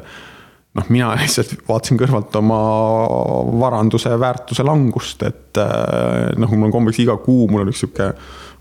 noh, 0.75 0.89
mina 0.91 1.11
lihtsalt 1.21 1.55
vaatasin 1.67 1.99
kõrvalt 1.99 2.35
oma 2.39 2.59
varanduse 3.61 4.15
väärtuse 4.19 4.65
langust, 4.67 5.23
et 5.27 5.61
äh, 5.61 6.33
noh, 6.39 6.51
mul 6.55 6.69
on 6.69 6.75
kombeks 6.75 7.03
iga 7.03 7.17
kuu, 7.21 7.47
mul 7.51 7.65
on 7.65 7.71
üks 7.71 7.83
sihuke 7.83 8.11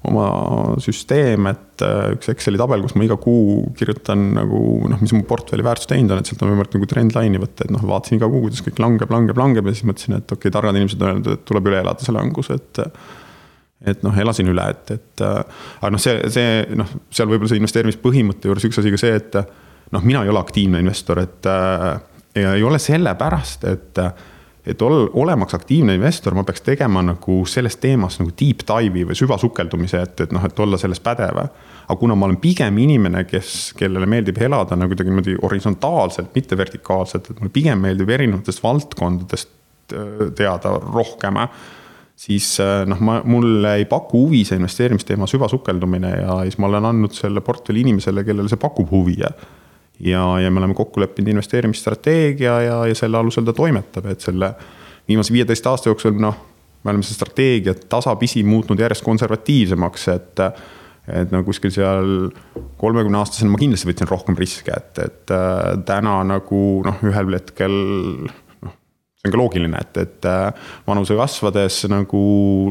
oma 0.04 0.26
süsteem, 0.84 1.48
et 1.48 1.82
äh, 1.84 2.12
üks 2.14 2.28
Exceli 2.32 2.60
tabel, 2.60 2.84
kus 2.84 2.94
ma 2.98 3.06
iga 3.06 3.16
kuu 3.20 3.64
kirjutan 3.78 4.26
nagu 4.36 4.60
noh, 4.90 5.00
mis 5.00 5.14
mu 5.16 5.24
portfelli 5.28 5.64
väärtus 5.64 5.88
teinud 5.90 6.12
on, 6.12 6.20
et 6.20 6.28
sealt 6.28 6.44
on 6.44 6.52
võimalik 6.52 6.76
nagu 6.76 6.88
trendline'i 6.90 7.40
võtta, 7.40 7.66
et 7.66 7.74
noh, 7.74 7.84
vaatasin 7.88 8.20
iga 8.20 8.30
kuu, 8.30 8.44
kuidas 8.46 8.64
kõik 8.66 8.80
langeb, 8.84 9.12
langeb, 9.14 9.40
langeb 9.40 9.70
ja 9.70 9.76
siis 9.76 9.88
mõtlesin, 9.88 10.18
et 10.20 10.26
okei 10.28 10.50
okay,, 10.50 10.54
targad 10.54 10.76
inimesed 10.76 11.02
on 11.02 11.12
öelnud, 11.12 11.30
et 11.38 11.46
tuleb 11.48 11.70
üle 11.72 11.82
elada 11.84 12.04
see 12.04 12.16
langus, 12.16 12.52
et 12.54 12.84
et 13.84 14.00
noh, 14.00 14.14
elasin 14.16 14.48
üle, 14.48 14.62
et, 14.72 14.94
et 14.94 15.22
aga 15.24 15.90
noh, 15.92 16.00
see, 16.00 16.14
see 16.32 16.62
noh, 16.78 16.88
seal 17.12 17.28
võib-olla 17.28 17.50
see 17.50 17.60
investeerimispõhimõtte 17.60 18.48
juures 18.48 18.64
üks 18.64 18.78
asi 18.80 18.92
ka 18.94 19.00
see, 19.00 19.18
et 19.18 19.36
noh, 19.94 20.04
mina 20.04 20.24
ei 20.24 20.32
ole 20.32 20.42
aktiivne 20.42 20.82
investor, 20.82 21.22
et 21.22 21.50
äh, 21.50 21.90
ja 22.42 22.54
ei 22.58 22.62
ole 22.66 22.78
sellepärast, 22.82 23.68
et 23.70 24.06
et 24.64 24.80
ol, 24.82 25.10
olemaks 25.20 25.54
aktiivne 25.58 25.92
investor, 25.98 26.32
ma 26.36 26.44
peaks 26.48 26.62
tegema 26.64 27.02
nagu 27.04 27.42
selles 27.48 27.76
teemas 27.82 28.16
nagu 28.20 28.32
deep 28.32 28.62
dive'i 28.64 29.04
või 29.04 29.16
süvasukeldumise, 29.18 30.00
et, 30.06 30.22
et 30.24 30.32
noh, 30.32 30.44
et 30.46 30.60
olla 30.64 30.78
selles 30.80 31.02
pädev. 31.04 31.40
aga 31.84 31.96
kuna 32.00 32.16
ma 32.16 32.30
olen 32.30 32.38
pigem 32.40 32.78
inimene, 32.80 33.26
kes, 33.28 33.74
kellele 33.76 34.08
meeldib 34.08 34.40
elada 34.40 34.76
nagu 34.76 34.94
kuidagi 34.94 35.12
niimoodi 35.12 35.36
horisontaalselt, 35.42 36.32
mitte 36.34 36.56
vertikaalselt, 36.56 37.28
et 37.30 37.40
mulle 37.42 37.52
pigem 37.52 37.84
meeldib 37.84 38.08
erinevatest 38.16 38.62
valdkondadest 38.64 39.52
äh, 39.92 40.30
teada 40.36 40.78
rohkem 40.80 41.44
siis 42.16 42.54
äh, 42.62 42.86
noh, 42.88 43.00
ma, 43.04 43.18
mulle 43.26 43.74
ei 43.82 43.84
paku 43.90 44.24
huvi 44.24 44.44
see 44.48 44.56
investeerimisteema 44.56 45.26
süvasukeldumine 45.28 46.14
ja 46.22 46.38
siis 46.46 46.56
ma 46.62 46.70
olen 46.70 46.88
andnud 46.88 47.12
selle 47.12 47.42
portfelli 47.44 47.84
inimesele, 47.84 48.24
kellele 48.24 48.48
see 48.48 48.60
pakub 48.62 48.92
huvi 48.94 49.18
ja, 49.20 49.32
ja 50.00 50.50
me 50.50 50.58
oleme 50.58 50.74
kokku 50.74 51.00
leppinud 51.00 51.30
investeerimisstrateegia 51.34 52.60
ja, 52.60 52.78
ja 52.86 52.94
selle 52.98 53.18
alusel 53.18 53.44
ta 53.46 53.52
toimetab, 53.52 54.08
et 54.10 54.24
selle 54.24 54.50
viimase 55.08 55.32
viieteist 55.32 55.66
aasta 55.70 55.90
jooksul 55.90 56.16
noh, 56.20 56.38
me 56.84 56.92
oleme 56.92 57.06
seda 57.06 57.22
strateegiat 57.22 57.86
tasapisi 57.88 58.42
muutnud 58.46 58.80
järjest 58.80 59.04
konservatiivsemaks, 59.04 60.08
et 60.14 60.48
et 61.04 61.32
no 61.34 61.42
kuskil 61.44 61.68
seal 61.68 62.30
kolmekümne 62.80 63.18
aastasena 63.20 63.52
ma 63.52 63.60
kindlasti 63.60 63.90
võtsin 63.90 64.08
rohkem 64.08 64.38
riske, 64.40 64.72
et, 64.72 65.00
et 65.04 65.32
äh, 65.36 65.74
täna 65.84 66.22
nagu 66.24 66.60
noh, 66.86 67.02
ühel 67.04 67.36
hetkel 67.36 67.74
noh, 68.24 68.72
see 69.20 69.28
on 69.28 69.34
ka 69.34 69.40
loogiline, 69.40 69.82
et, 69.84 70.00
et 70.00 70.28
äh, 70.30 70.70
vanuse 70.86 71.16
kasvades 71.18 71.82
nagu 71.92 72.22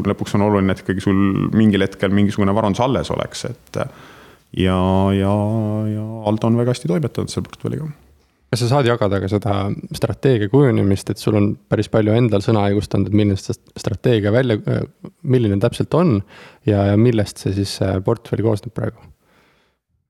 lõpuks 0.09 0.33
on 0.39 0.47
oluline, 0.47 0.73
et 0.73 0.81
ikkagi 0.81 1.05
sul 1.05 1.21
mingil 1.53 1.86
hetkel 1.86 2.15
mingisugune 2.15 2.57
varandus 2.57 2.81
alles 2.81 3.13
oleks, 3.13 3.45
et 3.51 3.81
ja, 4.57 4.77
ja, 5.17 5.33
ja 5.89 6.07
Aldo 6.29 6.49
on 6.49 6.57
väga 6.61 6.75
hästi 6.75 6.91
toimetanud 6.91 7.33
selle 7.33 7.49
portfelliga 7.49 7.89
kas 8.53 8.61
sa 8.61 8.67
saad 8.69 8.85
jagada 8.85 9.17
ka 9.17 9.27
seda 9.31 9.53
strateegia 9.97 10.51
kujunemist, 10.51 11.09
et 11.09 11.17
sul 11.17 11.39
on 11.39 11.47
päris 11.69 11.89
palju 11.89 12.13
endal 12.13 12.43
sõnaõigustanud, 12.45 13.09
et 13.09 13.15
milline 13.17 13.39
see 13.41 13.55
strateegia 13.81 14.29
välja, 14.35 14.59
milline 15.25 15.57
täpselt 15.63 15.97
on 15.97 16.19
ja, 16.69 16.91
ja 16.91 16.99
millest 16.99 17.41
see 17.41 17.55
siis 17.57 17.79
portfell 18.05 18.45
koosneb 18.45 18.75
praegu? 18.77 19.01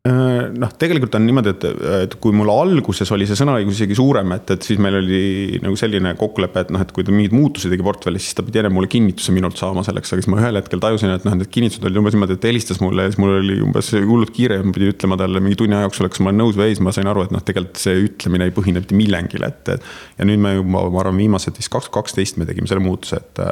Äh, 0.04 0.50
noh, 0.60 0.72
tegelikult 0.76 1.14
on 1.16 1.24
niimoodi, 1.24 1.52
et, 1.54 1.66
et 2.02 2.16
kui 2.20 2.34
mul 2.36 2.50
alguses 2.52 3.08
oli 3.16 3.24
see 3.24 3.38
sõnaõigus 3.40 3.78
isegi 3.78 3.96
suurem, 3.96 4.34
et, 4.36 4.50
et 4.52 4.66
siis 4.68 4.82
meil 4.84 4.98
oli 4.98 5.62
nagu 5.64 5.78
selline 5.80 6.12
kokkulepe, 6.20 6.66
et 6.66 6.74
noh, 6.76 6.82
et 6.84 6.90
kui 6.92 7.06
ta 7.08 7.14
mingeid 7.16 7.32
muutusi 7.32 7.72
tegi 7.72 7.86
portfellis, 7.88 8.26
siis 8.28 8.36
ta 8.36 8.44
pidi 8.44 8.60
enne 8.60 8.74
mulle 8.76 8.90
kinnituse 8.92 9.32
minult 9.32 9.56
saama 9.56 9.80
selleks, 9.88 10.12
aga 10.12 10.20
siis 10.20 10.28
ma 10.34 10.42
ühel 10.42 10.60
hetkel 10.60 10.84
tajusin, 10.84 11.14
et 11.16 11.24
noh, 11.24 11.38
need 11.40 11.48
kinnitused 11.56 11.88
olid 11.88 12.02
umbes 12.02 12.18
niimoodi, 12.18 12.36
et 12.36 12.48
helistas 12.50 12.84
mulle 12.84 13.06
ja 13.08 13.14
siis 13.14 13.22
mul 13.24 13.38
oli 13.38 13.56
umbes 13.64 13.94
hullult 13.96 14.36
kiire 14.36 14.60
ja 14.60 14.68
ma 14.68 14.76
pidin 14.76 14.92
ütlema 14.92 15.20
talle 15.24 15.44
mingi 15.46 15.62
tunni 15.64 15.80
aja 15.80 15.88
jooksul, 15.88 16.12
kas 16.12 16.20
ma 16.20 16.34
olen 16.34 16.44
nõus 16.44 16.60
või 16.60 16.68
ei, 16.68 16.76
siis 16.76 16.84
ma 16.84 16.96
sain 17.00 17.14
aru, 17.14 17.24
et 17.24 17.32
noh, 17.38 17.48
tegelikult 17.54 17.86
see 17.86 18.04
ütlemine 18.10 18.52
ei 18.52 18.58
põhine 18.60 18.84
mitte 18.84 19.00
millelgi, 19.00 19.40
et, 19.40 19.72
et. 19.78 19.88
ja 20.20 20.28
nüüd 20.28 20.44
me 20.44 20.58
juba, 20.58 20.84
ma 20.84 21.04
arvan, 21.06 21.24
viimased 21.24 21.64
vist 21.64 21.72
kaks 21.72 21.88
kaksteist 21.96 22.44
me 22.44 22.52
tegime 22.52 22.68
selle 22.68 22.84
muutuse, 22.84 23.24
et 23.24 23.46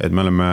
et 0.00 0.14
me 0.14 0.22
oleme 0.24 0.48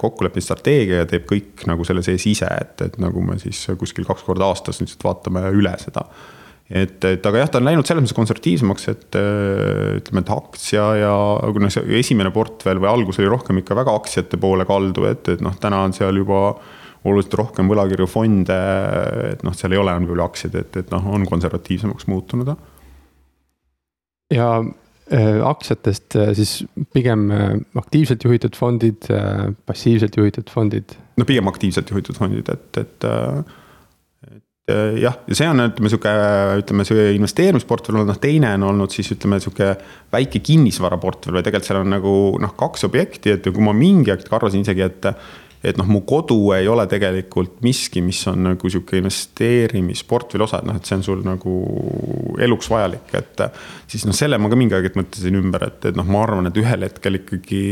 kokku 0.00 0.26
leppinud 0.26 0.46
strateegia 0.46 1.02
ja 1.02 1.08
teeb 1.08 1.26
kõik 1.28 1.64
nagu 1.70 1.86
selle 1.86 2.04
sees 2.04 2.24
ise, 2.28 2.48
et, 2.48 2.74
et 2.88 2.98
nagu 3.02 3.22
me 3.24 3.38
siis 3.40 3.64
kuskil 3.78 4.06
kaks 4.08 4.24
korda 4.26 4.48
aastas 4.48 4.82
lihtsalt 4.82 5.06
vaatame 5.06 5.44
üle 5.54 5.72
seda. 5.80 6.04
et, 6.68 6.98
et 7.04 7.26
aga 7.28 7.44
jah, 7.44 7.52
ta 7.52 7.60
on 7.60 7.68
läinud 7.68 7.88
selles 7.88 8.04
mõttes 8.04 8.18
konservatiivsemaks, 8.18 8.88
et 8.92 9.18
ütleme, 10.00 10.24
et 10.24 10.34
aktsia 10.34 10.86
ja 11.02 11.14
kuna 11.54 11.70
see 11.72 11.98
esimene 12.00 12.34
portfell 12.34 12.82
või 12.82 12.90
algus 12.90 13.22
oli 13.22 13.30
rohkem 13.30 13.62
ikka 13.62 13.78
väga 13.78 13.96
aktsiate 14.00 14.40
poole 14.42 14.66
kaldu, 14.68 15.06
et, 15.10 15.34
et 15.36 15.44
noh, 15.44 15.56
täna 15.62 15.84
on 15.86 15.96
seal 15.96 16.18
juba 16.22 16.44
oluliselt 17.02 17.34
rohkem 17.34 17.66
võlakirju, 17.66 18.06
fonde, 18.06 18.58
et 19.32 19.40
noh, 19.42 19.54
seal 19.58 19.74
ei 19.74 19.80
ole 19.82 19.90
enam 19.90 20.06
võib-olla 20.06 20.28
aktsiaid, 20.30 20.54
et, 20.60 20.76
et 20.84 20.92
noh, 20.94 21.08
on 21.16 21.26
konservatiivsemaks 21.26 22.06
muutunud. 22.10 22.54
ja 24.30 24.52
Äh, 24.62 24.74
aktsiatest 25.10 26.16
äh, 26.16 26.30
siis 26.38 26.62
pigem 26.94 27.30
äh, 27.34 27.56
aktiivselt 27.76 28.24
juhitud 28.24 28.56
fondid, 28.56 29.08
passiivselt 29.66 30.16
juhitud 30.16 30.50
fondid? 30.50 30.94
no 31.18 31.26
pigem 31.28 31.50
aktiivselt 31.50 31.90
juhitud 31.90 32.16
fondid, 32.16 32.48
et, 32.48 32.78
et, 32.80 33.04
et 34.32 34.38
jah, 35.02 35.16
ja 35.26 35.36
see 35.36 35.48
on, 35.50 35.64
ütleme 35.66 35.90
sihuke, 35.90 36.12
ütleme 36.62 36.86
see 36.88 37.08
investeerimisportfell, 37.18 37.98
noh 38.06 38.20
teine 38.22 38.54
on 38.56 38.68
olnud 38.70 38.94
siis 38.94 39.10
ütleme 39.16 39.40
sihuke 39.42 39.74
väike 40.14 40.40
kinnisvaraportfell 40.46 41.36
või 41.36 41.44
tegelikult 41.44 41.68
seal 41.68 41.82
on 41.82 41.92
nagu 41.96 42.14
noh, 42.40 42.54
kaks 42.58 42.86
objekti, 42.88 43.34
et 43.36 43.50
kui 43.50 43.66
ma 43.66 43.74
mingi 43.76 44.14
aeg 44.14 44.24
arvasin 44.30 44.64
isegi, 44.64 44.86
et 44.86 45.10
et 45.62 45.78
noh, 45.78 45.86
mu 45.86 46.02
kodu 46.06 46.36
ei 46.56 46.68
ole 46.70 46.86
tegelikult 46.90 47.60
miski, 47.62 48.02
mis 48.04 48.20
on 48.30 48.42
nagu 48.48 48.70
sihuke 48.72 48.98
investeerimisportfelli 48.98 50.46
osa, 50.46 50.62
et 50.62 50.68
noh, 50.68 50.78
et 50.78 50.88
see 50.88 50.98
on 50.98 51.06
sul 51.06 51.24
nagu 51.26 51.56
eluks 52.42 52.70
vajalik, 52.72 53.14
et. 53.18 53.46
siis 53.90 54.06
noh, 54.08 54.16
selle 54.16 54.38
ma 54.42 54.50
ka 54.50 54.58
mingi 54.58 54.78
aeg 54.78 54.92
mõtlesin 54.98 55.38
ümber, 55.38 55.68
et, 55.70 55.90
et 55.92 55.98
noh, 55.98 56.08
ma 56.08 56.24
arvan, 56.26 56.50
et 56.50 56.62
ühel 56.62 56.88
hetkel 56.88 57.20
ikkagi 57.22 57.62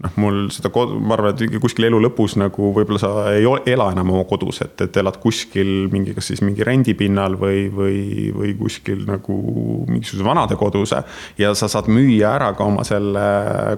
noh, 0.00 0.12
mul 0.22 0.38
seda 0.54 0.70
kodu, 0.72 0.98
ma 1.02 1.16
arvan, 1.16 1.34
et 1.34 1.58
kuskil 1.60 1.88
elu 1.88 1.98
lõpus 2.06 2.36
nagu 2.40 2.70
võib-olla 2.76 3.00
sa 3.02 3.10
ei 3.34 3.48
ela 3.72 3.90
enam 3.92 4.12
oma 4.14 4.24
kodus, 4.28 4.62
et, 4.64 4.76
et 4.86 5.00
elad 5.02 5.18
kuskil 5.22 5.90
mingi, 5.92 6.14
kas 6.16 6.30
siis 6.30 6.44
mingi 6.44 6.64
rendipinnal 6.66 7.36
või, 7.40 7.66
või, 7.74 8.30
või 8.36 8.54
kuskil 8.60 9.02
nagu 9.08 9.36
mingisuguse 9.88 10.26
vanadekodus. 10.26 10.94
ja 11.40 11.52
sa 11.58 11.68
saad 11.68 11.90
müüa 11.92 12.36
ära 12.38 12.52
ka 12.56 12.70
oma 12.70 12.86
selle 12.86 13.26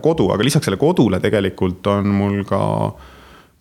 kodu, 0.05 0.29
aga 0.35 0.47
lisaks 0.47 0.69
selle 0.69 0.81
kodule 0.81 1.21
tegelikult 1.23 1.91
on 1.97 2.13
mul 2.13 2.45
ka 2.49 2.63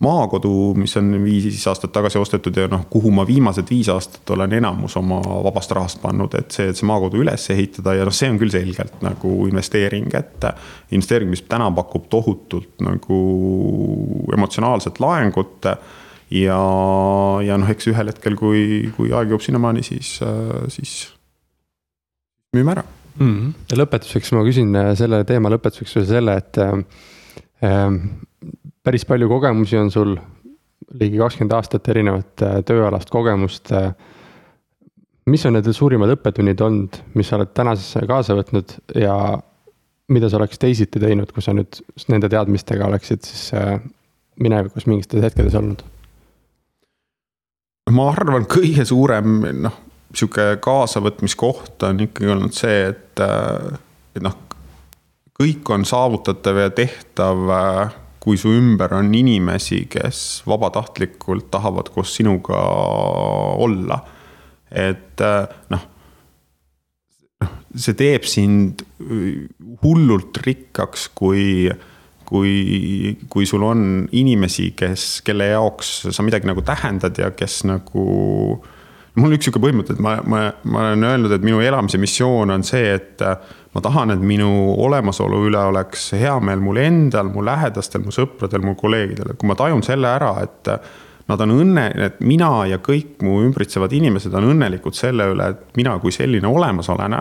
maakodu, 0.02 0.50
mis 0.78 0.94
on 0.98 1.12
viis 1.24 1.62
aastat 1.70 1.92
tagasi 1.94 2.18
ostetud 2.20 2.56
ja 2.58 2.66
noh, 2.70 2.84
kuhu 2.90 3.12
ma 3.14 3.24
viimased 3.28 3.70
viis 3.70 3.90
aastat 3.92 4.34
olen 4.34 4.56
enamus 4.58 4.96
oma 5.00 5.20
vabast 5.46 5.74
rahast 5.76 6.02
pannud, 6.02 6.34
et 6.38 6.54
see, 6.54 6.68
et 6.72 6.78
see 6.78 6.88
maakodu 6.88 7.22
üles 7.22 7.46
ehitada 7.54 7.94
ja 7.98 8.06
noh, 8.08 8.14
see 8.16 8.30
on 8.32 8.40
küll 8.42 8.52
selgelt 8.52 9.02
nagu 9.04 9.34
investeering, 9.50 10.10
et. 10.18 10.48
investeering, 10.92 11.30
mis 11.30 11.44
täna 11.48 11.70
pakub 11.76 12.08
tohutult 12.12 12.82
nagu 12.84 13.18
emotsionaalset 14.34 15.00
laengut. 15.00 15.70
ja, 16.32 16.60
ja 17.46 17.58
noh, 17.60 17.70
eks 17.70 17.90
ühel 17.92 18.10
hetkel, 18.12 18.36
kui, 18.40 18.90
kui 18.96 19.12
aeg 19.12 19.32
jõuab 19.32 19.44
sinnamaani, 19.44 19.84
siis, 19.86 20.18
siis 20.72 20.96
müüme 22.56 22.74
ära 22.74 22.84
mm. 23.18 23.30
-hmm. 23.30 23.52
ja 23.70 23.78
lõpetuseks 23.80 24.34
ma 24.36 24.44
küsin 24.46 24.76
äh, 24.76 24.92
selle 24.98 25.22
teema 25.28 25.52
lõpetuseks 25.52 25.96
veel 25.98 26.08
selle, 26.10 26.36
et 26.40 26.60
äh, 26.60 27.96
päris 28.82 29.04
palju 29.08 29.28
kogemusi 29.30 29.78
on 29.78 29.90
sul, 29.90 30.16
ligi 30.98 31.20
kakskümmend 31.20 31.54
aastat 31.56 31.88
erinevat 31.88 32.42
äh, 32.42 32.58
tööalast 32.66 33.10
kogemust 33.12 33.72
äh, 33.76 33.92
mis 35.26 35.46
on 35.46 35.56
need 35.56 35.70
suurimad 35.74 36.12
õppetunnid 36.16 36.60
olnud, 36.64 36.98
mis 37.14 37.30
sa 37.30 37.38
oled 37.38 37.52
tänasesse 37.54 38.02
kaasa 38.08 38.36
võtnud 38.38 38.74
ja 38.98 39.14
mida 40.12 40.28
sa 40.28 40.40
oleks 40.40 40.60
teisiti 40.60 41.00
teinud, 41.02 41.30
kui 41.32 41.44
sa 41.44 41.54
nüüd 41.56 41.78
nende 42.10 42.30
teadmistega 42.32 42.88
oleksid 42.88 43.24
siis 43.26 43.48
äh, 43.58 43.76
minevikus 44.42 44.88
mingites 44.90 45.22
hetkedes 45.24 45.56
olnud? 45.58 45.84
ma 47.92 48.06
arvan, 48.08 48.46
kõige 48.48 48.86
suurem 48.88 49.42
noh, 49.66 49.74
sihuke 50.16 50.56
kaasavõtmiskoht 50.64 51.82
on 51.84 51.98
ikkagi 52.06 52.30
olnud 52.32 52.54
see, 52.56 52.86
et, 52.88 53.20
et 54.16 54.22
noh, 54.24 54.36
kõik 55.36 55.68
on 55.74 55.84
saavutatav 55.88 56.60
ja 56.62 56.70
tehtav, 56.72 57.42
kui 58.22 58.38
su 58.38 58.52
ümber 58.54 58.92
on 58.94 59.10
inimesi, 59.18 59.86
kes 59.90 60.42
vabatahtlikult 60.46 61.50
tahavad 61.50 61.90
koos 61.94 62.14
sinuga 62.16 62.60
olla. 63.58 63.98
et 64.72 65.20
äh, 65.20 65.48
noh, 65.68 65.82
see 67.76 67.96
teeb 67.98 68.24
sind 68.28 68.84
hullult 69.82 70.38
rikkaks, 70.46 71.10
kui, 71.18 71.66
kui, 72.28 72.54
kui 73.28 73.48
sul 73.48 73.66
on 73.66 73.82
inimesi, 74.16 74.70
kes, 74.78 75.08
kelle 75.26 75.50
jaoks 75.50 75.92
sa 76.14 76.24
midagi 76.24 76.48
nagu 76.48 76.64
tähendad 76.64 77.18
ja 77.18 77.32
kes 77.36 77.62
nagu 77.68 78.06
mul 79.12 79.28
on 79.28 79.36
üks 79.36 79.44
sihuke 79.44 79.60
põhimõte, 79.60 79.96
et 79.96 80.00
ma, 80.00 80.16
ma, 80.24 80.46
ma 80.64 80.86
olen 80.86 81.04
öelnud, 81.10 81.34
et 81.34 81.44
minu 81.44 81.60
elamise 81.60 82.00
missioon 82.00 82.54
on 82.54 82.64
see, 82.64 82.94
et 82.96 83.24
ma 83.72 83.80
tahan, 83.80 84.12
et 84.12 84.20
minu 84.20 84.50
olemasolu 84.84 85.46
üle 85.48 85.62
oleks 85.70 86.10
hea 86.18 86.34
meel 86.44 86.60
mul 86.60 86.80
endal, 86.82 87.30
mu 87.32 87.44
lähedastel, 87.44 88.04
mu 88.04 88.12
sõpradel, 88.12 88.64
mu 88.64 88.76
kolleegidel, 88.76 89.34
kui 89.38 89.48
ma 89.48 89.56
tajun 89.58 89.82
selle 89.86 90.10
ära, 90.12 90.34
et 90.44 90.74
Nad 91.30 91.42
on 91.44 91.52
õnne, 91.54 91.84
et 92.02 92.18
mina 92.24 92.50
ja 92.66 92.80
kõik 92.82 93.22
mu 93.24 93.38
ümbritsevad 93.44 93.92
inimesed 93.94 94.34
on 94.36 94.50
õnnelikud 94.52 94.96
selle 94.96 95.28
üle, 95.32 95.52
et 95.54 95.76
mina 95.78 95.94
kui 96.02 96.14
selline 96.14 96.48
olemas 96.48 96.90
olen. 96.90 97.16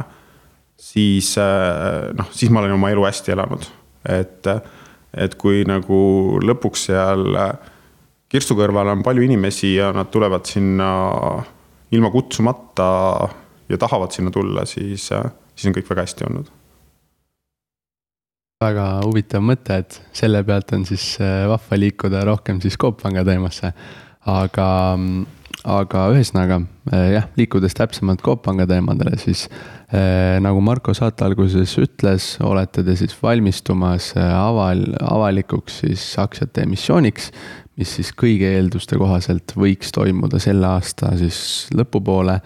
siis 0.82 1.36
äh, 1.38 2.10
noh, 2.18 2.32
siis 2.34 2.50
ma 2.50 2.60
olen 2.60 2.74
oma 2.74 2.90
elu 2.90 3.04
hästi 3.06 3.32
elanud, 3.36 3.68
et, 4.10 4.48
et 5.14 5.36
kui 5.38 5.62
nagu 5.70 6.40
lõpuks 6.42 6.88
seal 6.90 7.38
kirstu 8.32 8.58
kõrval 8.58 8.90
on 8.90 9.04
palju 9.06 9.22
inimesi 9.22 9.76
ja 9.76 9.92
nad 9.94 10.10
tulevad 10.10 10.50
sinna 10.50 10.90
ilma 11.92 12.10
kutsumata 12.10 12.90
ja 13.70 13.78
tahavad 13.78 14.12
sinna 14.12 14.32
tulla, 14.32 14.66
siis, 14.66 15.12
siis 15.62 15.70
on 15.70 15.78
kõik 15.78 15.94
väga 15.94 16.08
hästi 16.08 16.28
olnud 16.32 16.50
väga 18.62 18.88
huvitav 19.06 19.44
mõte, 19.46 19.82
et 19.82 20.00
selle 20.16 20.44
pealt 20.46 20.72
on 20.78 20.86
siis 20.90 21.16
äh, 21.22 21.46
vahva 21.50 21.78
liikuda 21.80 22.26
rohkem 22.28 22.62
siis 22.62 22.78
Coop 22.82 23.02
Panga 23.02 23.24
teemasse. 23.26 23.74
aga, 24.30 24.66
aga 25.66 26.02
ühesõnaga 26.14 26.60
äh, 26.94 27.08
jah, 27.16 27.30
liikudes 27.40 27.74
täpsemalt 27.78 28.22
Coop 28.22 28.44
Panga 28.46 28.68
teemadele, 28.70 29.18
siis 29.22 29.48
äh, 29.50 30.38
nagu 30.44 30.62
Marko 30.62 30.94
saate 30.98 31.26
alguses 31.26 31.74
ütles, 31.82 32.36
olete 32.46 32.86
te 32.86 32.96
siis 33.00 33.18
valmistumas 33.24 34.12
aval, 34.18 34.86
avalikuks 35.02 35.82
siis 35.82 36.06
aktsiate 36.22 36.68
emissiooniks, 36.68 37.32
mis 37.82 37.96
siis 37.98 38.14
kõigi 38.14 38.46
eelduste 38.52 39.00
kohaselt 39.02 39.56
võiks 39.58 39.90
toimuda 39.96 40.38
selle 40.44 40.70
aasta 40.70 41.16
siis 41.18 41.42
lõpupoole 41.74 42.38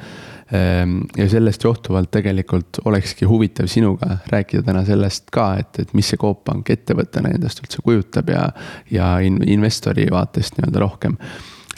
ja 1.17 1.25
sellest 1.29 1.63
johtuvalt 1.63 2.11
tegelikult 2.13 2.77
olekski 2.85 3.25
huvitav 3.25 3.65
sinuga 3.65 4.19
rääkida 4.29 4.61
täna 4.67 4.83
sellest 4.85 5.31
ka, 5.33 5.47
et, 5.57 5.79
et 5.81 5.93
mis 5.97 6.05
see 6.11 6.19
Coop 6.21 6.43
Pank 6.45 6.69
ettevõttena 6.69 7.31
endast 7.33 7.63
üldse 7.63 7.81
kujutab 7.81 8.29
ja, 8.29 8.43
ja 8.93 9.15
investori 9.25 10.05
vaatest 10.11 10.59
nii-öelda 10.59 10.83
rohkem. 10.83 11.17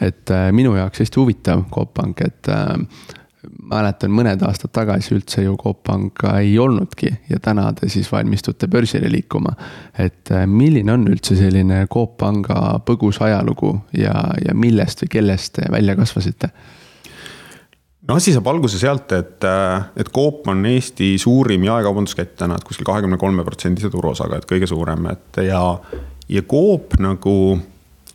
et 0.02 0.32
äh, 0.36 0.50
minu 0.52 0.76
jaoks 0.76 1.00
hästi 1.00 1.20
huvitav 1.20 1.64
Coop 1.72 1.94
Pank, 1.94 2.22
et 2.28 2.52
äh, 2.52 2.76
mäletan 3.72 4.12
mõned 4.14 4.42
aastad 4.46 4.72
tagasi 4.76 5.16
üldse 5.16 5.44
ju 5.44 5.56
Coop 5.60 5.84
Panka 5.88 6.38
ei 6.40 6.58
olnudki 6.60 7.10
ja 7.30 7.40
täna 7.44 7.70
te 7.74 7.90
siis 7.90 8.10
valmistute 8.12 8.68
börsile 8.68 9.12
liikuma. 9.12 9.54
et 9.98 10.32
äh, 10.32 10.46
milline 10.48 10.94
on 10.94 11.08
üldse 11.08 11.36
selline 11.36 11.86
Coop 11.94 12.18
Panga 12.18 12.80
põgus 12.86 13.22
ajalugu 13.22 13.78
ja, 13.94 14.16
ja 14.46 14.54
millest 14.54 15.04
või 15.04 15.14
kellest 15.18 15.54
te 15.60 15.72
välja 15.72 15.96
kasvasite? 15.96 16.52
No 18.08 18.18
asi 18.18 18.34
saab 18.36 18.50
alguse 18.52 18.80
sealt, 18.80 19.12
et, 19.16 19.44
äh, 19.44 19.88
et 20.00 20.12
Coop 20.16 20.48
on 20.52 20.66
Eesti 20.70 21.16
suurim 21.22 21.68
jaekaubanduskett 21.68 22.38
täna, 22.40 22.58
et 22.58 22.68
kuskil 22.68 22.88
kahekümne 22.88 23.20
kolme 23.22 23.46
protsendise 23.48 23.92
turuosaga, 23.94 24.40
et 24.40 24.48
kõige 24.50 24.70
suurem, 24.70 25.10
et 25.12 25.42
ja, 25.48 25.64
ja 26.32 26.46
Coop 26.48 26.98
nagu 27.04 27.36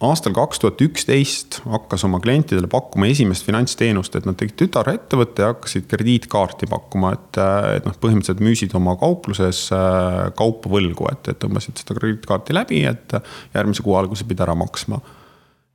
aastal 0.03 0.35
kaks 0.35 0.59
tuhat 0.59 0.81
üksteist 0.83 1.61
hakkas 1.69 2.03
oma 2.09 2.19
klientidele 2.25 2.67
pakkuma 2.71 3.07
esimest 3.13 3.47
finantsteenust, 3.47 4.17
et 4.19 4.27
nad 4.27 4.39
tegid 4.39 4.57
tütarettevõtte 4.65 5.45
ja 5.45 5.53
hakkasid 5.53 5.87
krediitkaarti 5.91 6.67
pakkuma, 6.73 7.15
et, 7.19 7.41
äh, 7.43 7.71
et 7.79 7.89
noh, 7.89 7.97
põhimõtteliselt 8.03 8.43
müüsid 8.43 8.77
oma 8.79 8.97
kaupluses 9.01 9.67
äh, 9.77 10.23
kaupa 10.39 10.73
võlgu, 10.73 11.11
et, 11.13 11.35
et 11.35 11.43
tõmbasid 11.43 11.85
seda 11.85 11.99
krediitkaarti 12.01 12.57
läbi, 12.57 12.87
et 12.89 13.19
järgmise 13.53 13.85
kuu 13.85 14.01
alguses 14.01 14.27
pidi 14.27 14.43
ära 14.43 14.57
maksma 14.59 15.03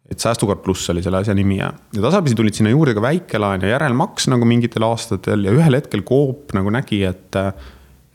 et 0.07 0.23
säästukaart 0.23 0.61
pluss 0.63 0.89
oli 0.93 1.03
selle 1.03 1.19
asja 1.19 1.35
nimi 1.35 1.59
ja, 1.59 1.71
ja 1.95 2.03
tasapisi 2.03 2.37
tulid 2.37 2.55
sinna 2.55 2.71
juurde 2.71 2.93
ka 2.95 3.03
väikelaen 3.03 3.65
ja 3.65 3.73
järelmaks 3.75 4.29
nagu 4.31 4.47
mingitel 4.47 4.85
aastatel 4.87 5.47
ja 5.47 5.55
ühel 5.55 5.79
hetkel 5.79 6.05
Coop 6.07 6.55
nagu 6.57 6.71
nägi, 6.73 7.03
et. 7.07 7.41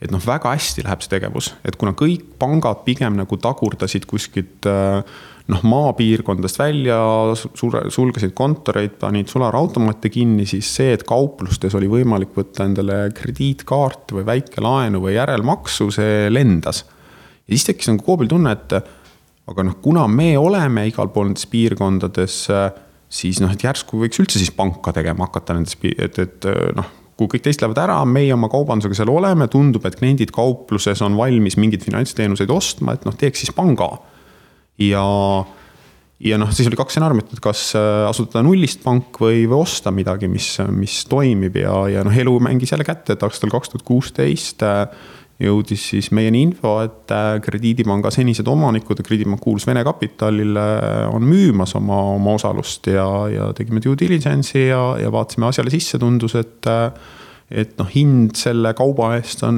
et 0.03 0.11
noh, 0.11 0.19
väga 0.19 0.51
hästi 0.51 0.83
läheb 0.83 0.99
see 0.99 1.13
tegevus, 1.13 1.53
et 1.63 1.77
kuna 1.79 1.93
kõik 1.95 2.33
pangad 2.41 2.81
pigem 2.83 3.15
nagu 3.15 3.37
tagurdasid 3.39 4.03
kuskilt 4.09 4.67
noh, 5.51 5.61
maapiirkondadest 5.67 6.59
välja, 6.59 6.97
sulgesid 7.35 8.33
kontoreid, 8.35 8.97
panid 8.99 9.31
sularaautomaate 9.31 10.11
kinni, 10.13 10.47
siis 10.49 10.69
see, 10.75 10.93
et 10.95 11.05
kauplustes 11.07 11.75
oli 11.79 11.89
võimalik 11.91 12.33
võtta 12.35 12.67
endale 12.67 13.05
krediitkaarti 13.15 14.19
või 14.19 14.27
väikelaenu 14.27 15.03
või 15.03 15.17
järelmaksu, 15.17 15.89
see 15.95 16.27
lendas. 16.31 16.83
ja 17.47 17.55
siis 17.55 17.67
tekkis 17.71 17.91
nagu 17.91 18.05
Coopil 18.05 18.31
tunne, 18.31 18.55
et 18.55 18.77
aga 19.51 19.67
noh, 19.67 19.77
kuna 19.83 20.07
me 20.07 20.33
oleme 20.39 20.87
igal 20.87 21.11
pool 21.13 21.29
nendes 21.29 21.47
piirkondades, 21.51 22.39
siis 23.13 23.41
noh, 23.43 23.51
et 23.53 23.63
järsku 23.65 23.99
võiks 24.01 24.21
üldse 24.23 24.39
siis 24.39 24.53
panka 24.55 24.93
tegema 24.95 25.27
hakata 25.27 25.57
nendes, 25.57 25.75
et, 25.83 26.19
et 26.23 26.47
noh, 26.77 26.91
kui 27.19 27.29
kõik 27.29 27.43
teist 27.45 27.61
lähevad 27.61 27.81
ära, 27.83 27.97
meie 28.09 28.33
oma 28.33 28.49
kaubandusega 28.51 28.97
seal 28.97 29.11
oleme, 29.13 29.47
tundub, 29.51 29.83
et 29.85 29.97
kliendid 29.99 30.33
kaupluses 30.33 31.01
on 31.05 31.17
valmis 31.17 31.59
mingeid 31.61 31.83
finantsteenuseid 31.85 32.53
ostma, 32.53 32.95
et 32.97 33.05
noh, 33.07 33.15
teeks 33.17 33.43
siis 33.43 33.53
panga. 33.55 33.91
ja, 34.81 35.03
ja 36.23 36.39
noh, 36.41 36.53
siis 36.55 36.69
oli 36.69 36.79
kaks 36.79 36.95
stsenaariumit, 36.95 37.35
et 37.35 37.43
kas 37.43 37.67
äh, 37.77 38.05
asutada 38.07 38.41
nullist 38.47 38.81
pank 38.85 39.19
või, 39.21 39.43
või 39.45 39.61
osta 39.61 39.93
midagi, 39.93 40.29
mis, 40.31 40.55
mis 40.73 41.03
toimib 41.09 41.59
ja, 41.61 41.75
ja 41.91 42.05
noh, 42.07 42.15
elu 42.23 42.37
mängis 42.47 42.73
jälle 42.73 42.87
kätte, 42.87 43.13
et 43.13 43.27
aastal 43.27 43.53
kaks 43.53 43.73
tuhat 43.73 43.85
kuusteist 43.85 44.65
äh, 44.65 44.87
jõudis 45.43 45.83
siis 45.93 46.09
meieni 46.15 46.43
info, 46.47 46.75
et 46.85 47.11
äh, 47.13 47.37
krediidipanga 47.43 48.11
senised 48.13 48.47
omanikud 48.49 49.01
krediidipank 49.03 49.43
kuulus 49.43 49.67
Vene 49.67 49.83
Kapitalile, 49.85 50.65
on 51.13 51.25
müümas 51.27 51.75
oma, 51.79 51.99
oma 52.15 52.37
osalust 52.37 52.89
ja, 52.91 53.07
ja 53.31 53.51
tegime 53.57 53.83
due 53.83 53.97
diligence'i 53.99 54.69
ja, 54.69 54.81
ja 55.01 55.11
vaatasime 55.13 55.49
asjale 55.49 55.73
sisse, 55.73 56.01
tundus, 56.01 56.37
et. 56.39 56.71
et 57.53 57.75
noh, 57.77 57.89
hind 57.91 58.31
selle 58.39 58.71
kauba 58.73 59.11
eest 59.17 59.43
on 59.45 59.57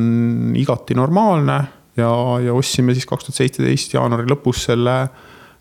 igati 0.57 0.97
normaalne 0.97 1.55
ja, 1.95 2.09
ja 2.43 2.53
ostsime 2.53 2.95
siis 2.95 3.07
kaks 3.07 3.27
tuhat 3.27 3.39
seitseteist 3.39 3.93
jaanuari 3.95 4.27
lõpus 4.27 4.65
selle, 4.67 4.95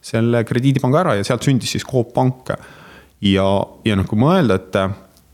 selle 0.03 0.43
krediidipanga 0.49 1.03
ära 1.05 1.15
ja 1.19 1.27
sealt 1.27 1.47
sündis 1.47 1.77
siis 1.77 1.87
Coop 1.87 2.11
Pank. 2.17 2.51
ja, 3.21 3.47
ja 3.85 3.99
noh, 3.99 4.09
kui 4.09 4.19
mõelda, 4.19 4.59
et 4.59 4.81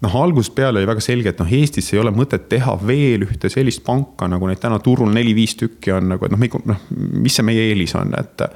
noh, 0.01 0.16
algusest 0.22 0.55
peale 0.57 0.80
oli 0.80 0.88
väga 0.88 1.05
selge, 1.05 1.32
et 1.32 1.40
noh, 1.42 1.53
Eestis 1.61 1.92
ei 1.92 2.01
ole 2.03 2.12
mõtet 2.14 2.48
teha 2.51 2.76
veel 2.86 3.26
ühte 3.26 3.51
sellist 3.53 3.84
panka, 3.86 4.28
nagu 4.30 4.48
neid 4.48 4.61
täna 4.62 4.80
turul 4.82 5.12
neli-viis 5.14 5.57
tükki 5.61 5.94
on 5.96 6.12
nagu, 6.14 6.26
et 6.26 6.34
noh, 6.34 6.61
noh, 6.72 6.84
mis 7.20 7.36
see 7.36 7.46
meie 7.46 7.68
eelis 7.70 7.94
on, 7.98 8.14
et. 8.18 8.46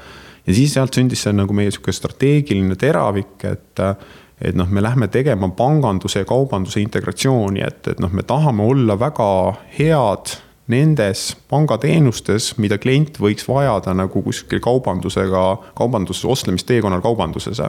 ja 0.44 0.56
siis 0.56 0.76
sealt 0.76 0.96
sündis 0.96 1.24
see 1.26 1.34
nagu 1.36 1.56
meie 1.56 1.72
sihuke 1.72 1.94
strateegiline 1.94 2.78
teravik, 2.80 3.36
et 3.50 3.84
et 4.44 4.56
noh, 4.58 4.66
me 4.66 4.82
lähme 4.82 5.06
tegema 5.08 5.46
panganduse 5.56 6.24
ja 6.24 6.26
kaubanduse 6.28 6.80
integratsiooni, 6.82 7.62
et, 7.64 7.86
et 7.92 8.00
noh, 8.02 8.10
me 8.12 8.24
tahame 8.26 8.64
olla 8.66 8.96
väga 8.98 9.28
head 9.76 10.34
nendes 10.68 11.36
pangateenustes, 11.48 12.54
mida 12.60 12.78
klient 12.80 13.20
võiks 13.20 13.46
vajada 13.48 13.94
nagu 13.96 14.22
kuskil 14.24 14.60
kaubandusega, 14.64 15.44
kaubanduses, 15.78 16.24
ostlemisteekonnal 16.34 17.04
kaubanduses. 17.04 17.60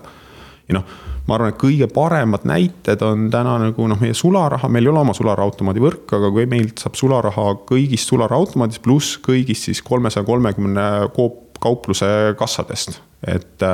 Ja 0.69 0.79
noh 0.79 0.95
ma 1.25 1.37
arvan, 1.37 1.53
et 1.53 1.59
kõige 1.61 1.87
paremad 1.93 2.45
näited 2.47 3.01
on 3.05 3.27
täna 3.33 3.57
nagu 3.63 3.87
noh, 3.89 4.01
meie 4.01 4.15
sularaha, 4.17 4.69
meil 4.71 4.85
ei 4.85 4.91
ole 4.91 5.01
oma 5.01 5.15
sularahaautomaadi 5.17 5.81
võrk, 5.81 6.13
aga 6.17 6.31
kui 6.33 6.45
meilt 6.49 6.83
saab 6.83 6.97
sularaha 6.99 7.47
kõigist 7.69 8.11
sularahaautomaadist 8.11 8.83
pluss 8.85 9.17
kõigist 9.25 9.69
siis 9.69 9.81
kolmesaja 9.85 10.25
kolmekümne 10.27 10.87
kaupluse 11.15 12.11
kassadest, 12.39 12.99
et 13.25 13.65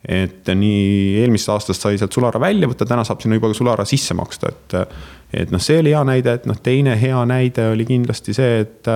et 0.00 0.48
nii 0.56 1.20
eelmisest 1.20 1.50
aastast 1.52 1.84
sai 1.84 1.98
sealt 2.00 2.14
sularaha 2.16 2.40
välja 2.40 2.68
võtta, 2.70 2.86
täna 2.88 3.04
saab 3.04 3.20
sinna 3.20 3.36
juba 3.36 3.50
ka 3.50 3.58
sularaha 3.58 3.88
sisse 3.88 4.16
maksta, 4.16 4.48
et. 4.48 4.78
Et 5.32 5.52
noh, 5.54 5.62
see 5.62 5.78
oli 5.78 5.92
hea 5.94 6.02
näide, 6.06 6.34
et 6.40 6.46
noh, 6.50 6.58
teine 6.62 6.96
hea 6.98 7.20
näide 7.28 7.68
oli 7.70 7.86
kindlasti 7.88 8.34
see, 8.36 8.64
et, 8.64 8.90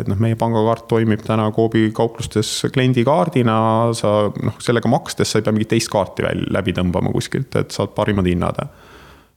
et 0.00 0.10
noh, 0.10 0.18
meie 0.18 0.38
pangakaart 0.38 0.88
toimib 0.90 1.22
täna 1.26 1.48
Coopi 1.54 1.88
kauplustes 1.94 2.50
kliendikaardina. 2.74 3.58
sa 3.94 4.18
noh, 4.30 4.58
sellega 4.62 4.90
makstes 4.90 5.32
sa 5.32 5.38
ei 5.38 5.46
pea 5.46 5.54
mingit 5.54 5.74
teist 5.76 5.92
kaarti 5.92 6.26
välja 6.26 6.52
läbi 6.58 6.74
tõmbama 6.76 7.14
kuskilt, 7.14 7.54
et 7.60 7.74
saad 7.74 7.94
parimad 7.96 8.26
hinnad 8.26 8.66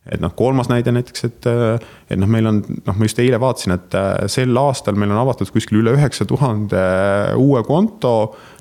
et 0.09 0.17
noh, 0.17 0.31
kolmas 0.33 0.65
näide 0.71 0.89
näiteks, 0.89 1.25
et, 1.27 1.47
et 2.09 2.17
noh, 2.17 2.29
meil 2.31 2.49
on, 2.49 2.61
noh, 2.87 2.95
ma 2.97 3.05
just 3.05 3.19
eile 3.21 3.37
vaatasin, 3.41 3.75
et 3.75 3.97
sel 4.33 4.57
aastal 4.57 4.97
meil 4.97 5.13
on 5.13 5.19
avatud 5.21 5.51
kuskil 5.53 5.77
üle 5.83 5.93
üheksa 5.93 6.25
tuhande 6.25 6.81
uue 7.37 7.61
konto 7.67 8.15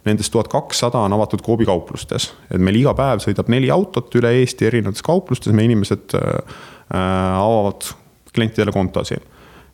nendest 0.04 0.32
tuhat 0.32 0.50
kakssada 0.52 1.00
on 1.04 1.16
avatud 1.16 1.42
Coopi 1.44 1.64
kauplustes. 1.68 2.30
et 2.50 2.60
meil 2.60 2.76
iga 2.80 2.94
päev 2.96 3.24
sõidab 3.24 3.48
neli 3.52 3.70
autot 3.72 4.12
üle 4.20 4.32
Eesti 4.40 4.68
erinevates 4.68 5.04
kauplustes, 5.04 5.52
meie 5.56 5.70
inimesed 5.70 6.16
äh, 6.16 6.60
avavad 6.90 7.86
klientidele 8.34 8.72
kontosid. 8.74 9.22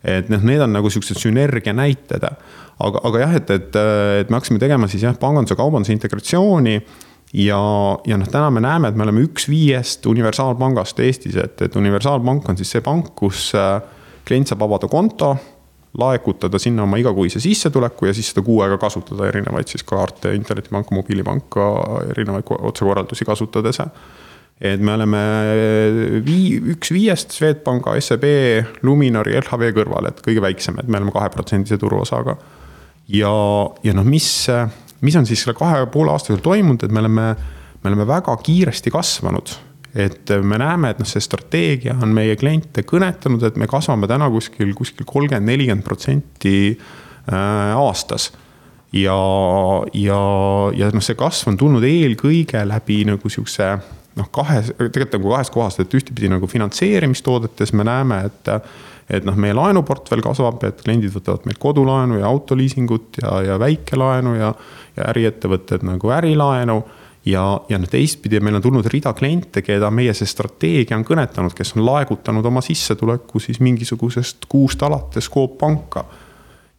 et 0.04 0.28
noh, 0.30 0.42
need 0.46 0.60
on 0.62 0.72
nagu 0.76 0.90
siuksed 0.90 1.18
sünergia 1.18 1.72
näited. 1.72 2.24
aga, 2.78 3.00
aga 3.08 3.24
jah, 3.24 3.34
et, 3.40 3.50
et, 3.50 3.76
et 4.20 4.30
me 4.30 4.38
hakkasime 4.38 4.60
tegema 4.62 4.88
siis 4.88 5.02
jah, 5.02 5.16
panganduse, 5.20 5.56
kaubanduse 5.56 5.94
integratsiooni 5.96 6.76
ja, 7.32 7.58
ja 8.06 8.20
noh, 8.20 8.28
täna 8.30 8.50
me 8.50 8.62
näeme, 8.64 8.88
et 8.88 8.96
me 8.96 9.06
oleme 9.06 9.24
üks 9.26 9.48
viiest 9.50 10.06
universaalpangast 10.06 11.00
Eestis, 11.00 11.36
et, 11.40 11.60
et 11.62 11.76
universaalpank 11.76 12.48
on 12.48 12.60
siis 12.60 12.76
see 12.76 12.84
pank, 12.84 13.14
kus 13.18 13.50
äh, 13.56 13.80
klient 14.26 14.52
saab 14.52 14.66
avada 14.66 14.90
konto 14.90 15.34
laekutada 15.96 16.58
sinna 16.60 16.84
oma 16.84 16.98
igakuise 17.00 17.40
sissetuleku 17.40 18.06
ja 18.06 18.14
siis 18.14 18.28
seda 18.32 18.44
kuu 18.44 18.60
aega 18.60 18.76
kasutada 18.78 19.28
erinevaid 19.30 19.70
siis 19.70 19.84
kaarte, 19.86 20.34
internetipanka, 20.36 20.94
mobiilipanka, 20.94 21.66
erinevaid 22.12 22.50
otsekorraldusi 22.58 23.24
kasutades. 23.24 23.80
Et 24.60 24.80
me 24.80 24.94
oleme 24.94 25.20
vii-, 26.24 26.60
üks 26.72 26.92
viiest 26.94 27.34
Swedbanka, 27.36 27.96
SEB, 28.00 28.24
Luminori, 28.86 29.36
LHV 29.42 29.72
kõrval, 29.76 30.08
et 30.10 30.22
kõige 30.24 30.44
väiksem, 30.44 30.80
et 30.80 30.88
me 30.88 31.00
oleme 31.00 31.12
kaheprotsendise 31.14 31.78
turuosaga. 31.82 32.38
ja, 33.12 33.34
ja 33.84 33.94
noh, 33.94 34.06
mis, 34.08 34.30
mis 35.04 35.16
on 35.16 35.28
siis 35.28 35.44
selle 35.44 35.56
kahe 35.58 35.84
poole 35.92 36.14
aasta 36.14 36.32
jooksul 36.32 36.50
toimunud, 36.50 36.82
et 36.82 36.92
me 36.92 37.04
oleme, 37.04 37.30
me 37.82 37.92
oleme 37.92 38.08
väga 38.08 38.36
kiiresti 38.42 38.90
kasvanud 38.94 39.58
et 39.96 40.28
me 40.44 40.58
näeme, 40.60 40.90
et 40.92 40.98
noh, 41.00 41.08
see 41.08 41.22
strateegia 41.24 41.94
on 42.04 42.10
meie 42.12 42.36
kliente 42.36 42.84
kõnetanud, 42.84 43.40
et 43.48 43.56
me 43.56 43.68
kasvame 43.70 44.08
täna 44.10 44.28
kuskil, 44.32 44.74
kuskil 44.76 45.08
kolmkümmend, 45.08 45.48
nelikümmend 45.48 45.86
protsenti 45.86 46.56
äh, 46.76 47.72
aastas. 47.72 48.28
ja, 48.92 49.16
ja, 49.96 50.20
ja 50.76 50.90
noh, 50.92 51.04
see 51.04 51.16
kasv 51.16 51.52
on 51.52 51.56
tulnud 51.60 51.84
eelkõige 51.88 52.60
läbi 52.68 53.02
nagu 53.08 53.32
sihukese 53.32 53.70
noh, 54.16 54.28
kahe, 54.32 54.62
tegelikult 54.72 55.16
nagu 55.18 55.32
kahest 55.34 55.54
kohast, 55.54 55.80
et 55.82 55.96
ühtepidi 55.96 56.30
nagu 56.32 56.48
finantseerimistoodetes 56.50 57.74
me 57.76 57.86
näeme, 57.86 58.24
et 58.30 58.52
et 59.06 59.22
noh, 59.22 59.36
meie 59.38 59.54
laenuportfell 59.54 60.18
kasvab, 60.18 60.64
et 60.66 60.80
kliendid 60.82 61.12
võtavad 61.14 61.44
meilt 61.46 61.60
kodulaenu 61.62 62.16
ja 62.18 62.26
autoliisingut 62.26 63.20
ja, 63.22 63.36
ja 63.52 63.58
väikelaenu 63.62 64.32
ja, 64.34 64.48
ja 64.96 65.04
äriettevõtted 65.12 65.84
nagu 65.86 66.10
ärilaenu 66.10 66.80
ja, 67.26 67.44
ja 67.68 67.78
noh, 67.78 67.90
teistpidi 67.90 68.40
meil 68.42 68.58
on 68.58 68.64
tulnud 68.64 68.88
rida 68.90 69.12
kliente, 69.14 69.62
keda 69.62 69.92
meie 69.94 70.14
see 70.14 70.26
strateegia 70.26 70.98
on 70.98 71.06
kõnetanud, 71.06 71.54
kes 71.54 71.76
on 71.76 71.84
laegutanud 71.86 72.50
oma 72.50 72.64
sissetuleku 72.66 73.38
siis 73.42 73.62
mingisugusest 73.62 74.48
kuust 74.50 74.82
alates 74.82 75.30
Coop 75.30 75.54
Panka. 75.62 76.04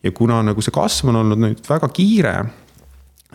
ja 0.03 0.11
kuna 0.11 0.41
nagu 0.43 0.61
see 0.61 0.75
kasv 0.75 1.07
on 1.13 1.21
olnud 1.23 1.45
nüüd 1.45 1.63
väga 1.69 1.87
kiire, 1.95 2.35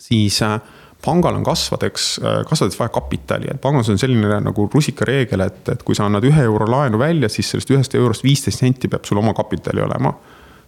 siis 0.00 0.42
äh, 0.44 0.60
pangal 1.04 1.36
on 1.38 1.44
kasvadeks, 1.46 2.06
äh, 2.22 2.40
kasvades 2.48 2.78
vaja 2.78 2.92
kapitali, 2.94 3.50
et 3.50 3.60
pangas 3.62 3.90
on 3.92 3.98
selline 4.00 4.40
nagu 4.44 4.68
rusikareegel, 4.72 5.44
et, 5.46 5.62
et 5.74 5.82
kui 5.86 5.98
sa 5.98 6.06
annad 6.06 6.24
ühe 6.28 6.44
euro 6.46 6.68
laenu 6.70 7.00
välja, 7.00 7.30
siis 7.32 7.52
sellest 7.52 7.72
ühest 7.74 7.96
eurost 7.98 8.26
viisteist 8.26 8.62
senti 8.62 8.90
peab 8.90 9.06
sul 9.08 9.20
oma 9.22 9.34
kapitali 9.36 9.82
olema. 9.82 10.14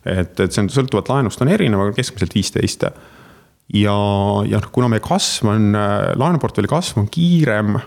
et, 0.04 0.36
et 0.40 0.52
see 0.52 0.60
on 0.60 0.68
sõltuvalt 0.68 1.08
laenust 1.08 1.40
on 1.40 1.48
erinev, 1.48 1.80
aga 1.80 1.94
keskmiselt 1.96 2.34
viisteist. 2.36 2.82
Ja, 3.72 3.94
ja 4.44 4.58
noh, 4.60 4.68
kuna 4.72 4.90
meie 4.92 5.00
kasv 5.04 5.48
on, 5.48 5.70
äh, 5.78 6.10
laenuportfelli 6.20 6.68
kasv 6.68 7.00
on 7.00 7.08
kiirem 7.12 7.78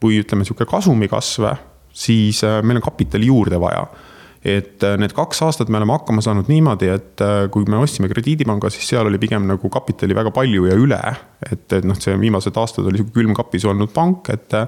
kui 0.00 0.20
ütleme, 0.22 0.46
sihuke 0.46 0.66
kasumi 0.70 1.08
kasv, 1.10 1.48
siis 1.92 2.42
äh, 2.46 2.60
meil 2.66 2.80
on 2.80 2.86
kapitali 2.86 3.28
juurde 3.30 3.60
vaja 3.62 3.84
et 4.42 4.82
äh, 4.82 4.96
need 4.98 5.14
kaks 5.14 5.42
aastat 5.46 5.70
me 5.70 5.78
oleme 5.78 5.94
hakkama 5.94 6.22
saanud 6.24 6.48
niimoodi, 6.50 6.88
et 6.90 7.22
kui 7.54 7.66
me 7.70 7.78
ostsime 7.78 8.10
krediidipanga, 8.10 8.70
siis 8.74 8.88
seal 8.90 9.06
oli 9.06 9.20
pigem 9.22 9.46
nagu 9.46 9.70
kapitali 9.72 10.16
väga 10.18 10.32
palju 10.34 10.66
ja 10.70 10.78
üle. 10.78 11.02
et, 11.46 11.68
et 11.72 11.86
noh, 11.86 11.98
see 11.98 12.16
viimased 12.18 12.56
aastad 12.58 12.88
oli 12.90 13.00
sihuke 13.00 13.20
külmkapis 13.20 13.68
olnud 13.70 13.94
pank, 13.94 14.32
et. 14.34 14.58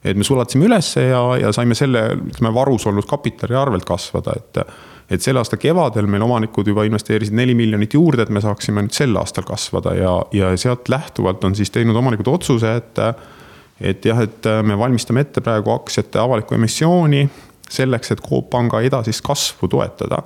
et 0.00 0.16
me 0.16 0.24
sulatasime 0.24 0.64
ülesse 0.64 1.02
ja, 1.10 1.20
ja 1.36 1.50
saime 1.52 1.76
selle, 1.76 2.06
ütleme 2.32 2.54
varus 2.56 2.86
olnud 2.88 3.04
kapitali 3.08 3.56
arvelt 3.56 3.84
kasvada, 3.84 4.32
et 4.36 4.64
et 5.10 5.22
selle 5.22 5.42
aasta 5.42 5.58
kevadel 5.58 6.06
meil 6.06 6.22
omanikud 6.22 6.68
juba 6.70 6.84
investeerisid 6.86 7.34
neli 7.34 7.56
miljonit 7.58 7.94
juurde, 7.96 8.22
et 8.22 8.30
me 8.30 8.42
saaksime 8.42 8.84
nüüd 8.86 8.94
sel 8.94 9.16
aastal 9.18 9.44
kasvada 9.48 9.96
ja, 9.98 10.14
ja 10.32 10.52
sealt 10.60 10.88
lähtuvalt 10.88 11.44
on 11.44 11.56
siis 11.58 11.72
teinud 11.74 11.98
omanikud 11.98 12.30
otsuse, 12.30 12.76
et. 12.80 13.04
et 13.80 14.04
jah, 14.04 14.18
et 14.20 14.46
me 14.62 14.76
valmistame 14.78 15.24
ette 15.24 15.40
praegu 15.40 15.72
aktsiate 15.72 16.20
avalikku 16.20 16.54
emissiooni 16.54 17.24
selleks, 17.70 18.12
et 18.14 18.22
Coop 18.24 18.50
Panga 18.50 18.80
edasist 18.84 19.24
kasvu 19.26 19.68
toetada. 19.70 20.22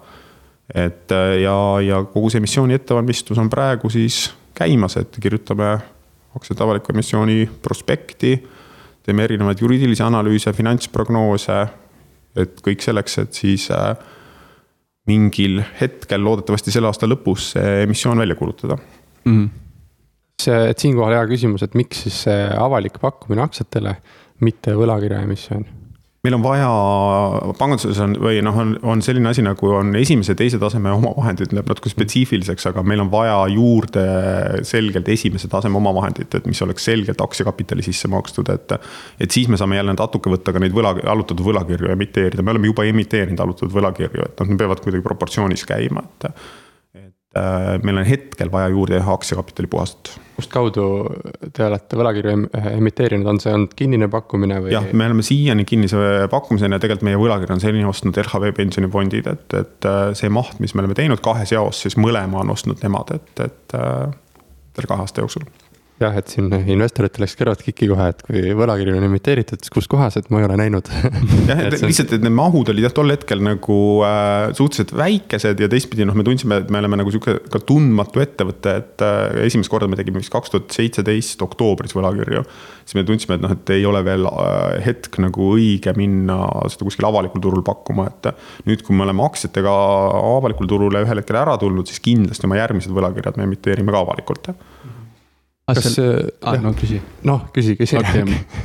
et 0.74 1.12
ja, 1.42 1.56
ja 1.84 1.98
kogu 2.08 2.30
see 2.32 2.40
emissiooni 2.40 2.74
ettevalmistus 2.78 3.38
on 3.38 3.50
praegu 3.52 3.90
siis 3.92 4.30
käimas, 4.56 4.96
et 4.96 5.16
kirjutame 5.20 5.74
aktsiate 6.34 6.64
avaliku 6.64 6.92
emissiooni 6.94 7.50
prospekti. 7.62 8.48
teeme 9.04 9.24
erinevaid 9.24 9.60
juriidilisi 9.60 10.02
analüüse, 10.02 10.52
finantsprognoose, 10.56 11.58
et 12.40 12.60
kõik 12.64 12.80
selleks, 12.80 13.18
et 13.20 13.36
siis 13.36 13.66
äh, 13.70 13.92
mingil 15.06 15.60
hetkel, 15.80 16.24
loodetavasti 16.24 16.72
selle 16.72 16.88
aasta 16.88 17.08
lõpus, 17.08 17.50
see 17.52 17.82
emissioon 17.84 18.24
välja 18.24 18.34
kuulutada 18.34 18.78
mm. 18.78 19.34
-hmm. 19.34 19.48
see, 20.42 20.70
et 20.70 20.78
siinkohal 20.78 21.18
hea 21.18 21.26
küsimus, 21.28 21.62
et 21.62 21.74
miks 21.74 22.02
siis 22.06 22.22
see 22.24 22.48
avalik 22.58 22.96
pakkumine 23.00 23.44
aktsiatele, 23.44 23.96
mitte 24.40 24.72
võlakirja 24.72 25.20
emissioon 25.28 25.83
meil 26.24 26.38
on 26.38 26.44
vaja, 26.44 26.68
panganduses 27.58 27.98
on 28.00 28.14
või 28.16 28.38
noh, 28.44 28.56
on, 28.56 28.70
on 28.88 29.02
selline 29.04 29.28
asi 29.28 29.44
nagu 29.44 29.68
on 29.76 29.92
esimese, 30.00 30.32
teise 30.38 30.56
taseme 30.60 30.92
omavahendid, 30.96 31.52
läheb 31.52 31.68
natuke 31.68 31.92
spetsiifiliseks, 31.92 32.70
aga 32.70 32.84
meil 32.86 33.04
on 33.04 33.10
vaja 33.12 33.36
juurde 33.52 34.04
selgelt 34.64 35.10
esimese 35.12 35.50
taseme 35.52 35.76
omavahendit, 35.82 36.32
et 36.38 36.48
mis 36.48 36.64
oleks 36.64 36.88
selgelt 36.88 37.20
aktsiakapitali 37.20 37.84
sisse 37.84 38.08
makstud, 38.12 38.48
et. 38.54 38.76
et 39.20 39.30
siis 39.30 39.50
me 39.52 39.60
saame 39.60 39.76
jälle 39.76 39.92
natuke 39.98 40.32
võtta 40.32 40.54
ka 40.54 40.62
neid 40.64 40.72
võla, 40.76 40.94
allutatud 41.12 41.44
võlakirju 41.44 41.92
emiteerida, 41.92 42.42
me 42.42 42.54
oleme 42.54 42.72
juba 42.72 42.88
emiteerinud 42.88 43.44
allutatud 43.44 43.76
võlakirju, 43.76 44.28
et 44.30 44.44
need 44.48 44.60
peavad 44.64 44.80
kuidagi 44.84 45.04
proportsioonis 45.04 45.68
käima, 45.68 46.08
et. 46.08 46.30
Äh, 47.38 47.74
meil 47.82 48.02
on 48.02 48.08
hetkel 48.08 48.52
vaja 48.52 48.70
juurde 48.74 49.00
aktsiakapitali 49.14 49.70
puhast 49.70 50.14
kust 50.34 50.50
kaudu 50.50 50.84
te 51.54 51.64
olete 51.66 51.98
võlakirju 51.98 52.34
emiteerinud, 52.74 53.28
on 53.30 53.40
see 53.42 53.52
olnud 53.54 53.74
kinnine 53.78 54.08
pakkumine 54.10 54.60
või? 54.64 54.72
jah, 54.74 54.86
me 54.92 55.08
oleme 55.08 55.24
siiani 55.26 55.66
kinnise 55.68 56.28
pakkumisena 56.32 56.78
ja 56.78 56.82
tegelikult 56.82 57.06
meie 57.10 57.20
võlakirja 57.20 57.56
on 57.56 57.62
seni 57.62 57.84
ostnud 57.88 58.18
LHV 58.24 58.54
pensionifondid, 58.56 59.30
et, 59.30 59.58
et 59.60 59.90
äh, 59.90 60.08
see 60.18 60.32
maht, 60.32 60.58
mis 60.62 60.74
me 60.74 60.84
oleme 60.84 60.98
teinud 60.98 61.22
kahes 61.24 61.54
jaos, 61.54 61.84
siis 61.84 61.98
mõlema 62.00 62.42
on 62.42 62.54
ostnud 62.54 62.82
nemad, 62.84 63.14
et, 63.14 63.46
et 63.46 63.78
äh, 63.78 64.08
selle 64.74 64.90
kahe 64.90 65.06
aasta 65.06 65.22
jooksul 65.22 65.46
jah, 66.02 66.16
et 66.18 66.30
siin 66.32 66.48
investoritel 66.50 67.22
läks 67.22 67.36
kõrvad 67.38 67.60
kikki 67.62 67.86
kohe, 67.90 68.08
et 68.10 68.22
kui 68.26 68.54
võlakirju 68.58 68.96
on 68.98 69.06
emiteeritud, 69.06 69.60
siis 69.62 69.72
kus 69.72 69.86
kohas, 69.90 70.16
et 70.18 70.26
ma 70.34 70.40
ei 70.40 70.46
ole 70.48 70.56
näinud 70.58 70.90
jah, 71.50 71.62
et 71.68 71.76
lihtsalt, 71.84 72.16
et 72.16 72.24
need 72.24 72.34
mahud 72.34 72.70
olid 72.72 72.88
jah, 72.88 72.94
tol 72.94 73.12
hetkel 73.14 73.42
nagu 73.44 73.78
äh, 74.06 74.50
suhteliselt 74.58 74.94
väikesed 74.98 75.62
ja 75.62 75.70
teistpidi 75.70 76.06
noh, 76.08 76.16
me 76.18 76.26
tundsime, 76.26 76.58
et 76.64 76.72
me 76.74 76.82
oleme 76.82 76.98
nagu 76.98 77.14
sihuke 77.14 77.36
ka 77.52 77.62
tundmatu 77.62 78.24
ettevõte, 78.24 78.76
et 78.82 79.06
äh, 79.06 79.38
esimest 79.46 79.70
korda 79.72 79.88
me 79.90 79.98
tegime 80.00 80.22
vist 80.22 80.34
kaks 80.34 80.54
tuhat 80.54 80.74
seitseteist 80.74 81.42
oktoobris 81.46 81.94
võlakirju. 81.94 82.42
siis 82.82 82.98
me 82.98 83.06
tundsime, 83.06 83.38
et 83.38 83.46
noh, 83.46 83.54
et 83.54 83.74
ei 83.76 83.86
ole 83.86 84.02
veel 84.06 84.26
äh, 84.30 84.82
hetk 84.84 85.20
nagu 85.22 85.52
õige 85.54 85.94
minna 85.98 86.40
seda 86.74 86.88
kuskil 86.88 87.06
avalikul 87.06 87.42
turul 87.44 87.62
pakkuma, 87.66 88.10
et. 88.10 88.32
nüüd, 88.66 88.82
kui 88.82 88.96
me 88.98 89.06
oleme 89.06 89.22
aktsiatega 89.28 89.72
avalikul 90.34 90.68
turule 90.70 91.06
ühel 91.06 91.22
hetkel 91.22 91.38
ära 91.38 91.54
tulnud, 91.60 91.86
siis 91.86 92.02
kindlasti 92.02 92.48
oma 92.48 92.58
järgmised 92.58 92.94
võlakirjad 92.94 93.38
me 93.38 93.46
emiteerime 93.46 93.94
ka 93.94 94.02
avalikult 94.02 94.54
Ah, 95.64 95.72
kas 95.72 95.94
see, 95.96 96.08
ah, 96.44 96.58
no 96.60 96.74
küsi. 96.76 96.98
noh, 97.24 97.46
küsi, 97.54 97.72
küsi 97.78 97.96
okay. 97.96 98.20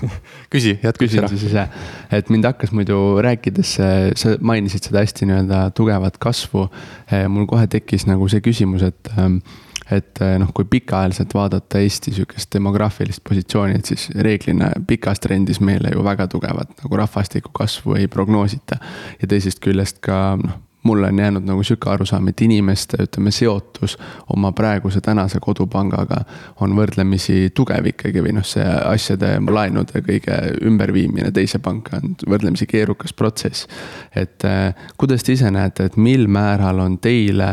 küsi, 0.51 0.73
jätka. 0.83 0.99
küsin 0.99 1.29
siis 1.31 1.45
ise, 1.47 1.63
et 2.11 2.27
mind 2.27 2.49
hakkas 2.49 2.73
muidu 2.75 2.97
rääkides, 3.23 3.71
sa 4.19 4.33
mainisid 4.43 4.89
seda 4.89 5.05
hästi 5.05 5.29
nii-öelda 5.29 5.61
tugevat 5.79 6.19
kasvu. 6.19 6.65
Eh, 7.07 7.23
mul 7.31 7.47
kohe 7.47 7.69
tekkis 7.71 8.03
nagu 8.09 8.27
see 8.27 8.43
küsimus, 8.43 8.83
et, 8.83 9.13
ehm, 9.15 9.39
et 9.87 10.19
eh, 10.25 10.35
noh, 10.43 10.51
kui 10.51 10.67
pikaajaliselt 10.67 11.39
vaadata 11.39 11.79
Eesti 11.79 12.17
sihukest 12.17 12.51
demograafilist 12.59 13.23
positsiooni, 13.23 13.79
et 13.79 13.95
siis 13.95 14.09
reeglina 14.19 14.73
pikas 14.87 15.23
trendis 15.23 15.63
meile 15.63 15.95
ju 15.95 16.03
väga 16.03 16.27
tugevat 16.27 16.81
nagu 16.83 16.99
rahvastiku 16.99 17.55
kasvu 17.63 17.95
ei 17.95 18.11
prognoosita. 18.11 18.83
ja 19.21 19.31
teisest 19.31 19.63
küljest 19.63 20.03
ka 20.03 20.35
noh 20.35 20.65
mulle 20.83 21.07
on 21.07 21.19
jäänud 21.19 21.43
nagu 21.43 21.63
sihuke 21.63 21.89
arusaam, 21.89 22.27
et 22.27 22.41
inimeste, 22.41 22.97
ütleme, 23.03 23.31
seotus 23.31 23.97
oma 24.33 24.51
praeguse 24.51 25.01
tänase 25.01 25.39
kodupangaga 25.41 26.21
on 26.63 26.75
võrdlemisi 26.77 27.49
tugev 27.55 27.89
ikkagi 27.91 28.23
või 28.23 28.35
noh, 28.37 28.45
see 28.47 28.65
asjade, 28.65 29.33
laenude 29.49 30.03
kõige 30.05 30.37
ümberviimine 30.65 31.31
teise 31.35 31.59
panka 31.63 31.99
on 31.99 32.15
võrdlemisi 32.29 32.67
keerukas 32.69 33.13
protsess. 33.13 33.67
et 34.15 34.45
äh, 34.45 34.75
kuidas 34.97 35.23
te 35.23 35.35
ise 35.35 35.51
näete, 35.51 35.89
et 35.89 35.97
mil 35.97 36.27
määral 36.27 36.79
on 36.79 36.97
teile, 36.97 37.51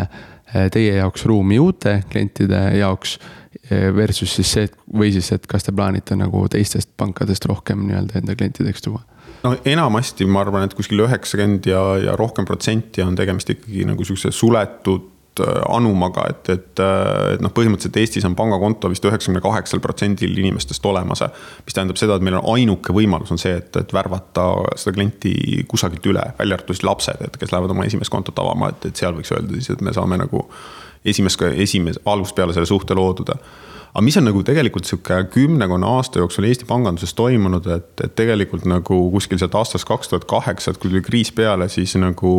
äh, 0.54 0.70
teie 0.72 0.94
jaoks 1.00 1.26
ruumi 1.26 1.58
uute 1.58 2.02
klientide 2.10 2.62
jaoks 2.78 3.18
äh, 3.18 3.90
versus 3.94 4.36
siis 4.36 4.52
see, 4.52 4.70
või 4.94 5.10
siis, 5.12 5.32
et 5.32 5.46
kas 5.46 5.66
te 5.66 5.72
plaanite 5.72 6.16
nagu 6.16 6.46
teistest 6.48 6.94
pankadest 6.96 7.44
rohkem 7.50 7.88
nii-öelda 7.88 8.22
enda 8.22 8.38
klientideks 8.38 8.86
tuua 8.86 9.02
no 9.46 9.56
enamasti 9.64 10.26
ma 10.28 10.42
arvan, 10.44 10.66
et 10.66 10.74
kuskil 10.76 11.04
üheksakümmend 11.06 11.68
ja, 11.70 11.82
ja 12.02 12.16
rohkem 12.18 12.48
protsenti 12.48 13.04
on 13.04 13.16
tegemist 13.18 13.50
ikkagi 13.52 13.86
nagu 13.88 14.04
sihukese 14.06 14.32
suletud 14.34 15.42
äh, 15.42 15.60
anumaga, 15.72 16.26
et, 16.32 16.50
et, 16.52 16.82
äh, 16.82 17.34
et 17.34 17.44
noh, 17.44 17.52
põhimõtteliselt 17.54 18.00
Eestis 18.02 18.26
on 18.28 18.36
pangakonto 18.38 18.90
vist 18.92 19.06
üheksakümne 19.06 19.42
kaheksal 19.44 19.82
protsendil 19.84 20.34
inimestest 20.42 20.86
olemas. 20.90 21.22
mis 21.66 21.76
tähendab 21.76 22.00
seda, 22.00 22.16
et 22.16 22.26
meil 22.26 22.38
on 22.40 22.48
ainuke 22.56 22.94
võimalus 22.96 23.32
on 23.34 23.40
see, 23.40 23.54
et, 23.60 23.70
et 23.80 23.94
värvata 23.94 24.48
seda 24.74 24.96
klienti 24.96 25.36
kusagilt 25.68 26.10
üle, 26.10 26.24
välja 26.40 26.58
arvatud 26.58 26.78
siis 26.78 26.88
lapsed, 26.88 27.22
et 27.28 27.38
kes 27.40 27.54
lähevad 27.54 27.76
oma 27.76 27.86
esimest 27.86 28.12
kontot 28.12 28.42
avama, 28.42 28.72
et, 28.74 28.90
et 28.90 29.04
seal 29.04 29.16
võiks 29.16 29.32
öelda 29.36 29.56
siis, 29.60 29.70
et 29.76 29.84
me 29.84 29.94
saame 29.96 30.18
nagu 30.20 30.46
esimest, 31.06 31.42
esimese, 31.54 32.02
algusest 32.04 32.36
peale 32.36 32.56
selle 32.56 32.68
suhte 32.68 32.96
looduda 32.98 33.38
aga 33.96 34.04
mis 34.04 34.16
on 34.20 34.26
nagu 34.28 34.42
tegelikult 34.44 34.84
sihuke 34.84 35.22
kümnekonna 35.32 35.88
aasta 35.96 36.20
jooksul 36.20 36.44
Eesti 36.44 36.66
panganduses 36.68 37.14
toimunud, 37.16 37.64
et, 37.72 37.94
et 38.04 38.12
tegelikult 38.18 38.66
nagu 38.68 38.98
kuskil 39.14 39.40
sealt 39.40 39.56
aastast 39.56 39.88
kaks 39.88 40.12
tuhat 40.12 40.26
kaheksa, 40.28 40.74
et 40.74 40.80
kui 40.82 40.90
tuli 40.90 41.00
kriis 41.00 41.30
peale, 41.32 41.64
siis 41.72 41.96
nagu 41.96 42.32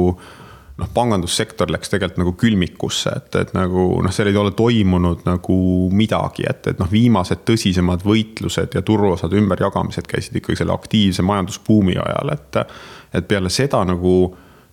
noh, 0.77 0.89
pangandussektor 0.93 1.71
läks 1.73 1.89
tegelikult 1.89 2.21
nagu 2.21 2.35
külmikusse, 2.37 3.15
et, 3.17 3.39
et 3.41 3.53
nagu 3.57 3.87
noh, 4.05 4.13
seal 4.13 4.29
ei 4.29 4.37
ole 4.37 4.53
toimunud 4.53 5.25
nagu 5.25 5.59
midagi, 5.97 6.45
et, 6.45 6.69
et 6.75 6.81
noh, 6.81 6.91
viimased 6.93 7.41
tõsisemad 7.49 8.05
võitlused 8.05 8.77
ja 8.77 8.85
turuosade 8.85 9.41
ümberjagamised 9.41 10.05
käisid 10.11 10.37
ikkagi 10.37 10.61
selle 10.61 10.77
aktiivse 10.77 11.25
majandusbuumi 11.25 11.97
ajal, 12.05 12.37
et. 12.37 12.61
et 13.17 13.25
peale 13.25 13.49
seda 13.49 13.81
nagu 13.87 14.13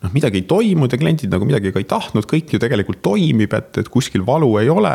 noh, 0.04 0.12
midagi 0.12 0.42
ei 0.42 0.48
toimunud 0.48 0.92
ja 0.92 1.00
kliendid 1.00 1.32
nagu 1.32 1.48
midagi 1.48 1.72
ka 1.72 1.80
ei 1.80 1.88
tahtnud, 1.88 2.28
kõik 2.28 2.52
ju 2.52 2.60
tegelikult 2.60 3.00
toimib, 3.00 3.56
et, 3.56 3.72
et 3.80 3.88
kuskil 3.88 4.26
valu 4.26 4.50
ei 4.60 4.68
ole 4.68 4.92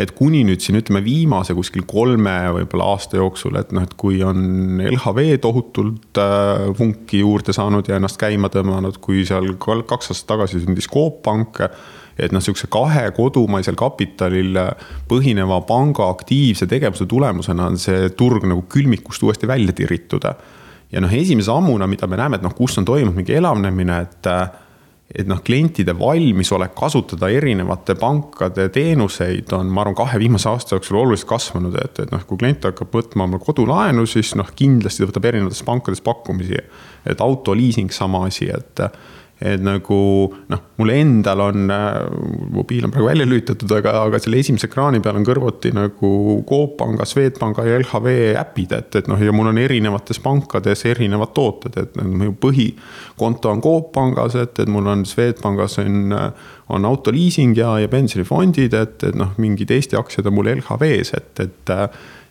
et 0.00 0.14
kuni 0.16 0.42
nüüd 0.48 0.62
siin 0.64 0.80
ütleme 0.80 1.02
viimase 1.04 1.54
kuskil 1.56 1.84
kolme 1.88 2.34
võib-olla 2.56 2.90
aasta 2.94 3.20
jooksul, 3.20 3.58
et 3.60 3.72
noh, 3.76 3.84
et 3.84 3.94
kui 4.00 4.22
on 4.24 4.80
LHV 4.86 5.40
tohutult 5.44 6.20
äh, 6.20 6.66
vunki 6.78 7.22
juurde 7.22 7.54
saanud 7.56 7.88
ja 7.90 8.00
ennast 8.00 8.20
käima 8.20 8.50
tõmmanud, 8.52 9.00
kui 9.04 9.24
seal 9.28 9.52
kaks 9.60 10.14
aastat 10.14 10.30
tagasi 10.34 10.62
sündis 10.64 10.88
Coop 10.90 11.20
Pank 11.26 11.64
et 12.20 12.34
noh, 12.34 12.42
sihukese 12.44 12.68
kahe 12.72 13.06
kodumaisel 13.16 13.76
kapitalil 13.78 14.58
põhineva 15.08 15.60
panga 15.68 16.10
aktiivse 16.12 16.68
tegevuse 16.70 17.06
tulemusena 17.08 17.68
on 17.70 17.78
see 17.80 18.10
turg 18.18 18.44
nagu 18.48 18.66
külmikust 18.70 19.24
uuesti 19.24 19.48
välja 19.48 19.72
tiritud. 19.76 20.26
ja 20.92 21.00
noh, 21.00 21.12
esimese 21.12 21.52
ammuna, 21.52 21.86
mida 21.86 22.06
me 22.06 22.18
näeme, 22.18 22.36
et 22.36 22.44
noh, 22.44 22.54
kus 22.56 22.76
on 22.78 22.84
toimunud 22.84 23.16
mingi 23.16 23.36
elavnemine, 23.38 24.00
et 24.00 24.30
et 25.14 25.26
noh, 25.26 25.40
klientide 25.42 25.94
valmisolek 25.98 26.74
kasutada 26.78 27.28
erinevate 27.34 27.96
pankade 27.98 28.68
teenuseid 28.74 29.50
on, 29.56 29.70
ma 29.74 29.82
arvan, 29.82 29.96
kahe 29.98 30.20
viimase 30.22 30.48
aasta 30.50 30.76
jooksul 30.76 31.00
oluliselt 31.02 31.28
kasvanud, 31.32 31.74
et, 31.82 32.02
et 32.04 32.12
noh, 32.14 32.22
kui 32.28 32.38
klient 32.38 32.68
hakkab 32.68 32.94
võtma 32.94 33.26
oma 33.26 33.40
kodulaenu, 33.42 34.06
siis 34.06 34.36
noh, 34.38 34.52
kindlasti 34.56 35.02
ta 35.02 35.10
võtab 35.10 35.30
erinevatest 35.32 35.66
pankadest 35.66 36.06
pakkumisi. 36.06 36.62
et 37.10 37.20
autoliising 37.20 37.90
sama 37.92 38.26
asi, 38.28 38.50
et 38.54 38.84
et 39.40 39.62
nagu 39.64 39.98
noh, 40.52 40.62
mul 40.76 40.92
endal 40.92 41.40
on, 41.40 41.70
äh, 41.72 41.94
mobiil 42.52 42.84
on 42.84 42.92
praegu 42.92 43.08
välja 43.08 43.26
lülitatud, 43.28 43.72
aga, 43.72 43.94
aga 44.04 44.20
selle 44.20 44.40
esimese 44.42 44.68
ekraani 44.68 45.00
peal 45.00 45.16
on 45.16 45.24
kõrvuti 45.24 45.72
nagu 45.76 46.10
Coop 46.48 46.76
Panga, 46.80 47.06
Swedbanka 47.08 47.64
ja 47.64 47.78
LHV 47.80 48.12
äpid, 48.40 48.74
et, 48.76 49.00
et 49.00 49.08
noh, 49.08 49.20
ja 49.20 49.32
mul 49.32 49.48
on 49.48 49.60
erinevates 49.62 50.20
pankades 50.20 50.84
erinevad 50.90 51.32
tooted, 51.36 51.80
et 51.80 51.96
minu 52.04 52.34
põhikonto 52.40 53.54
on 53.54 53.64
Coop 53.64 53.90
Pangas, 53.96 54.36
et, 54.36 54.60
et 54.60 54.70
mul 54.70 54.92
on 54.92 55.06
Swedbankis 55.08 55.80
on, 55.80 56.14
on 56.76 56.92
autoliising 56.92 57.56
ja, 57.56 57.78
ja 57.80 57.88
pensionifondid, 57.88 58.76
et, 58.76 59.08
et 59.08 59.16
noh, 59.16 59.32
mingid 59.40 59.72
Eesti 59.72 59.96
aktsiad 59.96 60.28
on 60.28 60.36
mul 60.36 60.52
LHV-s, 60.58 61.16
et, 61.16 61.46
et 61.48 61.76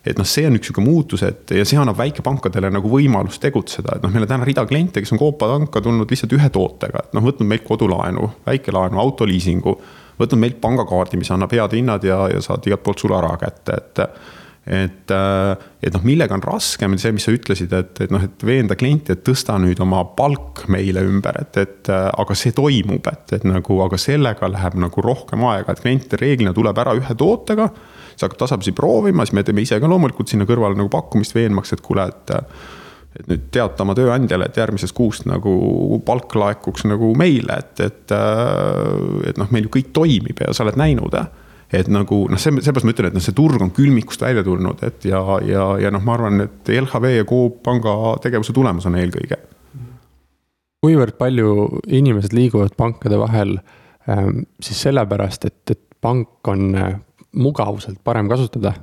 et 0.06 0.16
noh, 0.16 0.26
see 0.28 0.46
on 0.48 0.56
üks 0.56 0.70
sihuke 0.70 0.82
muutus, 0.84 1.22
et 1.26 1.52
ja 1.52 1.64
see 1.68 1.78
annab 1.80 1.98
väikepankadele 2.00 2.70
nagu 2.72 2.88
võimalust 2.92 3.42
tegutseda, 3.44 3.98
et 3.98 4.04
noh, 4.04 4.12
meil 4.14 4.24
on 4.24 4.32
täna 4.32 4.48
rida 4.48 4.64
kliente, 4.68 5.02
kes 5.02 5.12
on 5.12 5.20
Coop 5.20 5.40
Panka 5.42 5.82
tulnud 5.84 6.10
lihtsalt 6.10 6.36
ühe 6.36 6.50
tootega, 6.52 7.04
et 7.04 7.16
noh, 7.16 7.24
võtnud 7.26 7.48
meilt 7.50 7.66
kodulaenu, 7.68 8.30
väikelaenu, 8.46 9.00
autoliisingu. 9.02 9.76
võtnud 10.20 10.40
meilt 10.40 10.60
pangakaardi, 10.60 11.16
mis 11.20 11.30
annab 11.32 11.52
head 11.52 11.76
hinnad 11.76 12.04
ja, 12.04 12.26
ja 12.32 12.40
saad 12.44 12.66
igalt 12.68 12.84
poolt 12.84 13.04
sularaha 13.04 13.40
kätte, 13.40 13.80
et 13.80 14.06
et, 14.70 15.12
et 15.82 15.94
noh, 15.94 16.02
millega 16.04 16.36
on 16.36 16.42
raskem, 16.44 16.92
see, 17.00 17.10
mis 17.16 17.24
sa 17.24 17.32
ütlesid, 17.32 17.72
et, 17.74 18.02
et 18.04 18.10
noh, 18.12 18.22
et 18.22 18.44
veenda 18.44 18.76
klienti, 18.78 19.16
et 19.16 19.22
tõsta 19.26 19.56
nüüd 19.58 19.80
oma 19.82 20.04
palk 20.16 20.66
meile 20.70 21.02
ümber, 21.02 21.40
et, 21.40 21.56
et 21.58 21.90
aga 21.90 22.36
see 22.36 22.52
toimub, 22.54 23.08
et, 23.08 23.32
et 23.38 23.46
nagu, 23.48 23.80
aga 23.82 23.98
sellega 23.98 24.50
läheb 24.52 24.76
nagu 24.84 25.04
rohkem 25.04 25.42
aega, 25.48 25.72
et 25.72 25.80
klient 25.82 26.12
reeglina 26.20 26.52
tuleb 26.54 26.78
ära 26.84 26.94
ühe 27.00 27.16
tootega 27.18 27.70
siis 28.20 28.28
hakkab 28.28 28.44
tasapisi 28.44 28.76
proovima, 28.76 29.24
siis 29.24 29.38
me 29.38 29.44
teeme 29.46 29.64
ise 29.64 29.80
ka 29.80 29.88
loomulikult 29.88 30.28
sinna 30.28 30.44
kõrvale 30.48 30.76
nagu 30.76 30.92
pakkumist 30.92 31.34
veenmaks, 31.34 31.72
et 31.72 31.84
kuule, 31.84 32.06
et 32.12 32.36
et 33.10 33.26
nüüd 33.26 33.48
teata 33.50 33.82
oma 33.82 33.96
tööandjale, 33.98 34.46
et 34.46 34.58
järgmisest 34.60 34.94
kuust 34.94 35.24
nagu 35.26 35.98
palk 36.06 36.30
laekuks 36.38 36.84
nagu 36.86 37.08
meile, 37.18 37.56
et, 37.58 37.80
et, 37.82 38.12
et 39.26 39.40
noh, 39.40 39.48
meil 39.50 39.66
ju 39.66 39.72
kõik 39.80 39.88
toimib 39.96 40.44
ja 40.44 40.52
sa 40.54 40.62
oled 40.62 40.78
näinud 40.78 41.16
et 41.74 41.90
nagu 41.90 42.20
noh, 42.30 42.38
see, 42.38 42.54
seepärast 42.62 42.86
ma 42.86 42.94
ütlen, 42.94 43.10
et 43.10 43.16
noh, 43.18 43.24
see 43.24 43.34
turg 43.34 43.62
on 43.62 43.72
külmikust 43.74 44.22
välja 44.22 44.44
tulnud, 44.46 44.82
et 44.86 45.06
ja, 45.10 45.20
ja, 45.46 45.66
ja 45.82 45.90
noh, 45.90 46.02
ma 46.06 46.16
arvan, 46.16 46.42
et 46.46 46.70
LHV 46.74 47.12
ja 47.16 47.26
Coop 47.26 47.60
panga 47.66 47.94
tegevuse 48.22 48.54
tulemus 48.54 48.86
on 48.90 48.98
eelkõige. 48.98 49.38
kuivõrd 50.86 51.18
palju 51.18 51.80
inimesed 51.86 52.34
liiguvad 52.34 52.78
pankade 52.78 53.18
vahel 53.20 53.58
ähm, 54.08 54.44
siis 54.62 54.86
sellepärast, 54.86 55.50
et, 55.50 55.62
et 55.74 55.82
pank 56.00 56.48
on 56.48 56.78
mugavuselt 57.32 58.00
parem 58.04 58.28
kasutada. 58.28 58.74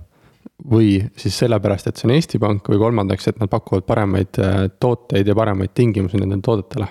või 0.71 0.97
siis 1.15 1.35
sellepärast, 1.37 1.87
et 1.87 1.99
see 1.99 2.07
on 2.07 2.15
Eesti 2.15 2.39
Pank 2.41 2.69
või 2.71 2.79
kolmandaks, 2.81 3.27
et 3.27 3.37
nad 3.39 3.49
pakuvad 3.49 3.83
paremaid 3.85 4.39
äh, 4.41 4.55
tooteid 4.79 5.27
ja 5.27 5.35
paremaid 5.35 5.69
tingimusi 5.75 6.17
nendele 6.17 6.41
toodetele 6.41 6.87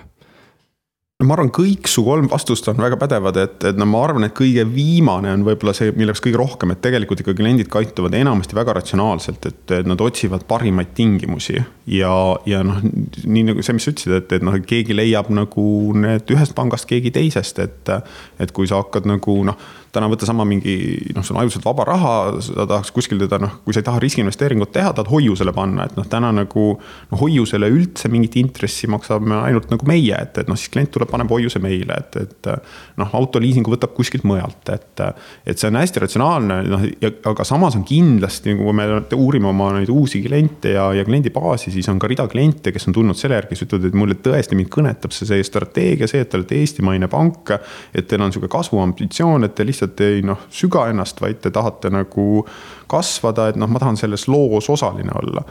ma 1.25 1.33
arvan, 1.33 1.47
kõik 1.49 1.87
su 1.89 2.03
kolm 2.05 2.27
vastust 2.29 2.67
on 2.69 2.77
väga 2.77 2.97
pädevad, 3.01 3.37
et, 3.41 3.63
et 3.71 3.77
no 3.79 3.87
ma 3.89 4.03
arvan, 4.05 4.27
et 4.27 4.35
kõige 4.37 4.61
viimane 4.69 5.31
on 5.33 5.45
võib-olla 5.47 5.73
see, 5.73 5.89
milleks 5.97 6.21
kõige 6.21 6.37
rohkem, 6.37 6.75
et 6.75 6.81
tegelikult 6.83 7.23
ikkagi 7.23 7.39
kliendid 7.39 7.71
käituvad 7.73 8.13
enamasti 8.19 8.57
väga 8.57 8.75
ratsionaalselt, 8.77 9.47
et 9.49 9.73
nad 9.89 10.03
otsivad 10.05 10.45
parimaid 10.49 10.93
tingimusi. 10.97 11.57
ja, 11.89 12.13
ja 12.45 12.61
noh, 12.67 12.83
nii 13.25 13.47
nagu 13.49 13.65
see, 13.65 13.79
mis 13.79 13.89
sa 13.89 13.95
ütlesid, 13.95 14.13
et, 14.19 14.37
et 14.37 14.45
noh, 14.45 14.59
keegi 14.69 14.93
leiab 14.93 15.33
nagu 15.33 15.65
need 15.97 16.29
ühest 16.37 16.53
pangast, 16.57 16.85
keegi 16.89 17.13
teisest, 17.17 17.65
et. 17.65 17.93
et 18.37 18.53
kui 18.53 18.69
sa 18.69 18.83
hakkad 18.83 19.09
nagu 19.09 19.39
noh 19.47 19.57
täna 19.95 20.09
võtta 20.11 20.27
sama 20.27 20.45
mingi 20.47 20.75
noh, 21.15 21.25
see 21.25 21.33
on 21.35 21.41
ajutiselt 21.41 21.65
vaba 21.67 21.85
raha, 21.87 22.13
sa 22.43 22.65
tahaks 22.67 22.91
kuskil 22.95 23.19
teda 23.21 23.39
noh, 23.41 23.57
kui 23.65 23.75
sa 23.75 23.81
ei 23.81 23.87
taha 23.87 24.01
riskiinvesteeringut 24.03 24.71
teha, 24.75 24.93
tahad 24.95 25.09
hoiusele 25.11 25.53
panna, 25.55 25.87
et 25.87 25.97
noh, 25.97 26.07
täna 26.09 26.31
nagu. 26.35 26.67
no 27.11 27.19
hoiusele 27.19 27.69
üldse 27.71 28.09
mingit 28.11 28.35
intressi 28.39 28.89
maksame 28.91 29.35
ainult 29.47 29.71
nagu 29.71 29.87
meie, 29.89 30.15
et, 30.15 30.37
et 30.41 30.49
noh, 30.49 30.57
siis 30.59 30.71
klient 30.73 30.91
tuleb, 30.93 31.09
paneb 31.11 31.31
hoiuse 31.31 31.61
meile, 31.63 31.97
et, 31.97 32.19
et. 32.23 32.51
noh, 32.99 33.13
autoliisingu 33.19 33.71
võtab 33.73 33.93
kuskilt 33.97 34.25
mujalt, 34.27 34.69
et, 34.73 35.03
et 35.47 35.59
see 35.59 35.69
on 35.71 35.79
hästi 35.79 36.03
ratsionaalne, 36.03 36.59
noh, 36.67 36.85
aga 37.31 37.47
samas 37.47 37.77
on 37.79 37.85
kindlasti, 37.87 38.55
kui 38.59 38.75
me 38.75 38.87
uurime 39.15 39.51
oma 39.51 39.71
neid 39.77 39.91
uusi 39.93 40.21
kliente 40.25 40.73
ja, 40.75 40.89
ja 40.95 41.05
kliendibaasi, 41.07 41.71
siis 41.73 41.87
on 41.91 41.99
ka 42.01 42.09
rida 42.11 42.27
kliente, 42.31 42.73
kes 42.75 42.89
on 42.89 42.97
tulnud 42.97 43.17
selle 43.19 43.37
järgi, 43.39 43.53
kes 43.55 43.65
ütlevad, 43.67 43.89
et 43.89 43.97
mulle 43.97 44.17
tõesti 44.23 44.57
mind 44.57 44.71
kõnetab 44.73 45.15
see, 45.15 45.29
see 45.29 45.45
strateegia, 45.47 46.09
see, 46.09 46.23
et 46.23 46.31
te 46.31 46.39
olete 46.39 46.59
eestimaine 46.61 47.09
pank. 47.11 47.53
et 47.95 48.07
teil 48.07 48.21
on 48.21 48.33
sihuke 48.33 48.49
kasvuambitsioon, 48.51 49.45
et 49.47 49.55
te 49.55 49.65
lihtsalt 49.65 49.76
lihtsalt 49.77 50.01
ei 50.01 50.25
noh, 50.25 50.47
süga 50.49 50.87
ennast, 50.89 51.21
vaid 51.21 51.43
te 51.45 51.53
tahate 51.53 51.93
nagu 51.93 52.41
kasvada, 52.89 53.51
et 53.51 53.61
noh, 53.61 53.69
ma 53.69 53.79
tahan 53.83 53.99
selles 54.01 54.25
loos 54.31 54.69
osaline 54.73 55.13
olla 55.21 55.45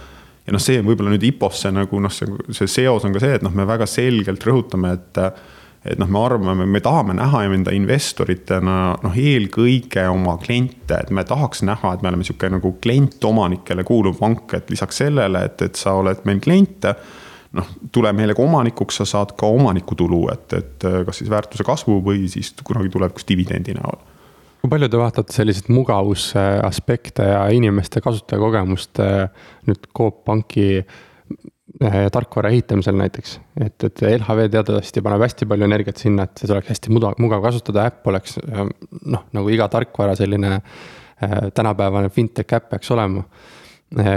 ja 0.46 0.54
noh, 0.54 0.62
see 0.62 0.80
võib-olla 0.84 1.12
nüüd 1.14 1.26
IPO-sse 1.32 1.72
nagu 1.74 2.00
noh, 2.02 2.12
see, 2.12 2.30
see 2.54 2.70
seos 2.70 3.06
on 3.06 3.14
ka 3.14 3.22
see, 3.22 3.36
et 3.38 3.44
noh, 3.46 3.54
me 3.54 3.66
väga 3.68 3.88
selgelt 3.90 4.46
rõhutame, 4.46 4.96
et. 4.96 5.22
et 5.86 6.00
noh, 6.00 6.08
me 6.10 6.18
arvame, 6.18 6.64
me 6.66 6.80
tahame 6.82 7.14
näha 7.14 7.44
enda 7.46 7.70
investoritena 7.74 8.78
noh, 9.04 9.18
eelkõige 9.22 10.02
oma 10.10 10.34
kliente, 10.42 10.96
et 10.98 11.12
me 11.14 11.22
tahaks 11.26 11.62
näha, 11.66 11.92
et 11.94 12.02
me 12.02 12.10
oleme 12.10 12.26
sihuke 12.26 12.50
nagu 12.50 12.72
klientomanikele 12.82 13.84
kuuluv 13.86 14.18
pank, 14.18 14.56
et 14.58 14.72
lisaks 14.72 14.98
sellele, 15.04 15.44
et, 15.46 15.62
et 15.62 15.78
sa 15.78 15.94
oled 16.00 16.26
meil 16.26 16.42
klient 16.42 16.90
noh, 17.54 17.70
tule 17.94 18.10
meile 18.18 18.34
ka 18.34 18.42
omanikuks, 18.42 18.98
sa 18.98 19.06
saad 19.06 19.36
ka 19.38 19.46
omanikutulu, 19.46 20.24
et, 20.34 20.58
et 20.58 20.90
kas 21.06 21.22
siis 21.22 21.30
väärtuse 21.30 21.66
kasvu 21.66 22.00
või 22.02 22.26
siis 22.32 22.50
kunagi 22.66 22.90
tulevikus 22.92 23.28
dividendi 23.28 23.78
näol 23.78 24.02
kui 24.66 24.72
palju 24.72 24.88
te 24.90 24.98
vaatate 24.98 25.34
selliseid 25.34 25.68
mugavusaspekte 25.70 27.26
ja 27.28 27.42
inimeste 27.54 28.00
kasutajakogemust 28.02 28.98
nüüd 29.68 29.84
Coop 29.94 30.24
Panki 30.26 30.82
tarkvara 32.12 32.50
ehitamisel 32.50 32.96
näiteks. 32.98 33.36
et, 33.60 33.84
et 33.84 34.02
LHV 34.08 34.48
teatavasti 34.50 35.02
paneb 35.06 35.22
hästi 35.22 35.46
palju 35.46 35.68
energiat 35.68 36.02
sinna, 36.02 36.26
et 36.26 36.42
seda 36.42 36.56
oleks 36.56 36.72
hästi 36.72 36.90
mugav, 36.96 37.14
mugav 37.22 37.44
kasutada, 37.44 37.86
äpp 37.92 38.10
oleks 38.10 38.40
noh, 38.42 39.22
nagu 39.36 39.54
iga 39.54 39.68
tarkvara 39.70 40.16
selline 40.18 40.58
tänapäevane 41.54 42.10
fintech 42.10 42.58
äpp 42.58 42.70
peaks 42.74 42.90
olema. 42.90 43.22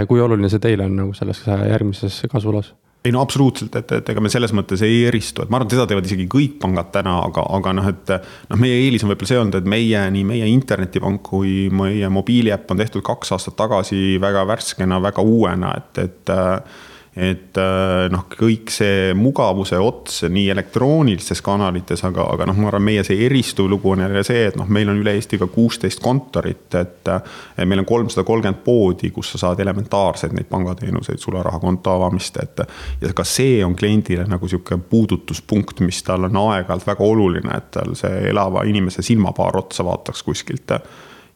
kui 0.08 0.20
oluline 0.20 0.50
see 0.50 0.58
teile 0.58 0.88
on 0.90 0.96
nagu 0.98 1.14
selles 1.14 1.44
järgmises 1.46 2.24
kasvuloos? 2.32 2.74
Ei 3.04 3.12
no 3.12 3.22
absoluutselt, 3.24 3.76
et, 3.80 3.92
et 3.96 4.10
ega 4.12 4.20
me 4.20 4.28
selles 4.32 4.52
mõttes 4.56 4.82
ei 4.84 5.04
eristu, 5.08 5.40
et 5.40 5.52
ma 5.52 5.56
arvan, 5.56 5.70
et 5.70 5.76
seda 5.76 5.86
teevad 5.88 6.08
isegi 6.08 6.26
kõik 6.30 6.58
pangad 6.60 6.90
täna, 6.92 7.16
aga, 7.30 7.46
aga 7.56 7.72
noh, 7.78 7.88
et. 7.88 8.12
noh, 8.50 8.60
meie 8.60 8.76
eelis 8.82 9.06
on 9.06 9.12
võib-olla 9.12 9.30
see 9.30 9.40
olnud, 9.40 9.56
et 9.56 9.70
meie, 9.72 10.02
nii 10.16 10.26
meie 10.28 10.50
internetipank 10.52 11.22
kui 11.30 11.54
meie 11.72 12.10
mobiiliäpp 12.12 12.70
on 12.74 12.82
tehtud 12.82 13.04
kaks 13.06 13.32
aastat 13.36 13.56
tagasi 13.60 14.18
väga 14.20 14.44
värskena, 14.52 15.00
väga 15.00 15.24
uuena, 15.24 15.72
et, 15.80 16.04
et 16.04 16.34
et 17.16 17.58
äh, 17.58 18.04
noh, 18.12 18.22
kõik 18.30 18.70
see 18.70 19.10
mugavuse 19.18 19.78
ots 19.82 20.20
nii 20.30 20.46
elektroonilistes 20.52 21.42
kanalites, 21.42 22.04
aga, 22.06 22.28
aga 22.36 22.46
noh, 22.46 22.60
ma 22.62 22.68
arvan, 22.70 22.84
meie 22.86 23.02
see 23.06 23.24
eristuv 23.26 23.66
lugu 23.72 23.90
on 23.90 24.04
jälle 24.04 24.22
see, 24.26 24.44
et 24.46 24.58
noh, 24.58 24.68
meil 24.70 24.92
on 24.92 25.00
üle 25.02 25.16
Eesti 25.18 25.40
ka 25.40 25.50
kuusteist 25.50 26.02
kontorit, 26.04 26.68
et. 26.78 27.10
meil 27.66 27.82
on 27.82 27.88
kolmsada 27.88 28.24
kolmkümmend 28.26 28.62
poodi, 28.64 29.10
kus 29.10 29.32
sa 29.34 29.42
saad 29.46 29.60
elementaarseid 29.60 30.36
neid 30.36 30.46
pangateenuseid, 30.52 31.18
sularahakonto 31.18 31.96
avamist, 31.98 32.38
et. 32.42 32.62
ja 33.02 33.12
ka 33.16 33.26
see 33.26 33.58
on 33.66 33.74
kliendile 33.74 34.28
nagu 34.30 34.48
sihuke 34.48 34.78
puudutuspunkt, 34.78 35.82
mis 35.82 36.02
tal 36.06 36.30
on 36.30 36.42
aeg-ajalt 36.46 36.86
väga 36.86 37.06
oluline, 37.10 37.58
et 37.58 37.70
tal 37.74 37.98
see 37.98 38.30
elava 38.30 38.62
inimese 38.70 39.02
silmapaar 39.02 39.58
otsa 39.64 39.84
vaataks 39.86 40.22
kuskilt 40.22 40.78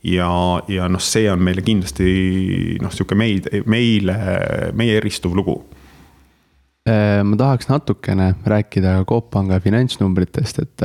ja, 0.04 0.30
ja 0.68 0.88
noh, 0.90 1.02
see 1.02 1.28
on 1.32 1.42
meile 1.44 1.64
kindlasti 1.64 2.78
noh, 2.82 2.92
sihuke 2.92 3.16
meid, 3.18 3.48
meile, 3.70 4.18
meie 4.76 4.98
eristuv 5.00 5.34
lugu 5.36 5.56
äh, 6.88 7.22
ma 7.24 7.38
tahaks 7.40 7.70
natukene 7.70 8.34
rääkida 8.46 8.98
Coop 9.08 9.30
Panga 9.32 9.58
finantsnumbritest, 9.64 10.60
et, 10.62 10.84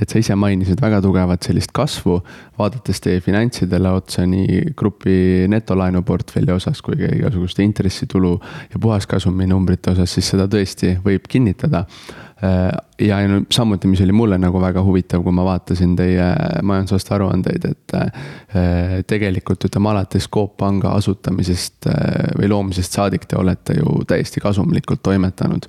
et 0.00 0.08
sa 0.12 0.22
ise 0.22 0.36
mainisid 0.38 0.80
väga 0.82 1.02
tugevat 1.04 1.50
sellist 1.50 1.74
kasvu. 1.76 2.20
vaadates 2.60 3.00
teie 3.00 3.20
finantsidele 3.24 3.90
otsa 3.96 4.26
nii 4.28 4.74
grupi 4.76 5.46
netolaenuportfelli 5.48 6.52
osas 6.52 6.82
kui 6.84 6.98
ka 7.00 7.10
igasuguste 7.16 7.66
intressitulu 7.66 8.34
ja 8.72 8.80
puhaskasumi 8.80 9.46
numbrite 9.50 9.94
osas, 9.94 10.14
siis 10.14 10.34
seda 10.34 10.46
tõesti 10.50 10.98
võib 11.04 11.26
kinnitada 11.28 11.86
Äh, 11.88 12.29
ja 13.00 13.16
samuti, 13.52 13.88
mis 13.88 14.00
oli 14.00 14.12
mulle 14.12 14.38
nagu 14.38 14.60
väga 14.60 14.82
huvitav, 14.84 15.22
kui 15.24 15.32
ma 15.32 15.44
vaatasin 15.44 15.92
teie 15.96 16.24
majandusaasta 16.62 17.14
aruandeid, 17.16 17.64
et 17.68 17.94
äh, 17.96 18.94
tegelikult 19.08 19.64
ütleme 19.68 19.90
alates 19.92 20.28
Coop 20.32 20.56
Panga 20.60 20.94
asutamisest 20.96 21.88
äh, 21.90 22.30
või 22.38 22.48
loomisest 22.52 22.96
saadik 22.96 23.26
te 23.28 23.36
olete 23.40 23.76
ju 23.78 24.00
täiesti 24.08 24.40
kasumlikult 24.40 25.02
toimetanud. 25.02 25.68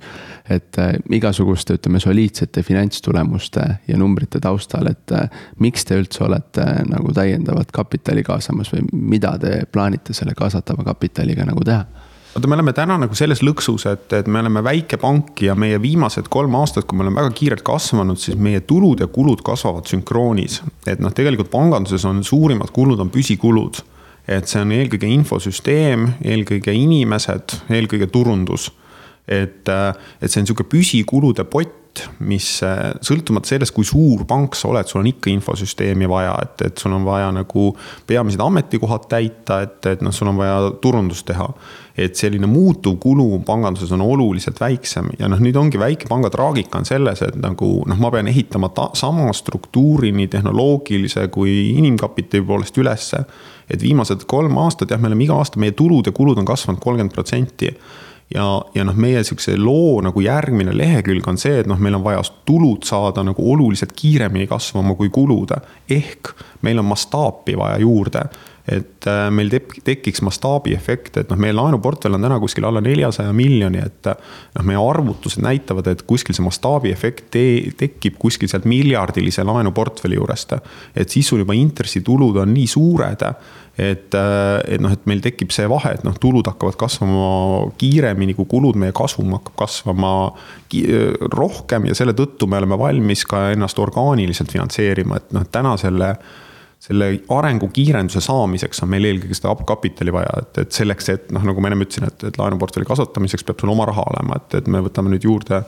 et 0.50 0.76
igasuguste, 1.10 1.76
ütleme 1.78 2.00
soliidsete 2.00 2.62
finantstulemuste 2.62 3.66
ja 3.88 3.98
numbrite 3.98 4.40
taustal, 4.40 4.88
et 4.90 5.12
miks 5.62 5.84
te 5.84 5.96
üldse 5.96 6.24
olete 6.24 6.64
nagu 6.88 7.12
täiendavat 7.14 7.70
kapitali 7.72 8.24
kaasamas 8.26 8.72
või 8.74 8.82
mida 8.92 9.36
te 9.38 9.62
plaanite 9.72 10.12
selle 10.12 10.34
kaasatava 10.34 10.84
kapitaliga 10.84 11.46
nagu 11.48 11.64
teha? 11.64 12.01
Vaata, 12.34 12.48
me 12.48 12.56
oleme 12.56 12.72
täna 12.76 12.96
nagu 13.00 13.16
selles 13.16 13.42
lõksus, 13.44 13.84
et, 13.90 14.06
et 14.16 14.28
me 14.30 14.40
oleme 14.40 14.62
väike 14.64 14.98
pank 15.00 15.42
ja 15.44 15.56
meie 15.58 15.80
viimased 15.82 16.30
kolm 16.32 16.54
aastat, 16.58 16.86
kui 16.88 16.98
me 16.98 17.06
oleme 17.06 17.20
väga 17.20 17.32
kiirelt 17.36 17.64
kasvanud, 17.66 18.20
siis 18.20 18.38
meie 18.40 18.62
tulud 18.68 19.02
ja 19.04 19.08
kulud 19.12 19.42
kasvavad 19.44 19.88
sünkroonis. 19.90 20.62
et 20.86 21.00
noh, 21.00 21.12
tegelikult 21.12 21.52
panganduses 21.52 22.04
on 22.08 22.22
suurimad 22.24 22.72
kulud 22.72 23.00
on 23.00 23.10
püsikulud. 23.12 23.82
et 24.28 24.48
see 24.48 24.60
on 24.62 24.72
eelkõige 24.72 25.08
infosüsteem, 25.10 26.08
eelkõige 26.24 26.72
inimesed, 26.72 27.58
eelkõige 27.70 28.06
turundus. 28.06 28.70
et, 29.28 29.68
et 29.68 30.30
see 30.30 30.40
on 30.40 30.48
sihuke 30.48 30.64
püsikulude 30.64 31.44
pott 31.44 31.78
mis 32.24 32.46
sõltumata 33.04 33.50
sellest, 33.50 33.74
kui 33.76 33.84
suur 33.84 34.22
pank 34.24 34.56
sa 34.56 34.70
oled, 34.70 34.88
sul 34.88 35.02
on 35.02 35.10
ikka 35.10 35.28
infosüsteemi 35.28 36.08
vaja, 36.08 36.32
et, 36.40 36.62
et 36.70 36.80
sul 36.80 36.94
on 36.96 37.04
vaja 37.04 37.28
nagu 37.36 37.66
peamised 38.08 38.40
ametikohad 38.40 39.10
täita, 39.12 39.60
et, 39.66 39.76
et 39.92 40.00
noh, 40.00 40.14
sul 40.14 40.30
on 40.32 40.40
vaja 40.40 40.70
turundust 40.80 41.26
teha 41.28 41.50
et 41.96 42.16
selline 42.16 42.46
muutuvkulu 42.46 43.42
panganduses 43.46 43.92
on 43.92 44.00
oluliselt 44.00 44.60
väiksem 44.60 45.10
ja 45.18 45.28
noh, 45.28 45.40
nüüd 45.42 45.56
ongi 45.60 45.80
väikepanga 45.80 46.30
traagika 46.32 46.80
on 46.80 46.88
selles, 46.88 47.20
et 47.24 47.36
nagu 47.40 47.68
noh, 47.88 47.98
ma 48.00 48.10
pean 48.14 48.30
ehitama 48.32 48.72
ta, 48.72 48.88
sama 48.96 49.28
struktuuri 49.36 50.12
nii 50.16 50.30
tehnoloogilise 50.32 51.26
kui 51.34 51.74
inimkapitali 51.76 52.46
poolest 52.48 52.78
ülesse. 52.78 53.24
et 53.70 53.82
viimased 53.82 54.24
kolm 54.28 54.56
aastat 54.58 54.90
jah, 54.90 55.00
me 55.00 55.08
oleme 55.08 55.24
iga 55.24 55.36
aasta, 55.40 55.60
meie 55.60 55.72
tulud 55.72 56.06
ja 56.06 56.12
kulud 56.12 56.38
on 56.38 56.44
kasvanud 56.44 56.80
kolmkümmend 56.80 57.12
protsenti 57.12 57.70
ja, 58.34 58.46
ja 58.74 58.84
noh, 58.84 58.96
meie 58.96 59.22
sihukese 59.24 59.56
loo 59.60 60.00
nagu 60.04 60.20
järgmine 60.24 60.74
lehekülg 60.76 61.28
on 61.28 61.38
see, 61.40 61.60
et 61.60 61.68
noh, 61.70 61.80
meil 61.80 61.96
on 61.98 62.04
vaja 62.04 62.22
tulud 62.48 62.86
saada 62.88 63.24
nagu 63.26 63.44
oluliselt 63.52 63.92
kiiremini 63.96 64.46
kasvama 64.50 64.96
kui 64.98 65.10
kulud. 65.12 65.52
ehk 65.90 66.32
meil 66.62 66.78
on 66.78 66.88
mastaapi 66.88 67.56
vaja 67.58 67.78
juurde 67.82 68.24
et 68.68 69.06
äh, 69.10 69.24
meil 69.34 69.50
tek-, 69.50 69.74
tekiks 69.82 70.22
mastaabiefekt, 70.22 71.16
et 71.18 71.30
noh, 71.32 71.38
meie 71.40 71.54
laenuportfell 71.56 72.14
on 72.14 72.22
täna 72.22 72.38
kuskil 72.42 72.66
alla 72.68 72.82
neljasaja 72.84 73.32
miljoni, 73.34 73.80
et 73.82 74.10
noh, 74.10 74.66
meie 74.68 74.78
arvutused 74.78 75.42
näitavad, 75.42 75.88
et 75.90 76.04
kuskil 76.06 76.36
see 76.36 76.46
mastaabiefekt 76.46 77.32
te 77.34 77.42
tekib 77.78 78.20
kuskil 78.22 78.50
sealt 78.50 78.68
miljardilise 78.70 79.42
laenuportfelli 79.48 80.18
juurest. 80.18 80.54
et 80.94 81.10
siis 81.10 81.26
sul 81.26 81.42
juba 81.42 81.56
intressitulud 81.58 82.38
on 82.38 82.54
nii 82.54 82.68
suured, 82.70 83.26
et, 83.78 84.14
äh, 84.14 84.60
et 84.76 84.84
noh, 84.84 84.94
et 84.94 85.10
meil 85.10 85.24
tekib 85.24 85.50
see 85.50 85.66
vahe, 85.70 85.96
et 85.96 86.06
noh, 86.06 86.14
tulud 86.22 86.46
hakkavad 86.46 86.78
kasvama 86.78 87.72
kiiremini 87.82 88.38
kui 88.38 88.46
kulud, 88.46 88.78
meie 88.78 88.94
kasum 88.94 89.34
hakkab 89.40 89.58
kasvama 89.64 90.14
rohkem 91.34 91.90
ja 91.90 91.98
selle 91.98 92.14
tõttu 92.14 92.46
me 92.46 92.62
oleme 92.62 92.78
valmis 92.78 93.26
ka 93.26 93.48
ennast 93.56 93.82
orgaaniliselt 93.82 94.54
finantseerima, 94.54 95.18
et 95.18 95.34
noh, 95.34 95.50
täna 95.50 95.74
selle 95.80 96.14
selle 96.82 97.12
arengu 97.30 97.68
kiirenduse 97.70 98.20
saamiseks 98.24 98.82
on 98.82 98.90
meil 98.90 99.06
eelkõige 99.06 99.38
seda 99.38 99.54
kapitali 99.68 100.14
vaja, 100.14 100.34
et, 100.42 100.64
et 100.64 100.74
selleks, 100.74 101.10
et 101.12 101.32
noh, 101.34 101.44
nagu 101.46 101.62
ma 101.62 101.70
ennem 101.70 101.84
ütlesin, 101.86 102.08
et, 102.10 102.28
et 102.30 102.38
laenuportfelli 102.40 102.88
kasvatamiseks 102.88 103.46
peab 103.46 103.62
sul 103.62 103.70
oma 103.70 103.86
raha 103.90 104.06
olema, 104.10 104.40
et, 104.40 104.56
et 104.58 104.70
me 104.70 104.82
võtame 104.82 105.12
nüüd 105.12 105.26
juurde 105.28 105.62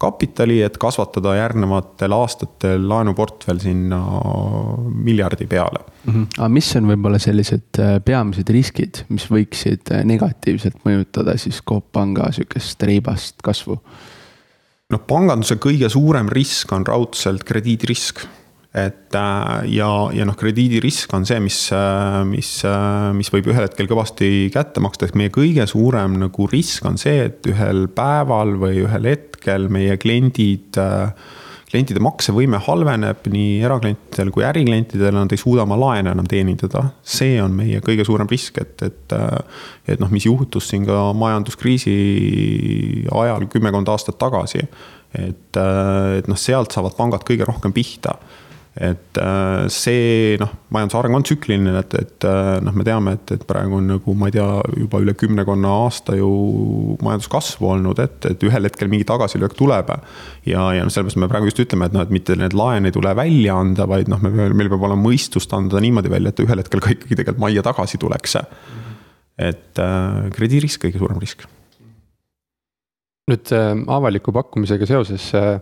kapitali, 0.00 0.60
et 0.64 0.76
kasvatada 0.80 1.34
järgnevatel 1.36 2.12
aastatel 2.16 2.84
laenuportfell 2.88 3.60
sinna 3.60 3.98
miljardi 5.04 5.48
peale 5.48 5.80
mm. 5.80 6.12
-hmm. 6.12 6.26
aga 6.38 6.48
mis 6.48 6.70
on 6.76 6.88
võib-olla 6.88 7.20
sellised 7.20 7.80
äh, 7.80 7.96
peamised 8.04 8.52
riskid, 8.52 9.04
mis 9.08 9.28
võiksid 9.32 9.92
äh, 9.92 10.04
negatiivselt 10.08 10.80
mõjutada 10.88 11.36
siis 11.40 11.60
Coop 11.68 11.92
Panga 11.92 12.30
sihukest 12.32 12.82
reibast 12.82 13.40
kasvu? 13.44 13.80
noh, 14.90 15.04
panganduse 15.06 15.56
kõige 15.56 15.88
suurem 15.88 16.28
risk 16.28 16.72
on 16.72 16.86
raudselt 16.86 17.44
krediidirisk 17.48 18.24
et 18.70 19.14
äh, 19.18 19.66
ja, 19.74 19.88
ja 20.14 20.24
noh, 20.28 20.36
krediidirisk 20.38 21.10
on 21.16 21.24
see, 21.26 21.40
mis, 21.42 21.58
äh, 21.74 22.20
mis, 22.28 22.52
äh, 22.66 23.10
mis 23.18 23.30
võib 23.34 23.50
ühel 23.50 23.66
hetkel 23.66 23.88
kõvasti 23.90 24.46
kätte 24.54 24.82
maksta, 24.82 25.08
ehk 25.08 25.18
meie 25.18 25.32
kõige 25.34 25.66
suurem 25.70 26.14
nagu 26.20 26.46
risk 26.50 26.86
on 26.86 26.98
see, 27.00 27.26
et 27.26 27.46
ühel 27.50 27.88
päeval 27.94 28.54
või 28.60 28.84
ühel 28.84 29.10
hetkel 29.10 29.66
meie 29.72 29.98
kliendid 30.00 30.78
klientide 31.70 32.00
maksevõime 32.02 32.58
halveneb 32.66 33.28
nii 33.30 33.60
eraklientidel 33.62 34.32
kui 34.34 34.42
äriklientidel, 34.42 35.14
nad 35.14 35.30
ei 35.30 35.38
suuda 35.38 35.62
oma 35.62 35.76
laene 35.78 36.10
enam 36.10 36.26
teenindada. 36.26 36.82
see 37.02 37.36
on 37.42 37.54
meie 37.54 37.78
kõige 37.86 38.02
suurem 38.06 38.26
risk, 38.30 38.58
et, 38.58 38.82
et, 38.82 39.14
et 39.86 40.02
noh, 40.02 40.10
mis 40.10 40.26
juhtus 40.26 40.66
siin 40.70 40.82
ka 40.88 41.12
majanduskriisi 41.14 41.94
ajal 43.06 43.46
kümmekond 43.50 43.90
aastat 43.90 44.18
tagasi. 44.18 44.66
et, 45.14 45.60
et 46.18 46.30
noh, 46.30 46.38
sealt 46.38 46.74
saavad 46.74 46.98
pangad 46.98 47.26
kõige 47.26 47.46
rohkem 47.46 47.74
pihta 47.74 48.18
et 48.78 49.18
äh, 49.18 49.64
see 49.72 50.36
noh, 50.38 50.50
majanduse 50.70 50.98
areng 51.00 51.16
on 51.18 51.24
tsükliline, 51.26 51.72
et, 51.80 51.94
et 51.98 52.26
äh, 52.28 52.60
noh, 52.62 52.74
me 52.78 52.84
teame, 52.86 53.16
et, 53.18 53.32
et 53.34 53.42
praegu 53.48 53.80
on 53.80 53.88
nagu 53.90 54.14
ma 54.14 54.28
ei 54.30 54.36
tea, 54.36 54.46
juba 54.78 55.00
üle 55.02 55.14
kümnekonna 55.18 55.72
aasta 55.82 56.14
ju 56.14 56.30
majanduskasvu 57.02 57.66
olnud, 57.72 57.98
et, 58.04 58.28
et 58.30 58.46
ühel 58.46 58.68
hetkel 58.68 58.92
mingi 58.92 59.08
tagasilöök 59.08 59.56
tuleb. 59.58 59.90
ja, 60.46 60.68
ja 60.76 60.86
noh, 60.86 60.94
sellepärast 60.94 61.18
me 61.18 61.30
praegu 61.32 61.50
just 61.50 61.64
ütleme, 61.66 61.90
et 61.90 61.96
noh, 61.96 62.06
et 62.06 62.14
mitte 62.14 62.38
need 62.38 62.54
laene 62.54 62.92
ei 62.92 62.94
tule 62.94 63.14
välja 63.18 63.58
anda, 63.58 63.88
vaid 63.90 64.12
noh, 64.12 64.22
me, 64.22 64.48
meil 64.54 64.70
peab 64.70 64.86
olema 64.86 65.02
mõistust 65.02 65.50
anda 65.58 65.82
niimoodi 65.82 66.14
välja, 66.14 66.30
et 66.30 66.46
ühel 66.46 66.62
hetkel 66.62 66.84
ka 66.84 66.94
ikkagi 66.94 67.18
tegelikult 67.18 67.42
majja 67.42 67.66
tagasi 67.66 67.98
tuleks. 67.98 68.38
et 69.50 69.82
äh, 69.82 70.24
krediidirisk 70.36 70.86
kõige 70.86 71.02
suurem 71.02 71.18
risk. 71.18 71.42
nüüd 73.30 73.50
äh, 73.50 73.72
avaliku 73.98 74.30
pakkumisega 74.30 74.86
seoses 74.86 75.32
äh, 75.34 75.58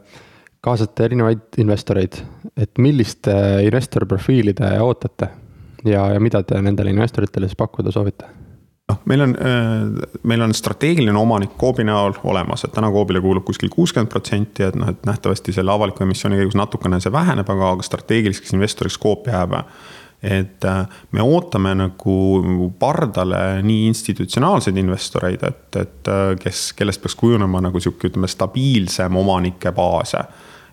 kaasate 0.64 1.04
erinevaid 1.06 1.60
investoreid, 1.62 2.18
et 2.56 2.80
millist 2.82 3.28
investorprofiili 3.64 4.56
te 4.58 4.72
ootate 4.82 5.30
ja, 5.86 6.08
ja 6.14 6.20
mida 6.20 6.42
te 6.42 6.58
nendele 6.62 6.90
investoritele 6.90 7.48
siis 7.48 7.58
pakkuda 7.58 7.94
soovite? 7.94 8.26
noh, 8.88 9.00
meil 9.04 9.20
on, 9.20 9.36
äh, 9.36 10.08
meil 10.22 10.42
on 10.42 10.54
strateegiline 10.54 11.18
omanik 11.18 11.56
Coopi 11.60 11.84
näol 11.84 12.16
olemas, 12.24 12.64
et 12.64 12.72
täna 12.72 12.90
Coopile 12.92 13.20
kuulub 13.20 13.44
kuskil 13.44 13.70
kuuskümmend 13.72 14.10
protsenti, 14.12 14.64
et 14.64 14.76
noh, 14.78 14.88
et 14.88 15.06
nähtavasti 15.06 15.52
selle 15.52 15.72
avaliku 15.72 16.04
emissiooni 16.06 16.40
käigus 16.40 16.56
natukene 16.58 17.00
see 17.04 17.12
väheneb, 17.12 17.48
aga, 17.54 17.72
aga 17.76 17.86
strateegiliseks 17.86 18.56
investoriks 18.56 18.98
Coop 19.02 19.28
jääb. 19.28 19.58
Et 20.18 20.64
äh, 20.66 20.98
me 21.14 21.22
ootame 21.22 21.76
nagu 21.78 22.72
pardale 22.78 23.60
nii 23.62 23.86
institutsionaalseid 23.92 24.80
investoreid, 24.80 25.44
et, 25.46 25.68
et 25.76 26.10
äh, 26.10 26.32
kes, 26.42 26.72
kellest 26.78 27.04
peaks 27.04 27.14
kujunema 27.20 27.60
nagu 27.62 27.80
sihuke, 27.80 28.10
ütleme, 28.10 28.30
stabiilsem 28.30 29.20
omanike 29.20 29.72
baase 29.76 30.24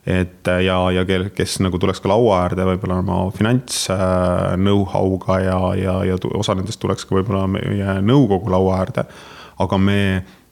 et 0.05 0.49
ja, 0.61 0.77
ja 0.93 1.05
kel, 1.05 1.29
kes 1.33 1.57
nagu 1.65 1.79
tuleks 1.81 1.99
ka 2.03 2.11
laua 2.11 2.43
äärde 2.43 2.65
võib-olla 2.67 2.99
oma 3.01 3.19
finants 3.33 3.87
know-how'ga 3.89 5.39
ja, 5.41 5.59
ja, 5.79 5.95
ja 6.11 6.17
osa 6.37 6.53
nendest 6.57 6.79
tuleks 6.83 7.07
ka 7.09 7.17
võib-olla 7.17 7.47
meie 7.49 7.99
nõukogu 8.05 8.53
laua 8.53 8.83
äärde. 8.83 9.07
aga 9.65 9.77
me 9.81 9.99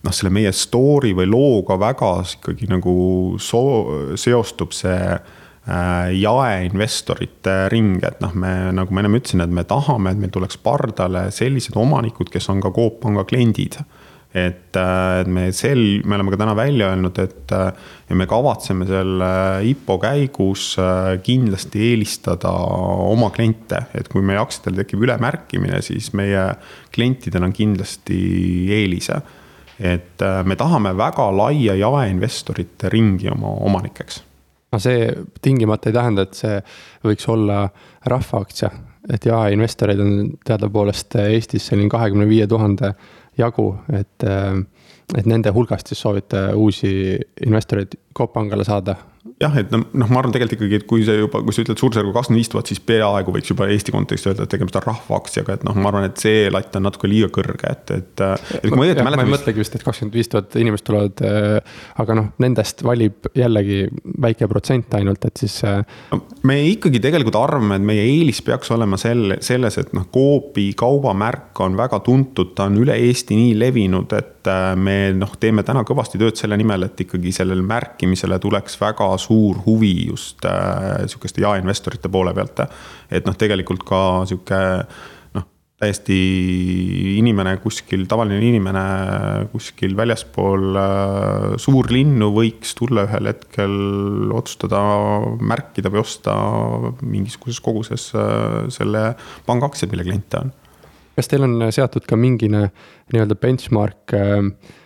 noh, 0.03 0.15
selle 0.15 0.31
meie 0.33 0.51
story 0.55 1.13
või 1.15 1.29
looga 1.29 1.77
väga 1.79 2.11
ikkagi 2.35 2.67
nagu 2.71 2.95
soo-, 3.41 4.15
seostub 4.19 4.73
see 4.75 4.99
äh, 5.13 6.11
jaeinvestorite 6.17 7.57
ring, 7.73 8.03
et 8.03 8.19
noh, 8.23 8.33
me 8.35 8.53
nagu 8.75 8.93
ma 8.93 9.03
ennem 9.03 9.19
ütlesin, 9.19 9.43
et 9.45 9.53
me 9.53 9.65
tahame, 9.67 10.11
et 10.11 10.23
meil 10.23 10.33
tuleks 10.33 10.59
pardale 10.63 11.27
sellised 11.35 11.77
omanikud, 11.79 12.31
kes 12.33 12.49
on 12.51 12.63
ka 12.63 12.73
Coop 12.75 12.99
Panga 13.03 13.25
kliendid 13.29 13.79
et, 14.33 14.75
äh, 14.75 15.21
et 15.21 15.29
me 15.29 15.45
sel, 15.53 16.01
me 16.05 16.17
oleme 16.17 16.33
ka 16.33 16.39
täna 16.41 16.55
välja 16.57 16.89
öelnud, 16.89 17.19
et 17.21 17.53
äh, 17.53 17.67
ja 18.09 18.17
me 18.17 18.25
kavatseme 18.29 18.87
selle 18.89 19.29
IPO 19.69 19.97
käigus 20.01 20.65
kindlasti 21.23 21.83
eelistada 21.91 22.49
oma 22.49 23.29
kliente, 23.35 23.85
et 23.93 24.09
kui 24.09 24.25
meie 24.25 24.41
aktsiatel 24.41 24.81
tekib 24.81 25.05
ülemärkimine, 25.05 25.81
siis 25.85 26.11
meie 26.17 26.47
klientidel 26.93 27.45
on 27.45 27.53
kindlasti 27.53 28.19
eelise. 28.73 29.21
Et 29.79 30.21
äh, 30.21 30.41
me 30.45 30.57
tahame 30.57 30.95
väga 30.97 31.29
laia 31.33 31.77
jaeinvestorite 31.77 32.89
ringi 32.93 33.29
oma 33.29 33.53
omanikeks. 33.69 34.23
no 34.73 34.79
see 34.81 35.05
tingimata 35.41 35.91
ei 35.91 35.93
tähenda, 35.93 36.23
et 36.25 36.33
see 36.33 36.55
võiks 37.05 37.27
olla 37.29 37.67
rahvaaktsia, 38.09 38.71
et 39.13 39.25
jaeinvestoreid 39.25 39.99
on 40.01 40.13
teadupoolest 40.45 41.19
Eestis 41.21 41.67
selline 41.69 41.91
kahekümne 41.93 42.25
viie 42.25 42.47
tuhande 42.49 42.95
jagu, 43.37 43.69
et, 43.93 44.23
äh, 44.23 44.59
et 45.17 45.29
nende 45.29 45.51
hulgast 45.53 45.89
siis 45.89 46.01
soovite 46.05 46.47
uusi 46.55 46.93
investoreid 47.45 47.97
Coop 48.13 48.33
Pangale 48.33 48.65
saada 48.67 48.97
jah, 49.39 49.53
et 49.59 49.71
noh, 49.71 50.09
ma 50.11 50.19
arvan 50.19 50.33
tegelikult 50.33 50.57
ikkagi, 50.57 50.79
et 50.81 50.85
kui 50.87 51.03
see 51.07 51.15
juba, 51.17 51.39
kui 51.45 51.55
sa 51.55 51.63
ütled 51.63 51.79
suurusjärgu 51.79 52.11
kakskümmend 52.15 52.41
viis 52.41 52.51
tuhat, 52.51 52.69
siis 52.69 52.81
peaaegu 52.83 53.33
võiks 53.35 53.51
juba 53.51 53.67
Eesti 53.71 53.93
kontekstis 53.95 54.29
öelda, 54.29 54.45
et 54.45 54.51
tegemist 54.51 54.77
on 54.79 54.85
rahvaaktsiaga, 54.85 55.57
et 55.57 55.63
noh, 55.67 55.77
ma 55.79 55.89
arvan, 55.91 56.07
et 56.09 56.19
see 56.21 56.49
latt 56.53 56.75
on 56.79 56.85
natuke 56.87 57.09
liiga 57.09 57.29
kõrge, 57.33 57.71
et, 57.71 57.93
et. 57.95 58.23
et 58.59 58.67
kui 58.67 58.79
ma 58.79 58.87
õieti 58.87 59.05
mäletan. 59.05 59.23
ma 59.23 59.27
ei 59.29 59.33
mõtlegi 59.33 59.63
vist, 59.63 59.77
et 59.77 59.85
kakskümmend 59.85 60.17
viis 60.19 60.31
tuhat 60.31 60.57
inimest 60.59 60.87
tulevad 60.87 61.23
äh,, 61.27 61.79
aga 62.03 62.17
noh, 62.19 62.29
nendest 62.43 62.83
valib 62.85 63.29
jällegi 63.37 63.85
väike 64.27 64.49
protsent 64.51 64.97
ainult, 64.99 65.23
et 65.29 65.43
siis 65.45 65.55
äh.... 65.69 65.79
me 66.47 66.59
ikkagi 66.73 67.01
tegelikult 67.03 67.39
arvame, 67.39 67.79
et 67.79 67.87
meie 67.93 68.03
eelis 68.09 68.43
peaks 68.45 68.71
olema 68.75 68.99
selle, 69.01 69.39
selles, 69.45 69.79
et 69.79 69.95
noh, 69.95 70.09
Coopi 70.13 70.69
kaubamärk 70.77 71.63
on 71.63 71.79
väga 71.79 72.03
tuntud, 72.05 72.53
ta 72.57 72.67
on 72.69 72.77
üle 72.83 72.99
Eesti 73.07 73.39
nii 73.39 73.55
levinud, 73.59 74.11
et 74.19 74.51
äh, 74.51 74.73
me 74.75 74.97
noh, 75.15 75.31
teeme 75.39 75.63
täna 75.65 75.85
kõvasti 75.87 76.19
tööd 76.21 76.39
selle 76.39 76.59
nimel, 76.59 76.89
et 76.89 77.07
ikkagi 77.07 77.33
sellele 77.35 77.63
märkimisele 78.03 78.39
tuleks 78.39 78.77
väga 78.79 79.17
suur 79.17 79.63
huvi 79.65 80.09
just 80.09 80.43
äh, 80.45 81.05
sihukeste 81.07 81.41
jaeinvestorite 81.41 82.09
poole 82.09 82.33
pealt. 82.33 82.59
et 83.11 83.25
noh, 83.25 83.35
tegelikult 83.35 83.83
ka 83.83 84.25
sihuke 84.25 84.59
noh, 85.33 85.45
täiesti 85.79 87.17
inimene 87.19 87.57
kuskil, 87.63 88.05
tavaline 88.07 88.41
inimene 88.43 89.47
kuskil 89.51 89.95
väljaspool 89.95 90.75
äh, 90.75 91.55
suurlinnu 91.57 92.31
võiks 92.35 92.75
tulla 92.75 93.07
ühel 93.07 93.31
hetkel 93.31 94.31
otsustada 94.33 94.83
märkida 95.39 95.89
või 95.89 96.03
osta 96.03 96.35
mingisuguses 97.01 97.61
koguses 97.61 98.11
äh, 98.15 98.67
selle 98.69 99.13
panga 99.45 99.71
aktsiaid, 99.71 99.91
mille 99.91 100.03
klient 100.09 100.29
ta 100.29 100.43
on. 100.43 100.53
kas 101.15 101.29
teil 101.29 101.43
on 101.45 101.59
seatud 101.71 102.05
ka 102.05 102.17
mingine 102.19 102.69
nii-öelda 103.13 103.39
benchmark 103.39 104.17
Äh, 104.17 104.82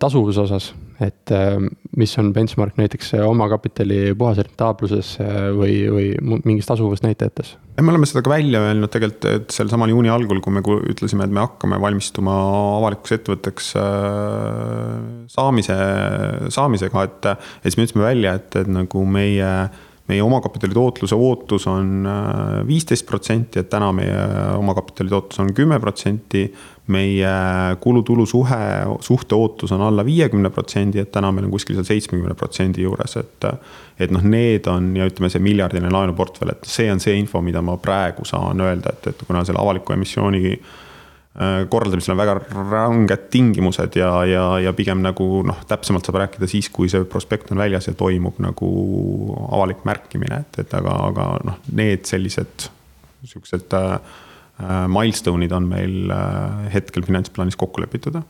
tasuvuse 0.00 0.42
osas, 0.42 0.72
et 1.00 1.32
äh, 1.32 1.56
mis 1.96 2.12
on 2.20 2.32
benchmark 2.36 2.76
näiteks 2.76 3.14
äh, 3.16 3.22
omakapitali 3.24 4.12
puhasrentaabluses 4.18 5.14
või, 5.56 5.78
või 5.88 6.38
mingis 6.44 6.68
tasuvusnäitajates? 6.68 7.54
me 7.80 7.90
oleme 7.90 8.06
seda 8.06 8.20
ka 8.22 8.30
välja 8.30 8.60
öelnud 8.62 8.92
tegelikult, 8.92 9.24
et 9.30 9.54
sel 9.56 9.70
samal 9.72 9.90
juuni 9.90 10.12
algul, 10.12 10.38
kui 10.44 10.52
me 10.54 10.62
ütlesime, 10.92 11.26
et 11.26 11.32
me 11.34 11.42
hakkame 11.42 11.80
valmistuma 11.82 12.36
avalikuks 12.76 13.16
ettevõtteks 13.16 13.72
saamise, 15.34 15.78
saamisega, 16.54 17.08
et, 17.08 17.32
et 17.32 17.66
siis 17.66 17.80
me 17.80 17.88
ütlesime 17.88 18.06
välja, 18.06 18.36
et, 18.38 18.60
et 18.60 18.70
nagu 18.70 19.02
meie 19.08 19.50
meie 20.08 20.22
omakapitali 20.22 20.74
tootluse 20.76 21.16
ootus 21.16 21.66
on 21.70 22.04
viisteist 22.68 23.06
protsenti, 23.08 23.62
et 23.62 23.70
täna 23.72 23.88
meie 23.96 24.26
omakapitali 24.58 25.08
tootlus 25.08 25.40
on 25.40 25.52
kümme 25.56 25.78
protsenti 25.80 26.44
meie 26.92 27.30
kulu-tulu 27.80 28.26
suhe, 28.28 28.60
suhte 29.00 29.34
ootus 29.34 29.72
on 29.72 29.80
alla 29.86 30.04
viiekümne 30.04 30.50
protsendi, 30.52 31.00
et 31.00 31.12
täna 31.12 31.32
meil 31.32 31.48
on 31.48 31.54
kuskil 31.54 31.78
seal 31.78 31.88
seitsmekümne 31.88 32.36
protsendi 32.36 32.84
juures, 32.84 33.16
et. 33.20 33.50
et 33.94 34.10
noh, 34.10 34.24
need 34.26 34.66
on 34.68 34.90
ja 34.98 35.06
ütleme, 35.08 35.30
see 35.32 35.40
miljardiline 35.40 35.92
laenuportfell, 35.94 36.52
et 36.52 36.68
see 36.68 36.90
on 36.92 37.00
see 37.00 37.14
info, 37.16 37.40
mida 37.40 37.62
ma 37.62 37.78
praegu 37.80 38.26
saan 38.28 38.60
öelda, 38.60 38.92
et, 38.92 39.12
et 39.14 39.22
kuna 39.24 39.44
selle 39.46 39.62
avaliku 39.62 39.94
emissiooni 39.94 40.50
äh, 40.50 40.74
korraldamisel 41.34 42.12
on 42.14 42.20
väga 42.20 42.34
ranged 42.70 43.24
tingimused 43.32 43.96
ja, 43.98 44.10
ja, 44.28 44.44
ja 44.62 44.72
pigem 44.76 45.00
nagu 45.02 45.40
noh, 45.42 45.64
täpsemalt 45.66 46.06
saab 46.06 46.20
rääkida 46.22 46.46
siis, 46.46 46.68
kui 46.70 46.86
see 46.92 47.02
prospekt 47.10 47.50
on 47.50 47.58
väljas 47.58 47.88
ja 47.90 47.94
toimub 47.98 48.38
nagu 48.44 48.68
avalik 49.48 49.82
märkimine, 49.88 50.44
et, 50.44 50.60
et 50.62 50.76
aga, 50.78 50.94
aga 51.08 51.26
noh, 51.48 51.58
need 51.74 52.06
sellised 52.06 52.68
siuksed 53.26 53.74
äh, 53.74 53.96
Äh, 54.62 54.86
milstone'id 54.86 55.52
on 55.52 55.64
meil 55.66 56.10
äh, 56.14 56.68
hetkel 56.70 57.02
finantsplaanis 57.02 57.56
kokku 57.58 57.82
lepitud 57.82 58.20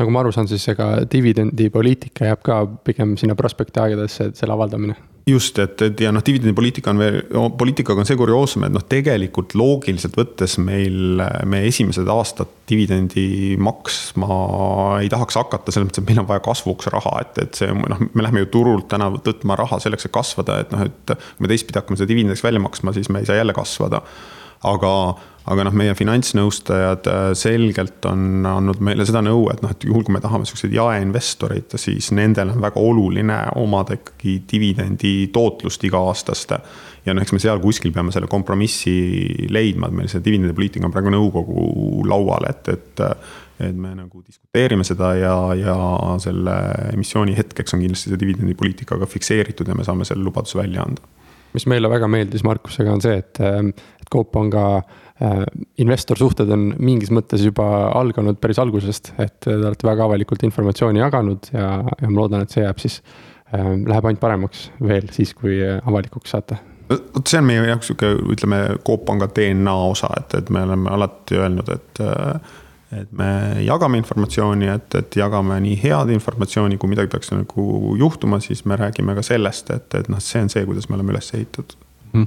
nagu 0.00 0.12
ma 0.14 0.22
aru 0.24 0.34
saan, 0.34 0.48
siis 0.50 0.66
ega 0.72 0.90
dividendipoliitika 1.10 2.30
jääb 2.30 2.44
ka 2.44 2.60
pigem 2.86 3.18
sinna 3.20 3.36
prospekti 3.38 3.82
aegadesse, 3.82 4.30
et 4.30 4.40
selle 4.40 4.56
avaldamine. 4.56 4.96
just, 5.26 5.56
et, 5.58 5.80
et 5.80 6.00
ja 6.04 6.10
noh, 6.12 6.20
dividendipoliitika 6.24 6.92
on 6.92 6.98
veel, 7.00 7.20
poliitikaga 7.58 8.02
on 8.02 8.08
see 8.08 8.18
kurioosum, 8.20 8.66
et 8.66 8.74
noh, 8.74 8.82
tegelikult 8.90 9.54
loogiliselt 9.56 10.18
võttes 10.18 10.58
meil, 10.60 11.22
me 11.48 11.62
esimesed 11.68 12.10
aastad 12.12 12.50
dividendi 12.68 13.54
maksma 13.56 14.36
ei 15.00 15.08
tahaks 15.12 15.40
hakata, 15.40 15.72
selles 15.72 15.88
mõttes, 15.88 16.04
et 16.04 16.10
meil 16.10 16.20
on 16.24 16.28
vaja 16.28 16.44
kasvuks 16.44 16.90
raha, 16.92 17.16
et, 17.24 17.40
et 17.46 17.62
see 17.62 17.72
noh, 17.72 18.04
me 18.12 18.26
lähme 18.26 18.44
ju 18.44 18.52
turult 18.58 18.90
täna 18.92 19.08
võtma 19.14 19.56
raha 19.62 19.80
selleks, 19.80 20.10
et 20.10 20.16
kasvada, 20.16 20.60
et 20.64 20.74
noh, 20.76 20.84
et 20.90 21.16
kui 21.16 21.46
me 21.46 21.52
teistpidi 21.54 21.80
hakkame 21.80 22.00
seda 22.00 22.12
dividendiks 22.12 22.44
välja 22.44 22.60
maksma, 22.66 22.92
siis 22.96 23.08
me 23.08 23.24
ei 23.24 23.30
saa 23.30 23.40
jälle 23.40 23.56
kasvada. 23.56 24.04
Aga 24.64 24.92
aga 25.44 25.66
noh, 25.66 25.74
meie 25.76 25.92
finantsnõustajad 25.96 27.08
äh, 27.10 27.26
selgelt 27.36 28.06
on 28.08 28.46
andnud 28.48 28.80
meile 28.84 29.04
seda 29.04 29.20
nõu, 29.24 29.44
et 29.52 29.60
noh, 29.64 29.74
et 29.74 29.84
juhul, 29.84 30.04
kui 30.06 30.16
me 30.16 30.22
tahame 30.24 30.48
siukseid 30.48 30.72
jaeinvestoreid, 30.72 31.76
siis 31.80 32.08
nendel 32.16 32.54
on 32.54 32.64
väga 32.64 32.80
oluline 32.80 33.38
omada 33.60 33.98
ikkagi 33.98 34.38
dividendi 34.48 35.14
tootlust 35.34 35.84
iga-aastast. 35.84 36.56
ja 37.04 37.12
noh, 37.12 37.20
eks 37.20 37.36
me 37.36 37.42
seal 37.44 37.60
kuskil 37.60 37.92
peame 37.92 38.14
selle 38.14 38.30
kompromissi 38.32 39.48
leidma, 39.52 39.90
et 39.90 39.98
meil 40.00 40.08
see 40.12 40.24
dividendipoliitika 40.24 40.88
on 40.88 40.94
praegu 40.94 41.12
nõukogu 41.12 42.04
laual, 42.08 42.48
et, 42.48 42.72
et 42.72 43.08
et 43.62 43.76
me 43.78 43.92
nagu 43.94 44.18
diskuteerime 44.26 44.82
seda 44.82 45.12
ja, 45.14 45.34
ja 45.54 45.74
selle 46.18 46.54
emissiooni 46.90 47.36
hetkeks 47.38 47.76
on 47.76 47.84
kindlasti 47.84 48.10
see 48.10 48.18
dividendipoliitikaga 48.18 49.06
fikseeritud 49.06 49.68
ja 49.70 49.76
me 49.78 49.86
saame 49.86 50.06
selle 50.08 50.26
lubaduse 50.26 50.58
välja 50.58 50.82
anda. 50.82 51.04
Mis 51.54 51.68
meile 51.70 51.90
väga 51.90 52.08
meeldis 52.10 52.44
Markusega, 52.44 52.92
on 52.92 53.02
see, 53.04 53.16
et, 53.22 53.40
et 53.40 54.12
Coop 54.12 54.36
on 54.36 54.50
ka 54.52 54.66
Äh, 55.22 55.44
investorsuhted 55.78 56.50
on 56.50 56.72
mingis 56.82 57.12
mõttes 57.14 57.44
juba 57.46 57.64
alganud 57.94 58.40
päris 58.42 58.58
algusest, 58.58 59.12
et 59.22 59.36
te 59.46 59.52
olete 59.54 59.86
väga 59.86 60.08
avalikult 60.08 60.42
informatsiooni 60.42 60.98
jaganud 60.98 61.52
ja, 61.52 61.68
ja 61.86 62.08
ma 62.08 62.16
loodan, 62.18 62.42
et 62.42 62.50
see 62.50 62.64
jääb 62.64 62.82
siis 62.82 62.96
äh,, 63.54 63.60
läheb 63.62 64.08
ainult 64.10 64.18
paremaks 64.24 64.64
veel 64.82 65.06
siis, 65.14 65.30
kui 65.38 65.60
avalikuks 65.62 66.34
saate 66.34 66.58
vot 66.90 67.30
see 67.30 67.38
on 67.38 67.46
meie 67.46 67.62
jaoks 67.62 67.92
sihuke, 67.92 68.10
ütleme, 68.34 68.58
Coop 68.82 69.06
Panga 69.06 69.30
DNA 69.30 69.76
osa, 69.92 70.10
et, 70.18 70.34
et 70.40 70.50
me 70.50 70.66
oleme 70.66 70.90
alati 70.92 71.38
öelnud, 71.38 71.70
et. 71.72 72.02
Et 73.00 73.12
me 73.16 73.30
jagame 73.64 73.98
informatsiooni, 74.00 74.68
et, 74.74 74.98
et 75.00 75.16
jagame 75.20 75.58
nii 75.64 75.78
head 75.82 76.12
informatsiooni, 76.14 76.78
kui 76.78 76.92
midagi 76.92 77.12
peaks 77.12 77.32
nagu 77.34 77.96
juhtuma, 78.00 78.40
siis 78.44 78.64
me 78.68 78.78
räägime 78.80 79.16
ka 79.16 79.24
sellest, 79.26 79.72
et, 79.74 79.88
et 79.98 80.12
noh, 80.12 80.22
see 80.22 80.44
on 80.44 80.52
see, 80.52 80.64
kuidas 80.68 80.88
me 80.90 80.98
oleme 80.98 81.14
üles 81.16 81.32
ehitatud 81.34 81.76
mm.. 82.14 82.26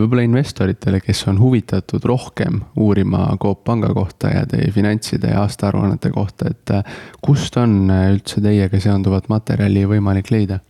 võib-olla 0.00 0.24
investoritele, 0.26 1.00
kes 1.04 1.24
on 1.30 1.40
huvitatud 1.42 2.04
rohkem 2.08 2.62
uurima 2.78 3.26
Coop 3.42 3.64
Panga 3.66 3.90
kohta 3.94 4.32
ja 4.32 4.46
teie 4.48 4.70
finantside 4.74 5.32
ja 5.34 5.42
aastaaruannete 5.44 6.12
kohta, 6.14 6.52
et 6.52 6.74
äh, 6.74 6.98
kust 7.24 7.56
on 7.60 7.80
äh, 7.92 8.08
üldse 8.14 8.42
teiega 8.44 8.80
seonduvat 8.82 9.28
materjali 9.32 9.86
võimalik 9.90 10.32
leida? 10.34 10.62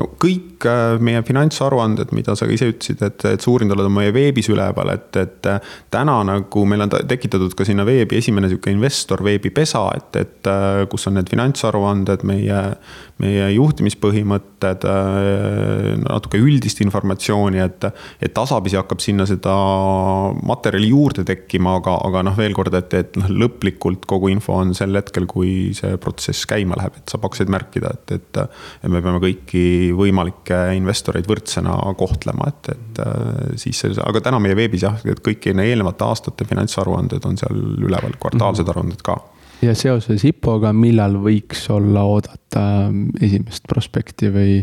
No 0.00 0.08
kõik 0.20 0.64
äh, 0.68 0.96
meie 1.02 1.20
finantsaruanded, 1.26 2.14
mida 2.16 2.34
sa 2.38 2.48
ka 2.48 2.54
ise 2.54 2.70
ütlesid, 2.72 3.02
et, 3.04 3.24
et 3.28 3.46
oled, 3.50 3.84
on 3.84 3.92
meie 3.94 4.12
veebis 4.14 4.48
üleval, 4.52 4.92
et, 4.94 5.10
et 5.20 5.48
äh, 5.50 5.74
täna 5.92 6.20
nagu 6.26 6.64
meil 6.68 6.86
on 6.86 6.92
tekitatud 6.92 7.54
ka 7.58 7.66
sinna 7.68 7.84
veebi 7.88 8.18
esimene 8.20 8.50
sihuke 8.50 8.72
investor 8.72 9.22
veebipesa, 9.26 9.84
et, 9.98 10.20
et 10.22 10.50
äh, 10.50 10.84
kus 10.90 11.08
on 11.10 11.18
need 11.18 11.30
finantsaruanded, 11.32 12.24
meie, 12.28 12.62
meie 13.20 13.50
juhtimispõhimõtted, 13.52 14.84
natuke 16.00 16.40
üldist 16.40 16.80
informatsiooni, 16.84 17.60
et, 17.62 17.86
et 18.20 18.32
tasapisi 18.36 18.78
hakkab 18.80 19.02
sinna 19.04 19.26
seda 19.28 19.54
materjali 20.46 20.90
juurde 20.92 21.24
tekkima, 21.28 21.76
aga, 21.80 21.98
aga 22.08 22.24
noh, 22.28 22.36
veel 22.38 22.56
kord, 22.56 22.74
et, 22.78 22.96
et 22.96 23.20
noh, 23.20 23.28
lõplikult 23.44 24.06
kogu 24.08 24.32
info 24.32 24.56
on 24.60 24.72
sel 24.76 24.96
hetkel, 24.96 25.28
kui 25.30 25.74
see 25.76 25.96
protsess 26.00 26.48
käima 26.48 26.78
läheb, 26.80 26.96
et 27.00 27.12
saab 27.12 27.28
aktsiaid 27.28 27.52
märkida, 27.52 27.92
et, 27.96 28.16
et, 28.16 28.42
et 28.80 28.92
me 28.92 29.02
peame 29.04 29.20
kõiki 29.22 29.64
võimalikke 29.96 30.58
investoreid 30.76 31.28
võrdsena 31.30 31.76
kohtlema, 31.98 32.50
et, 32.52 32.72
et 32.74 33.02
äh, 33.04 33.56
siis, 33.60 33.82
aga 34.04 34.22
täna 34.24 34.40
meie 34.42 34.56
veebis 34.58 34.86
jah, 34.86 34.96
et 35.04 35.22
kõik 35.24 35.50
eelnevate 35.52 36.06
aastate 36.06 36.46
finantsaruanded 36.48 37.26
on 37.28 37.38
seal 37.40 37.60
üleval, 37.80 38.16
kvartaalsed 38.20 38.66
mhm. 38.66 38.74
aruanded 38.74 39.04
ka 39.06 39.20
ja 39.64 39.74
seoses 39.76 40.24
IPO-ga, 40.24 40.72
millal 40.76 41.18
võiks 41.20 41.66
olla 41.72 42.04
oodata 42.08 42.62
esimest 43.20 43.66
prospekti 43.68 44.30
või, 44.32 44.54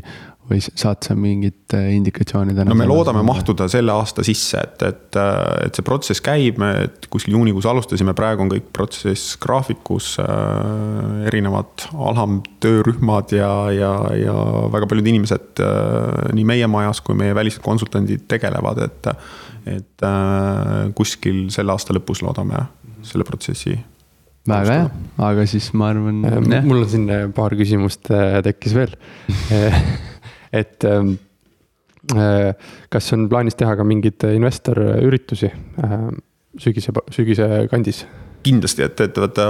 või 0.47 0.61
saad 0.63 1.03
sa 1.03 1.15
mingit 1.17 1.73
äh, 1.75 1.89
indikatsiooni 1.97 2.55
täna? 2.55 2.71
no 2.71 2.77
me 2.79 2.87
loodame 2.87 3.23
mahtuda 3.25 3.67
selle 3.71 3.91
aasta 3.91 4.23
sisse, 4.25 4.61
et, 4.63 4.83
et, 4.87 5.17
äh, 5.19 5.41
et 5.67 5.77
see 5.77 5.85
protsess 5.85 6.23
käib, 6.23 6.59
me 6.61 6.71
kuskil 7.11 7.35
juunikuus 7.35 7.67
alustasime, 7.67 8.15
praegu 8.17 8.45
on 8.45 8.51
kõik 8.53 8.69
protsess 8.75 9.35
graafikus 9.43 10.13
äh,. 10.23 11.27
erinevad 11.27 11.89
alamtöörühmad 11.91 13.35
ja, 13.35 13.51
ja, 13.75 13.91
ja 14.15 14.37
väga 14.73 14.87
paljud 14.89 15.11
inimesed 15.11 15.63
äh, 15.63 16.31
nii 16.37 16.47
meie 16.47 16.71
majas 16.71 17.03
kui 17.03 17.17
meie 17.19 17.35
välised 17.35 17.63
konsultandid 17.65 18.27
tegelevad, 18.31 18.81
et. 18.87 19.13
et 19.67 20.07
äh, 20.07 20.87
kuskil 20.95 21.47
selle 21.51 21.75
aasta 21.75 21.95
lõpus 21.97 22.23
loodame 22.23 22.69
selle 23.07 23.27
protsessi 23.27 23.75
väga 24.47 24.75
hea, 24.77 24.83
aga 25.27 25.43
siis 25.49 25.73
ma 25.75 25.89
arvan. 25.91 26.21
mul 26.63 26.85
on 26.85 26.87
siin 26.87 27.09
paar 27.35 27.51
küsimust 27.59 28.07
tekkis 28.47 28.77
veel 28.77 28.95
et 30.53 30.85
ähm, 30.87 31.15
äh, 32.15 32.53
kas 32.93 33.11
on 33.13 33.27
plaanis 33.31 33.57
teha 33.59 33.75
ka 33.75 33.87
mingeid 33.87 34.23
investorüritusi 34.33 35.51
äh, 35.51 35.99
sügise, 36.61 36.95
sügise 37.13 37.67
kandis? 37.71 38.05
kindlasti, 38.47 38.83
et, 38.85 39.01
et 39.03 39.17
vaata 39.19 39.45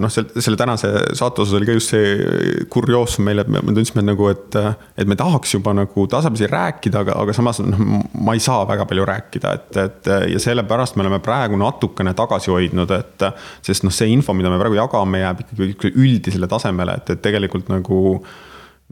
noh, 0.00 0.10
selle, 0.12 0.42
selle 0.42 0.58
tänase 0.58 0.90
saate 1.16 1.42
osas 1.44 1.54
oli 1.58 1.68
ka 1.68 1.76
just 1.76 1.92
see 1.94 2.64
kurioosum 2.72 3.24
meile, 3.28 3.44
et 3.44 3.50
me, 3.52 3.62
me 3.64 3.74
tundsime 3.76 4.04
nagu, 4.04 4.28
et, 4.32 4.58
et 5.00 5.08
me 5.08 5.16
tahaks 5.18 5.54
juba 5.56 5.74
nagu 5.76 6.06
tasapisi 6.10 6.48
rääkida, 6.50 7.04
aga, 7.04 7.16
aga 7.22 7.36
samas 7.36 7.62
noh, 7.64 7.80
ma 8.26 8.36
ei 8.36 8.42
saa 8.44 8.66
väga 8.68 8.88
palju 8.90 9.06
rääkida, 9.08 9.54
et, 9.58 9.78
et 9.84 10.10
ja 10.34 10.42
sellepärast 10.42 10.98
me 10.98 11.06
oleme 11.06 11.20
praegu 11.24 11.58
natukene 11.60 12.14
tagasi 12.18 12.52
hoidnud, 12.54 12.96
et. 12.98 13.28
sest 13.64 13.86
noh, 13.86 13.94
see 13.94 14.10
info, 14.12 14.34
mida 14.36 14.50
me 14.52 14.58
praegu 14.60 14.76
jagame, 14.76 15.22
jääb 15.22 15.44
ikkagi 15.46 15.94
üldisele 15.94 16.50
tasemele, 16.50 16.98
et, 17.00 17.14
et 17.14 17.22
tegelikult 17.24 17.70
nagu 17.72 18.02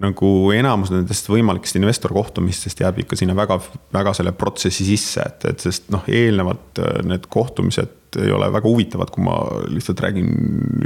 nagu 0.01 0.29
enamus 0.57 0.93
nendest 0.93 1.29
võimalikest 1.29 1.77
investorkohtumistest 1.77 2.81
jääb 2.81 3.03
ikka 3.05 3.19
sinna 3.19 3.37
väga, 3.37 3.59
väga 3.93 4.15
selle 4.17 4.33
protsessi 4.37 4.87
sisse, 4.89 5.25
et, 5.27 5.49
et 5.53 5.65
sest 5.65 5.91
noh, 5.93 6.07
eelnevalt 6.09 6.81
äh, 6.81 7.01
need 7.09 7.29
kohtumised 7.33 8.21
ei 8.23 8.33
ole 8.33 8.49
väga 8.53 8.69
huvitavad, 8.69 9.13
kui 9.13 9.25
ma 9.25 9.39
lihtsalt 9.73 10.01
räägin 10.05 10.31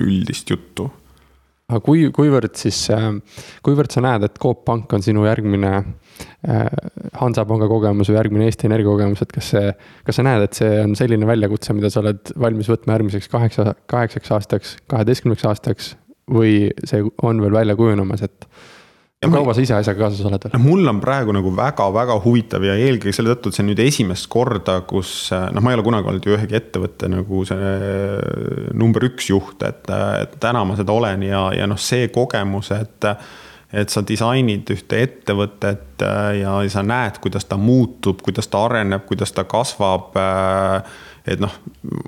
üldist 0.02 0.50
juttu. 0.50 0.88
aga 1.70 1.80
kui, 1.86 2.04
kuivõrd 2.14 2.58
siis, 2.58 2.82
äh, 2.94 3.08
kuivõrd 3.66 3.94
sa 3.94 4.02
näed, 4.02 4.26
et 4.26 4.42
Coop 4.42 4.64
Pank 4.66 4.92
on 4.98 5.06
sinu 5.06 5.22
järgmine 5.26 5.72
äh, 5.78 6.66
Hansapanga 7.22 7.70
kogemus 7.70 8.10
või 8.10 8.18
järgmine 8.18 8.50
Eesti 8.50 8.66
Energia 8.66 8.90
kogemus, 8.90 9.22
et 9.22 9.34
kas 9.34 9.54
see, 9.54 9.74
kas 10.06 10.18
sa 10.18 10.26
näed, 10.26 10.48
et 10.48 10.58
see 10.58 10.80
on 10.82 10.98
selline 10.98 11.30
väljakutse, 11.30 11.78
mida 11.78 11.94
sa 11.94 12.02
oled 12.02 12.34
valmis 12.42 12.74
võtma 12.74 12.98
järgmiseks 12.98 13.30
kaheksa, 13.30 13.74
kaheksaks 13.86 14.34
aastaks, 14.34 14.78
kaheteistkümneks 14.90 15.46
aastaks 15.46 15.94
või 16.26 16.72
see 16.82 17.06
on 17.22 17.38
veel 17.38 17.54
välja 17.54 17.78
kujunemas, 17.78 18.26
et 18.26 18.50
kaua 19.32 19.54
sa 19.56 19.64
ise 19.64 19.76
asjaga 19.76 20.04
kaasas 20.04 20.26
oled 20.28 20.46
veel? 20.46 20.60
mul 20.62 20.92
on 20.92 21.00
praegu 21.02 21.34
nagu 21.36 21.52
väga-väga 21.56 22.18
huvitav 22.24 22.66
ja 22.66 22.76
eelkõige 22.80 23.14
selle 23.16 23.34
tõttu, 23.34 23.50
et 23.50 23.58
see 23.58 23.64
on 23.64 23.70
nüüd 23.72 23.82
esimest 23.86 24.28
korda, 24.32 24.78
kus 24.88 25.14
noh, 25.32 25.64
ma 25.64 25.72
ei 25.72 25.78
ole 25.78 25.86
kunagi 25.86 26.12
olnud 26.12 26.28
ju 26.28 26.36
ühegi 26.36 26.58
ettevõtte 26.60 27.10
nagu 27.12 27.42
see 27.48 27.72
number 28.76 29.08
üks 29.10 29.30
juht, 29.32 29.58
et, 29.66 29.90
et 30.22 30.38
täna 30.42 30.64
ma 30.66 30.78
seda 30.78 30.94
olen 30.96 31.26
ja, 31.26 31.48
ja 31.56 31.68
noh, 31.70 31.80
see 31.80 32.10
kogemus, 32.14 32.72
et 32.76 33.10
et 33.76 33.90
sa 33.90 34.00
disainid 34.06 34.70
ühte 34.70 35.00
ettevõtet 35.02 36.00
ja 36.38 36.52
sa 36.70 36.84
näed, 36.86 37.18
kuidas 37.20 37.48
ta 37.50 37.58
muutub, 37.58 38.22
kuidas 38.24 38.46
ta 38.48 38.62
areneb, 38.62 39.02
kuidas 39.08 39.34
ta 39.34 39.42
kasvab 39.48 40.14
et 41.26 41.42
noh, 41.42 41.52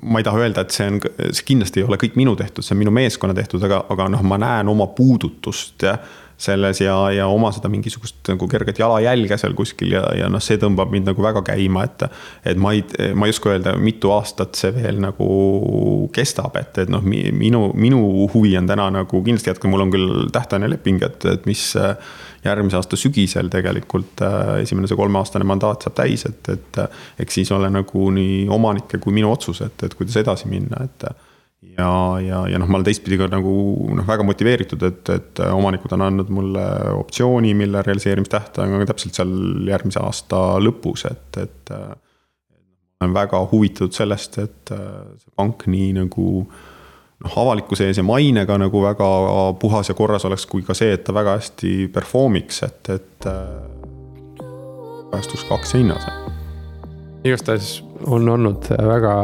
ma 0.07 0.21
ei 0.21 0.25
taha 0.25 0.39
öelda, 0.39 0.63
et 0.63 0.73
see 0.73 0.87
on, 0.87 0.99
see 1.35 1.45
kindlasti 1.51 1.81
ei 1.81 1.87
ole 1.87 1.99
kõik 1.99 2.15
minu 2.19 2.35
tehtud, 2.39 2.63
see 2.63 2.75
on 2.75 2.81
minu 2.85 2.93
meeskonna 2.95 3.35
tehtud, 3.37 3.63
aga, 3.67 3.81
aga 3.91 4.07
noh, 4.15 4.23
ma 4.25 4.39
näen 4.39 4.71
oma 4.71 4.87
puudutust 4.95 5.83
ja 5.83 5.97
selles 6.39 6.79
ja, 6.79 6.95
ja 7.11 7.27
oma 7.27 7.51
seda 7.51 7.69
mingisugust 7.71 8.29
nagu 8.31 8.47
kerget 8.47 8.79
jalajälge 8.79 9.37
seal 9.41 9.55
kuskil 9.57 9.91
ja, 9.97 10.05
ja 10.15 10.29
noh, 10.31 10.41
see 10.43 10.59
tõmbab 10.61 10.91
mind 10.93 11.09
nagu 11.11 11.23
väga 11.23 11.43
käima, 11.51 11.83
et. 11.89 12.05
et 12.47 12.59
ma 12.59 12.71
ei, 12.75 12.85
ma 13.13 13.27
ei 13.27 13.35
oska 13.35 13.51
öelda, 13.51 13.75
mitu 13.79 14.13
aastat 14.15 14.55
see 14.59 14.71
veel 14.75 15.01
nagu 15.03 15.27
kestab, 16.15 16.55
et, 16.61 16.79
et 16.85 16.91
noh, 16.91 17.03
minu, 17.03 17.69
minu 17.75 18.01
huvi 18.33 18.55
on 18.59 18.69
täna 18.69 18.87
nagu 19.01 19.23
kindlasti 19.25 19.51
jätkata, 19.51 19.71
mul 19.71 19.85
on 19.85 19.93
küll 19.93 20.25
tähtajaline 20.33 20.71
leping, 20.71 21.03
et, 21.05 21.27
et 21.27 21.47
mis 21.49 21.65
järgmise 22.45 22.79
aasta 22.79 22.95
sügisel 22.99 23.51
tegelikult 23.51 24.23
esimene 24.61 24.87
see 24.87 24.99
kolmeaastane 24.99 25.47
mandaat 25.47 25.83
saab 25.83 25.97
täis, 25.99 26.23
et, 26.29 26.53
et 26.55 26.83
eks 27.19 27.41
siis 27.41 27.51
ole 27.55 27.67
nagu 27.73 28.11
nii 28.15 28.45
omanike 28.55 29.01
kui 29.03 29.15
minu 29.15 29.33
otsus, 29.33 29.59
et, 29.65 29.83
et 29.83 29.97
kuidas 29.99 30.15
edasi 30.23 30.47
minna, 30.51 30.85
et 30.87 31.09
ja, 31.61 32.19
ja, 32.23 32.41
ja 32.47 32.59
noh, 32.59 32.69
ma 32.69 32.79
olen 32.79 32.87
teistpidi 32.87 33.19
ka 33.19 33.27
nagu 33.31 33.53
noh, 33.97 34.07
väga 34.07 34.25
motiveeritud, 34.27 34.83
et, 34.87 35.11
et 35.11 35.41
omanikud 35.49 35.93
on 35.97 36.05
andnud 36.07 36.31
mulle 36.33 36.65
optsiooni, 36.95 37.53
mille 37.57 37.83
realiseerimistähtaeg 37.85 38.75
on 38.75 38.87
täpselt 38.89 39.19
seal 39.19 39.33
järgmise 39.67 40.01
aasta 40.03 40.43
lõpus, 40.63 41.05
et, 41.09 41.41
et. 41.43 41.73
ma 41.73 43.07
olen 43.07 43.15
väga 43.15 43.39
huvitatud 43.51 43.95
sellest, 43.95 44.39
et 44.43 44.73
see 44.73 45.35
pank 45.39 45.67
nii 45.71 45.93
nagu 46.01 46.29
noh, 46.39 47.37
avalikkuse 47.43 47.89
ees 47.89 47.99
ja 47.99 48.07
mainega 48.07 48.57
nagu 48.59 48.83
väga 48.83 49.11
puhas 49.59 49.91
ja 49.91 49.95
korras 49.95 50.27
oleks, 50.27 50.47
kui 50.47 50.63
ka 50.67 50.75
see, 50.77 50.95
et 50.95 51.03
ta 51.07 51.15
väga 51.15 51.37
hästi 51.39 51.75
perform'iks, 51.95 52.63
et, 52.67 52.95
et. 52.95 53.29
kajastuks 55.11 55.47
ka 55.47 55.59
aktsia 55.59 55.83
hinnas. 55.83 56.07
igastahes 57.27 57.79
on 58.07 58.29
olnud 58.31 58.67
väga 58.69 59.15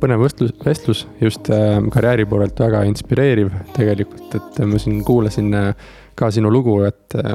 põnev 0.00 0.22
vestlus, 0.24 0.52
vestlus 0.64 1.04
just 1.20 1.50
äh, 1.52 1.78
karjääri 1.92 2.26
poolelt 2.28 2.60
väga 2.60 2.82
inspireeriv 2.88 3.52
tegelikult, 3.76 4.36
et 4.38 4.60
ma 4.68 4.80
siin 4.80 5.02
kuulasin 5.06 5.52
äh, 5.56 5.90
ka 6.18 6.30
sinu 6.34 6.50
lugu, 6.52 6.78
et 6.88 7.16
äh, 7.18 7.34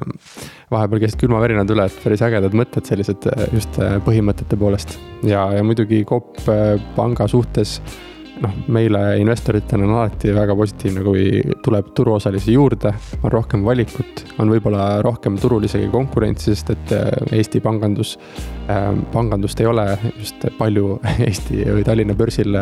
vahepeal 0.73 1.03
käisid 1.03 1.21
külmavärinad 1.21 1.71
üle, 1.73 1.87
et 1.89 2.01
päris 2.03 2.23
ägedad 2.25 2.57
mõtted 2.57 2.89
sellised 2.89 3.29
just 3.53 3.79
põhimõtete 4.05 4.57
poolest. 4.59 4.97
Ja, 5.25 5.47
ja 5.55 5.63
muidugi 5.65 6.03
Coop 6.09 6.41
panga 6.97 7.29
suhtes 7.31 7.79
noh, 8.43 8.55
meile 8.73 9.01
investoritena 9.21 9.85
on 9.85 9.93
alati 9.95 10.33
väga 10.35 10.55
positiivne, 10.57 11.03
kui 11.05 11.25
tuleb 11.63 11.91
turuosalisi 11.97 12.55
juurde, 12.55 12.91
on 13.21 13.31
rohkem 13.33 13.65
valikut, 13.65 14.23
on 14.41 14.51
võib-olla 14.51 15.01
rohkem 15.05 15.37
turul 15.41 15.67
isegi 15.67 15.89
konkurentsi, 15.93 16.53
sest 16.53 16.73
et 16.75 16.95
äh, 16.95 17.11
Eesti 17.39 17.61
pangandus, 17.63 18.15
ähm, 18.71 19.05
pangandust 19.13 19.61
ei 19.63 19.69
ole 19.71 19.87
just 20.15 20.47
palju 20.59 20.99
Eesti 21.27 21.63
või 21.69 21.85
Tallinna 21.87 22.17
börsil 22.17 22.59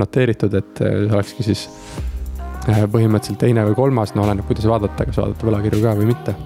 noteeritud, 0.00 0.56
et 0.60 0.84
äh, 0.84 1.02
olekski 1.10 1.50
siis 1.50 1.66
äh, 2.68 2.86
põhimõtteliselt 2.86 3.42
teine 3.44 3.66
või 3.68 3.76
kolmas, 3.78 4.14
no 4.16 4.24
oleneb, 4.26 4.48
kuidas 4.48 4.68
vaadata, 4.70 5.08
kas 5.08 5.20
vaadata 5.20 5.50
võlakirju 5.50 5.84
ka 5.84 5.98
või 6.00 6.10
mitte 6.14 6.36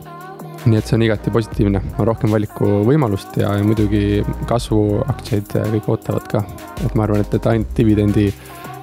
nii 0.64 0.78
et 0.80 0.88
see 0.88 0.96
on 0.96 1.02
igati 1.04 1.28
positiivne, 1.28 1.80
on 2.00 2.06
rohkem 2.08 2.32
valikuvõimalust 2.32 3.36
ja, 3.36 3.50
ja 3.58 3.64
muidugi 3.66 4.22
kasvuaktsiaid 4.48 5.50
kõik 5.74 5.88
ootavad 5.92 6.28
ka. 6.30 6.40
et 6.80 6.94
ma 6.96 7.04
arvan, 7.04 7.20
et, 7.20 7.34
et 7.36 7.48
ainult 7.50 7.74
dividendi 7.76 8.30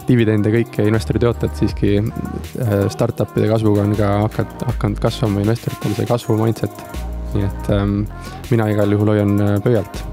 dividende 0.07 0.51
kõike 0.53 0.85
investorid 0.87 1.25
ei 1.25 1.29
oota, 1.29 1.47
et 1.47 1.61
siiski 1.61 1.93
äh, 1.99 2.73
startup'ide 2.93 3.49
kasvuga 3.51 3.85
on 3.85 3.95
ka 3.97 4.09
hakanud, 4.25 4.65
hakanud 4.71 5.01
kasvama 5.03 5.43
investoritel 5.45 5.95
see 5.97 6.09
kasvu 6.09 6.37
mindset. 6.41 6.83
nii 7.31 7.45
et 7.47 7.69
ähm, 7.71 8.01
mina 8.49 8.65
igal 8.67 8.91
juhul 8.91 9.13
hoian 9.13 9.37
äh, 9.39 9.53
pöialt. 9.63 10.03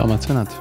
omad 0.00 0.22
sõnad. 0.22 0.54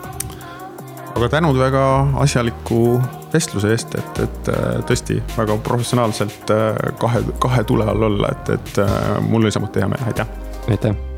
aga 1.14 1.30
tänud 1.30 1.58
väga 1.58 1.86
asjaliku 2.26 3.00
vestluse 3.34 3.72
eest, 3.74 3.96
et, 3.96 4.20
et 4.28 4.52
äh, 4.54 4.82
tõesti 4.90 5.22
väga 5.38 5.58
professionaalselt 5.66 6.54
kahe, 7.00 7.24
kahe 7.40 7.64
tule 7.64 7.90
all 7.90 8.10
olla, 8.12 8.34
et, 8.34 8.54
et 8.58 8.86
mul 9.30 9.44
oli 9.44 9.52
samuti 9.52 9.84
hea 9.84 9.90
meel, 9.94 10.06
aitäh. 10.12 10.38
aitäh 10.70 11.13